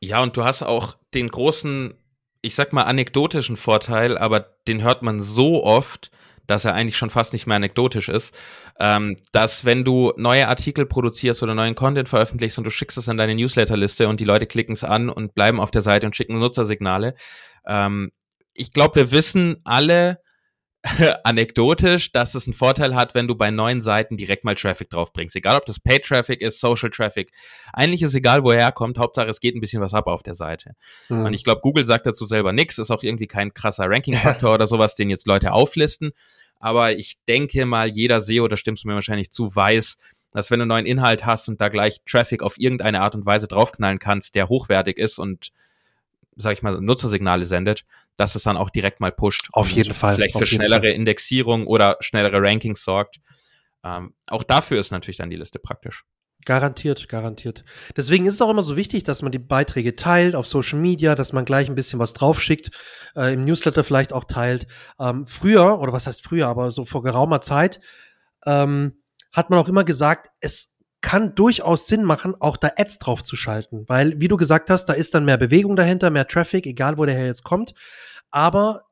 Ja, 0.00 0.22
und 0.22 0.36
du 0.36 0.44
hast 0.44 0.62
auch 0.62 0.96
den 1.14 1.28
großen, 1.28 1.94
ich 2.40 2.54
sag 2.54 2.72
mal, 2.72 2.82
anekdotischen 2.82 3.56
Vorteil, 3.56 4.18
aber 4.18 4.40
den 4.66 4.82
hört 4.82 5.02
man 5.02 5.20
so 5.20 5.62
oft, 5.64 6.10
dass 6.52 6.64
er 6.66 6.74
eigentlich 6.74 6.96
schon 6.96 7.10
fast 7.10 7.32
nicht 7.32 7.46
mehr 7.46 7.56
anekdotisch 7.56 8.08
ist, 8.08 8.34
ähm, 8.78 9.16
dass 9.32 9.64
wenn 9.64 9.84
du 9.84 10.12
neue 10.16 10.48
Artikel 10.48 10.86
produzierst 10.86 11.42
oder 11.42 11.54
neuen 11.54 11.74
Content 11.74 12.08
veröffentlichst 12.08 12.58
und 12.58 12.64
du 12.64 12.70
schickst 12.70 12.98
es 12.98 13.08
an 13.08 13.16
deine 13.16 13.34
Newsletterliste 13.34 14.06
und 14.06 14.20
die 14.20 14.24
Leute 14.24 14.46
klicken 14.46 14.74
es 14.74 14.84
an 14.84 15.08
und 15.08 15.34
bleiben 15.34 15.60
auf 15.60 15.70
der 15.70 15.82
Seite 15.82 16.06
und 16.06 16.14
schicken 16.14 16.38
Nutzersignale. 16.38 17.14
Ähm, 17.66 18.12
ich 18.52 18.72
glaube, 18.72 18.96
wir 18.96 19.12
wissen 19.12 19.56
alle, 19.64 20.18
anekdotisch, 21.24 22.10
dass 22.12 22.34
es 22.34 22.46
einen 22.46 22.54
Vorteil 22.54 22.94
hat, 22.94 23.14
wenn 23.14 23.28
du 23.28 23.36
bei 23.36 23.50
neuen 23.50 23.80
Seiten 23.80 24.16
direkt 24.16 24.44
mal 24.44 24.54
Traffic 24.54 24.90
draufbringst. 24.90 25.36
Egal, 25.36 25.56
ob 25.56 25.66
das 25.66 25.78
Paid 25.78 26.04
Traffic 26.04 26.42
ist, 26.42 26.60
Social 26.60 26.90
Traffic. 26.90 27.30
Eigentlich 27.72 28.02
ist 28.02 28.14
egal, 28.14 28.42
woher 28.42 28.60
er 28.60 28.72
kommt. 28.72 28.98
Hauptsache, 28.98 29.28
es 29.28 29.40
geht 29.40 29.54
ein 29.54 29.60
bisschen 29.60 29.80
was 29.80 29.94
ab 29.94 30.06
auf 30.06 30.22
der 30.22 30.34
Seite. 30.34 30.72
Mhm. 31.08 31.26
Und 31.26 31.34
ich 31.34 31.44
glaube, 31.44 31.60
Google 31.60 31.84
sagt 31.84 32.06
dazu 32.06 32.26
selber 32.26 32.52
nichts. 32.52 32.78
Ist 32.78 32.90
auch 32.90 33.02
irgendwie 33.02 33.28
kein 33.28 33.54
krasser 33.54 33.88
Ranking-Faktor 33.88 34.54
oder 34.54 34.66
sowas, 34.66 34.96
den 34.96 35.08
jetzt 35.08 35.26
Leute 35.26 35.52
auflisten. 35.52 36.12
Aber 36.62 36.96
ich 36.96 37.16
denke 37.26 37.66
mal, 37.66 37.88
jeder 37.88 38.20
SEO, 38.20 38.46
da 38.46 38.56
stimmst 38.56 38.84
du 38.84 38.88
mir 38.88 38.94
wahrscheinlich 38.94 39.32
zu, 39.32 39.54
weiß, 39.54 39.96
dass 40.30 40.52
wenn 40.52 40.60
du 40.60 40.64
neuen 40.64 40.86
Inhalt 40.86 41.26
hast 41.26 41.48
und 41.48 41.60
da 41.60 41.68
gleich 41.68 41.98
Traffic 42.06 42.40
auf 42.40 42.56
irgendeine 42.56 43.00
Art 43.00 43.16
und 43.16 43.26
Weise 43.26 43.48
draufknallen 43.48 43.98
kannst, 43.98 44.36
der 44.36 44.48
hochwertig 44.48 44.96
ist 44.96 45.18
und 45.18 45.50
sag 46.36 46.52
ich 46.52 46.62
mal, 46.62 46.80
Nutzersignale 46.80 47.44
sendet, 47.46 47.84
dass 48.16 48.36
es 48.36 48.44
dann 48.44 48.56
auch 48.56 48.70
direkt 48.70 49.00
mal 49.00 49.10
pusht. 49.10 49.48
Auf 49.52 49.70
jeden 49.70 49.92
Fall. 49.92 50.14
Vielleicht 50.14 50.38
für 50.38 50.46
schnellere 50.46 50.82
Fall. 50.82 50.92
Indexierung 50.92 51.66
oder 51.66 51.96
schnellere 51.98 52.40
Rankings 52.40 52.84
sorgt. 52.84 53.16
Ähm, 53.82 54.14
auch 54.26 54.44
dafür 54.44 54.78
ist 54.78 54.92
natürlich 54.92 55.16
dann 55.16 55.30
die 55.30 55.36
Liste 55.36 55.58
praktisch. 55.58 56.04
Garantiert, 56.44 57.08
garantiert. 57.08 57.64
Deswegen 57.96 58.26
ist 58.26 58.34
es 58.34 58.42
auch 58.42 58.50
immer 58.50 58.64
so 58.64 58.76
wichtig, 58.76 59.04
dass 59.04 59.22
man 59.22 59.30
die 59.30 59.38
Beiträge 59.38 59.94
teilt 59.94 60.34
auf 60.34 60.48
Social 60.48 60.78
Media, 60.78 61.14
dass 61.14 61.32
man 61.32 61.44
gleich 61.44 61.68
ein 61.68 61.76
bisschen 61.76 62.00
was 62.00 62.14
draufschickt, 62.14 62.70
äh, 63.14 63.32
im 63.34 63.44
Newsletter 63.44 63.84
vielleicht 63.84 64.12
auch 64.12 64.24
teilt. 64.24 64.66
Ähm, 64.98 65.26
früher, 65.26 65.78
oder 65.78 65.92
was 65.92 66.06
heißt 66.06 66.22
früher, 66.22 66.48
aber 66.48 66.72
so 66.72 66.84
vor 66.84 67.02
geraumer 67.02 67.40
Zeit, 67.40 67.80
ähm, 68.44 69.02
hat 69.32 69.50
man 69.50 69.58
auch 69.58 69.68
immer 69.68 69.84
gesagt, 69.84 70.30
es 70.40 70.74
kann 71.00 71.34
durchaus 71.34 71.86
Sinn 71.86 72.04
machen, 72.04 72.34
auch 72.40 72.56
da 72.56 72.70
Ads 72.76 72.98
drauf 73.00 73.22
zu 73.22 73.36
schalten, 73.36 73.84
weil, 73.88 74.20
wie 74.20 74.28
du 74.28 74.36
gesagt 74.36 74.70
hast, 74.70 74.86
da 74.86 74.92
ist 74.92 75.14
dann 75.14 75.24
mehr 75.24 75.36
Bewegung 75.36 75.76
dahinter, 75.76 76.10
mehr 76.10 76.28
Traffic, 76.28 76.66
egal 76.66 76.96
wo 76.96 77.04
der 77.04 77.14
her 77.16 77.26
jetzt 77.26 77.42
kommt. 77.42 77.74
Aber 78.30 78.84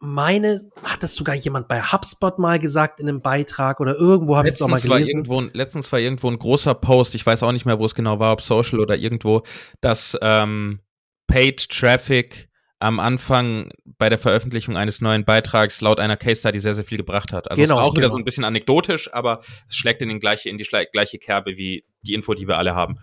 meine, 0.00 0.60
hat 0.84 1.02
das 1.02 1.14
sogar 1.14 1.34
jemand 1.34 1.68
bei 1.68 1.82
HubSpot 1.82 2.38
mal 2.38 2.58
gesagt 2.58 3.00
in 3.00 3.08
einem 3.08 3.20
Beitrag 3.20 3.80
oder 3.80 3.96
irgendwo 3.96 4.36
habe 4.36 4.48
ich 4.48 4.54
es 4.54 4.62
auch 4.62 4.68
mal 4.68 4.80
gelesen. 4.80 5.26
War 5.28 5.36
irgendwo, 5.38 5.56
letztens 5.56 5.90
war 5.90 5.98
irgendwo 5.98 6.30
ein 6.30 6.38
großer 6.38 6.74
Post, 6.74 7.14
ich 7.14 7.26
weiß 7.26 7.42
auch 7.42 7.52
nicht 7.52 7.66
mehr, 7.66 7.78
wo 7.78 7.84
es 7.84 7.94
genau 7.94 8.18
war, 8.18 8.32
ob 8.32 8.40
Social 8.40 8.80
oder 8.80 8.96
irgendwo, 8.96 9.42
dass 9.80 10.16
ähm, 10.22 10.80
Paid 11.26 11.68
Traffic 11.68 12.48
am 12.80 13.00
Anfang 13.00 13.70
bei 13.84 14.08
der 14.08 14.18
Veröffentlichung 14.18 14.76
eines 14.76 15.00
neuen 15.00 15.24
Beitrags 15.24 15.80
laut 15.80 15.98
einer 15.98 16.16
Case 16.16 16.40
Study 16.40 16.60
sehr, 16.60 16.74
sehr 16.74 16.84
viel 16.84 16.98
gebracht 16.98 17.32
hat. 17.32 17.50
Also 17.50 17.60
genau, 17.60 17.74
es 17.74 17.78
war 17.78 17.84
auch 17.84 17.90
genau. 17.90 18.02
wieder 18.02 18.10
so 18.10 18.18
ein 18.18 18.24
bisschen 18.24 18.44
anekdotisch, 18.44 19.12
aber 19.12 19.40
es 19.68 19.74
schlägt 19.74 20.00
in, 20.00 20.08
den 20.08 20.20
gleiche, 20.20 20.48
in 20.48 20.58
die 20.58 20.64
gleiche 20.64 21.18
Kerbe 21.18 21.56
wie 21.56 21.84
die 22.02 22.14
Info, 22.14 22.34
die 22.34 22.46
wir 22.46 22.56
alle 22.56 22.76
haben. 22.76 22.98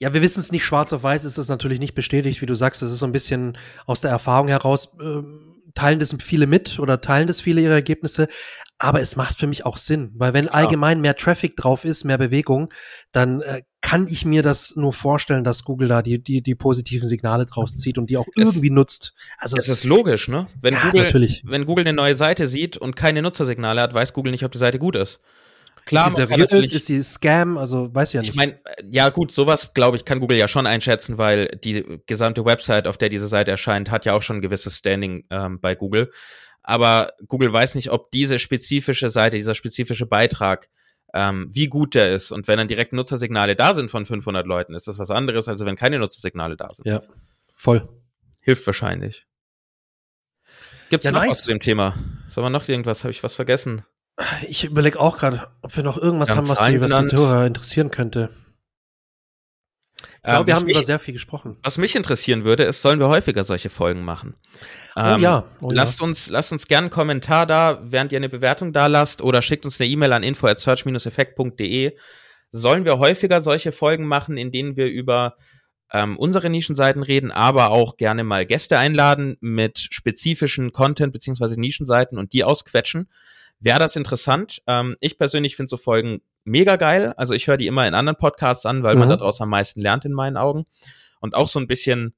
Ja, 0.00 0.12
wir 0.12 0.22
wissen 0.22 0.40
es 0.40 0.50
nicht 0.50 0.64
schwarz 0.64 0.92
auf 0.92 1.02
weiß, 1.02 1.24
ist 1.24 1.38
es 1.38 1.48
natürlich 1.48 1.78
nicht 1.78 1.94
bestätigt, 1.94 2.40
wie 2.40 2.46
du 2.46 2.56
sagst, 2.56 2.82
das 2.82 2.90
ist 2.90 2.98
so 2.98 3.06
ein 3.06 3.12
bisschen 3.12 3.56
aus 3.86 4.00
der 4.00 4.10
Erfahrung 4.10 4.48
heraus. 4.48 4.98
Äh, 4.98 5.22
teilen 5.74 5.98
das 5.98 6.16
viele 6.20 6.46
mit 6.46 6.78
oder 6.78 7.00
teilen 7.00 7.26
das 7.26 7.40
viele 7.40 7.60
ihre 7.60 7.74
Ergebnisse, 7.74 8.28
aber 8.78 9.00
es 9.00 9.16
macht 9.16 9.36
für 9.36 9.46
mich 9.46 9.66
auch 9.66 9.76
Sinn, 9.76 10.10
weil 10.14 10.32
wenn 10.32 10.48
allgemein 10.48 11.00
mehr 11.00 11.16
Traffic 11.16 11.56
drauf 11.56 11.84
ist, 11.84 12.04
mehr 12.04 12.18
Bewegung, 12.18 12.72
dann 13.12 13.42
äh, 13.42 13.62
kann 13.82 14.08
ich 14.08 14.24
mir 14.24 14.42
das 14.42 14.74
nur 14.76 14.92
vorstellen, 14.92 15.44
dass 15.44 15.64
Google 15.64 15.88
da 15.88 16.02
die, 16.02 16.22
die, 16.22 16.42
die 16.42 16.54
positiven 16.54 17.08
Signale 17.08 17.46
draus 17.46 17.74
zieht 17.74 17.98
und 17.98 18.08
die 18.10 18.16
auch 18.16 18.26
es, 18.36 18.48
irgendwie 18.48 18.70
nutzt. 18.70 19.14
Also 19.38 19.56
es, 19.56 19.68
ist 19.68 19.84
logisch, 19.84 20.28
ne? 20.28 20.46
Wenn, 20.60 20.74
ja, 20.74 20.84
Google, 20.86 21.04
natürlich. 21.04 21.42
wenn 21.46 21.66
Google 21.66 21.86
eine 21.86 21.94
neue 21.94 22.14
Seite 22.14 22.46
sieht 22.46 22.76
und 22.76 22.96
keine 22.96 23.22
Nutzersignale 23.22 23.80
hat, 23.80 23.94
weiß 23.94 24.12
Google 24.12 24.32
nicht, 24.32 24.44
ob 24.44 24.52
die 24.52 24.58
Seite 24.58 24.78
gut 24.78 24.96
ist. 24.96 25.20
Klar, 25.86 26.08
ist 26.08 26.16
sie 26.16 26.26
seriös, 26.26 26.72
ist, 26.72 26.86
sie 26.86 27.02
Scam, 27.02 27.58
also 27.58 27.92
weiß 27.94 28.10
ich 28.10 28.14
ja 28.14 28.20
nicht. 28.20 28.30
Ich 28.30 28.36
meine, 28.36 28.60
ja 28.90 29.08
gut, 29.08 29.32
sowas 29.32 29.74
glaube 29.74 29.96
ich 29.96 30.04
kann 30.04 30.20
Google 30.20 30.36
ja 30.36 30.48
schon 30.48 30.66
einschätzen, 30.66 31.18
weil 31.18 31.48
die 31.64 32.00
gesamte 32.06 32.44
Website, 32.44 32.86
auf 32.86 32.98
der 32.98 33.08
diese 33.08 33.28
Seite 33.28 33.50
erscheint, 33.50 33.90
hat 33.90 34.04
ja 34.04 34.14
auch 34.14 34.22
schon 34.22 34.36
ein 34.36 34.42
gewisses 34.42 34.76
Standing 34.76 35.24
ähm, 35.30 35.60
bei 35.60 35.74
Google. 35.74 36.10
Aber 36.62 37.12
Google 37.26 37.52
weiß 37.52 37.74
nicht, 37.74 37.90
ob 37.90 38.10
diese 38.10 38.38
spezifische 38.38 39.10
Seite, 39.10 39.36
dieser 39.36 39.54
spezifische 39.54 40.06
Beitrag 40.06 40.68
ähm, 41.14 41.48
wie 41.50 41.66
gut 41.66 41.94
der 41.94 42.12
ist. 42.12 42.30
Und 42.30 42.46
wenn 42.48 42.58
dann 42.58 42.68
direkt 42.68 42.92
Nutzersignale 42.92 43.56
da 43.56 43.74
sind 43.74 43.90
von 43.90 44.06
500 44.06 44.46
Leuten, 44.46 44.74
ist 44.74 44.86
das 44.86 44.98
was 44.98 45.10
anderes, 45.10 45.48
als 45.48 45.64
wenn 45.64 45.76
keine 45.76 45.98
Nutzersignale 45.98 46.56
da 46.56 46.72
sind. 46.72 46.86
Ja, 46.86 47.00
voll. 47.52 47.88
Hilft 48.40 48.66
wahrscheinlich. 48.66 49.26
Gibt 50.88 51.04
es 51.04 51.06
ja, 51.06 51.12
noch 51.12 51.20
nice. 51.20 51.30
was 51.30 51.42
zu 51.42 51.48
dem 51.48 51.60
Thema? 51.60 51.94
Soll 52.28 52.42
man 52.42 52.52
noch 52.52 52.66
irgendwas? 52.68 53.04
Habe 53.04 53.12
ich 53.12 53.22
was 53.22 53.34
vergessen? 53.34 53.84
Ich 54.48 54.64
überlege 54.64 55.00
auch 55.00 55.18
gerade, 55.18 55.48
ob 55.62 55.74
wir 55.76 55.82
noch 55.82 55.96
irgendwas 55.96 56.30
wir 56.30 56.36
haben, 56.36 56.48
was 56.48 56.58
die, 56.66 57.16
Hörer 57.16 57.46
interessieren 57.46 57.90
könnte. 57.90 58.30
Ich 60.22 60.22
glaube, 60.22 60.40
ähm, 60.40 60.46
wir 60.46 60.54
haben 60.54 60.66
mich, 60.66 60.76
über 60.76 60.84
sehr 60.84 60.98
viel 60.98 61.14
gesprochen. 61.14 61.56
Was 61.62 61.78
mich 61.78 61.96
interessieren 61.96 62.44
würde, 62.44 62.64
ist, 62.64 62.82
sollen 62.82 62.98
wir 62.98 63.08
häufiger 63.08 63.44
solche 63.44 63.70
Folgen 63.70 64.02
machen? 64.02 64.34
Oh 64.96 65.00
ähm, 65.00 65.20
ja. 65.20 65.44
Oh 65.62 65.70
lasst 65.70 66.00
ja. 66.00 66.06
uns, 66.06 66.28
lasst 66.28 66.52
uns 66.52 66.66
gerne 66.66 66.86
einen 66.86 66.90
Kommentar 66.90 67.46
da, 67.46 67.80
während 67.82 68.12
ihr 68.12 68.18
eine 68.18 68.28
Bewertung 68.28 68.72
da 68.72 68.86
lasst 68.86 69.22
oder 69.22 69.40
schickt 69.40 69.64
uns 69.64 69.80
eine 69.80 69.88
E-Mail 69.88 70.12
an 70.12 70.22
info 70.22 70.46
at 70.46 70.58
search-effekt.de. 70.58 71.96
Sollen 72.50 72.84
wir 72.84 72.98
häufiger 72.98 73.40
solche 73.40 73.72
Folgen 73.72 74.06
machen, 74.06 74.36
in 74.36 74.50
denen 74.50 74.76
wir 74.76 74.88
über 74.88 75.36
ähm, 75.92 76.18
unsere 76.18 76.50
Nischenseiten 76.50 77.02
reden, 77.02 77.30
aber 77.30 77.70
auch 77.70 77.96
gerne 77.96 78.24
mal 78.24 78.44
Gäste 78.44 78.78
einladen 78.78 79.36
mit 79.40 79.78
spezifischen 79.78 80.72
Content 80.72 81.12
beziehungsweise 81.12 81.58
Nischenseiten 81.58 82.18
und 82.18 82.32
die 82.32 82.44
ausquetschen? 82.44 83.08
Wäre 83.60 83.78
das 83.78 83.96
interessant? 83.96 84.62
Ähm, 84.66 84.96
ich 85.00 85.18
persönlich 85.18 85.56
finde 85.56 85.70
so 85.70 85.76
Folgen 85.76 86.22
mega 86.44 86.76
geil. 86.76 87.14
Also 87.16 87.34
ich 87.34 87.46
höre 87.46 87.56
die 87.56 87.66
immer 87.66 87.86
in 87.86 87.94
anderen 87.94 88.16
Podcasts 88.16 88.66
an, 88.66 88.82
weil 88.82 88.94
mhm. 88.94 89.00
man 89.00 89.08
daraus 89.10 89.40
am 89.40 89.50
meisten 89.50 89.80
lernt 89.80 90.04
in 90.04 90.12
meinen 90.12 90.36
Augen. 90.36 90.66
Und 91.20 91.34
auch 91.34 91.48
so 91.48 91.60
ein 91.60 91.66
bisschen 91.66 92.14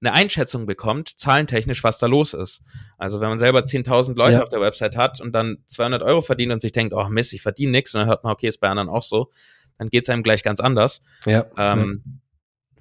eine 0.00 0.12
Einschätzung 0.12 0.66
bekommt, 0.66 1.08
zahlentechnisch, 1.08 1.82
was 1.82 1.98
da 1.98 2.06
los 2.06 2.34
ist. 2.34 2.62
Also 2.98 3.20
wenn 3.20 3.28
man 3.28 3.38
selber 3.38 3.60
10.000 3.60 4.16
Leute 4.16 4.34
ja. 4.34 4.42
auf 4.42 4.48
der 4.48 4.60
Website 4.60 4.96
hat 4.96 5.20
und 5.20 5.32
dann 5.32 5.58
200 5.66 6.02
Euro 6.02 6.20
verdient 6.20 6.52
und 6.52 6.60
sich 6.60 6.72
denkt, 6.72 6.94
oh 6.94 7.08
Mist, 7.08 7.32
ich 7.32 7.42
verdiene 7.42 7.72
nichts 7.72 7.94
und 7.94 8.00
dann 8.00 8.08
hört 8.08 8.24
man, 8.24 8.32
okay, 8.32 8.48
ist 8.48 8.60
bei 8.60 8.68
anderen 8.68 8.88
auch 8.88 9.02
so, 9.02 9.30
dann 9.78 9.88
geht 9.88 10.04
es 10.04 10.10
einem 10.10 10.22
gleich 10.22 10.42
ganz 10.42 10.60
anders. 10.60 11.02
Ja. 11.24 11.46
Ähm, 11.56 12.02
ja. 12.04 12.12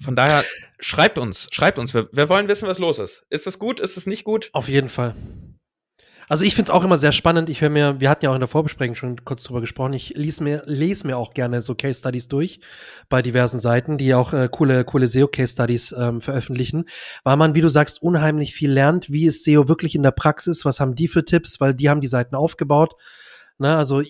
Von 0.04 0.16
daher, 0.16 0.44
schreibt 0.80 1.18
uns, 1.18 1.48
schreibt 1.52 1.80
uns. 1.80 1.94
Wir, 1.94 2.10
wir 2.12 2.28
wollen 2.28 2.50
wissen, 2.50 2.68
was 2.68 2.80
los 2.80 3.00
ist. 3.00 3.26
Ist 3.30 3.48
es 3.48 3.60
gut? 3.60 3.80
Ist 3.80 3.96
es 3.96 4.06
nicht 4.08 4.26
gut? 4.26 4.50
Auf 4.52 4.68
jeden 4.68 4.90
Fall. 4.90 5.16
Also 6.28 6.44
ich 6.44 6.56
finde 6.56 6.72
es 6.72 6.76
auch 6.76 6.84
immer 6.84 6.98
sehr 6.98 7.12
spannend. 7.12 7.50
Ich 7.50 7.62
höre 7.62 7.70
mir, 7.70 8.00
wir 8.00 8.10
hatten 8.10 8.26
ja 8.26 8.32
auch 8.32 8.36
in 8.36 8.42
der 8.42 8.48
Vorbesprechung 8.48 8.96
schon 8.96 9.24
kurz 9.26 9.44
drüber 9.44 9.62
gesprochen. 9.62 9.94
Ich 9.94 10.14
lese 10.16 10.44
mir, 10.44 10.64
lese 10.66 11.06
mir 11.06 11.18
auch 11.18 11.34
gerne 11.34 11.62
so 11.62 11.76
Case 11.76 12.00
Studies 12.00 12.28
durch 12.28 12.60
bei 13.10 13.22
diversen 13.22 13.60
Seiten, 13.60 13.98
die 13.98 14.14
auch 14.14 14.34
äh, 14.34 14.50
coole, 14.52 14.84
coole 14.86 15.08
SEO 15.08 15.28
Case 15.28 15.54
Studies 15.54 15.94
ähm, 15.98 16.22
veröffentlichen, 16.22 16.86
weil 17.24 17.38
man, 17.38 17.54
wie 17.54 17.62
du 17.62 17.70
sagst, 17.70 18.02
unheimlich 18.02 18.54
viel 18.54 18.72
lernt. 18.72 19.12
Wie 19.12 19.26
ist 19.26 19.44
SEO 19.44 19.68
wirklich 19.68 19.96
in 19.96 20.04
der 20.04 20.12
Praxis? 20.12 20.66
Was 20.66 20.80
haben 20.80 20.96
die 20.96 21.08
für 21.08 21.26
Tipps? 21.26 21.62
Weil 21.62 21.74
die 21.74 21.90
haben 21.90 22.02
die 22.02 22.08
Seiten 22.08 22.36
aufgebaut. 22.36 22.96
Ne, 23.58 23.76
also 23.76 24.02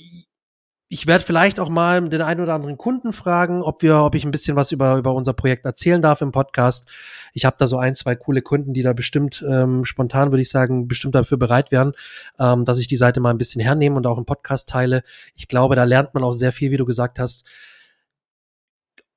ich 0.95 1.07
werde 1.07 1.25
vielleicht 1.25 1.59
auch 1.59 1.67
mal 1.67 2.07
den 2.07 2.21
einen 2.21 2.39
oder 2.39 2.53
anderen 2.53 2.77
Kunden 2.77 3.11
fragen, 3.11 3.61
ob 3.61 3.81
wir, 3.81 3.97
ob 3.97 4.15
ich 4.15 4.23
ein 4.23 4.31
bisschen 4.31 4.55
was 4.55 4.71
über, 4.71 4.95
über 4.95 5.13
unser 5.13 5.33
Projekt 5.33 5.65
erzählen 5.65 6.01
darf 6.01 6.21
im 6.21 6.31
Podcast. 6.31 6.87
Ich 7.33 7.43
habe 7.43 7.57
da 7.59 7.67
so 7.67 7.77
ein, 7.77 7.97
zwei 7.97 8.15
coole 8.15 8.41
Kunden, 8.41 8.73
die 8.73 8.81
da 8.81 8.93
bestimmt 8.93 9.43
ähm, 9.45 9.83
spontan, 9.83 10.31
würde 10.31 10.41
ich 10.41 10.49
sagen, 10.49 10.87
bestimmt 10.87 11.13
dafür 11.13 11.37
bereit 11.37 11.69
wären, 11.69 11.91
ähm, 12.39 12.63
dass 12.63 12.79
ich 12.79 12.87
die 12.87 12.95
Seite 12.95 13.19
mal 13.19 13.31
ein 13.31 13.37
bisschen 13.37 13.59
hernehme 13.59 13.97
und 13.97 14.07
auch 14.07 14.17
im 14.17 14.23
Podcast 14.23 14.69
teile. 14.69 15.03
Ich 15.35 15.49
glaube, 15.49 15.75
da 15.75 15.83
lernt 15.83 16.13
man 16.13 16.23
auch 16.23 16.31
sehr 16.31 16.53
viel, 16.53 16.71
wie 16.71 16.77
du 16.77 16.85
gesagt 16.85 17.19
hast. 17.19 17.43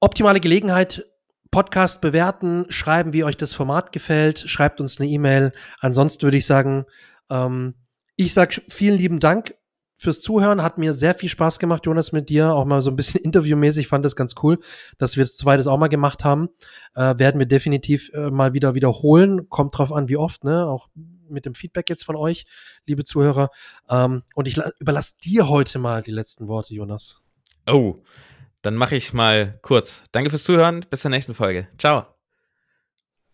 Optimale 0.00 0.40
Gelegenheit, 0.40 1.06
Podcast 1.52 2.00
bewerten, 2.00 2.66
schreiben, 2.70 3.12
wie 3.12 3.22
euch 3.22 3.36
das 3.36 3.52
Format 3.52 3.92
gefällt, 3.92 4.40
schreibt 4.40 4.80
uns 4.80 4.98
eine 4.98 5.08
E-Mail. 5.08 5.52
Ansonsten 5.78 6.22
würde 6.22 6.38
ich 6.38 6.46
sagen, 6.46 6.86
ähm, 7.30 7.74
ich 8.16 8.34
sag 8.34 8.62
vielen 8.68 8.98
lieben 8.98 9.20
Dank 9.20 9.54
fürs 9.98 10.20
Zuhören. 10.20 10.62
Hat 10.62 10.78
mir 10.78 10.94
sehr 10.94 11.14
viel 11.14 11.28
Spaß 11.28 11.58
gemacht, 11.58 11.84
Jonas, 11.84 12.12
mit 12.12 12.28
dir. 12.28 12.54
Auch 12.54 12.64
mal 12.64 12.80
so 12.80 12.90
ein 12.90 12.96
bisschen 12.96 13.20
interviewmäßig. 13.24 13.88
Fand 13.88 14.04
das 14.04 14.16
ganz 14.16 14.34
cool, 14.42 14.58
dass 14.96 15.16
wir 15.16 15.24
das 15.24 15.36
zweites 15.36 15.66
auch 15.66 15.76
mal 15.76 15.88
gemacht 15.88 16.24
haben. 16.24 16.48
Äh, 16.94 17.18
werden 17.18 17.38
wir 17.38 17.46
definitiv 17.46 18.10
äh, 18.14 18.30
mal 18.30 18.54
wieder 18.54 18.74
wiederholen. 18.74 19.48
Kommt 19.50 19.76
drauf 19.76 19.92
an, 19.92 20.08
wie 20.08 20.16
oft, 20.16 20.44
ne? 20.44 20.66
Auch 20.66 20.88
mit 21.28 21.44
dem 21.44 21.54
Feedback 21.54 21.90
jetzt 21.90 22.04
von 22.04 22.16
euch, 22.16 22.46
liebe 22.86 23.04
Zuhörer. 23.04 23.50
Ähm, 23.90 24.22
und 24.34 24.48
ich 24.48 24.58
überlasse 24.78 25.18
dir 25.22 25.48
heute 25.48 25.78
mal 25.78 26.02
die 26.02 26.12
letzten 26.12 26.48
Worte, 26.48 26.74
Jonas. 26.74 27.20
Oh, 27.66 27.96
dann 28.62 28.74
mache 28.74 28.96
ich 28.96 29.12
mal 29.12 29.58
kurz. 29.62 30.04
Danke 30.12 30.30
fürs 30.30 30.44
Zuhören. 30.44 30.86
Bis 30.88 31.02
zur 31.02 31.10
nächsten 31.10 31.34
Folge. 31.34 31.68
Ciao. 31.78 32.17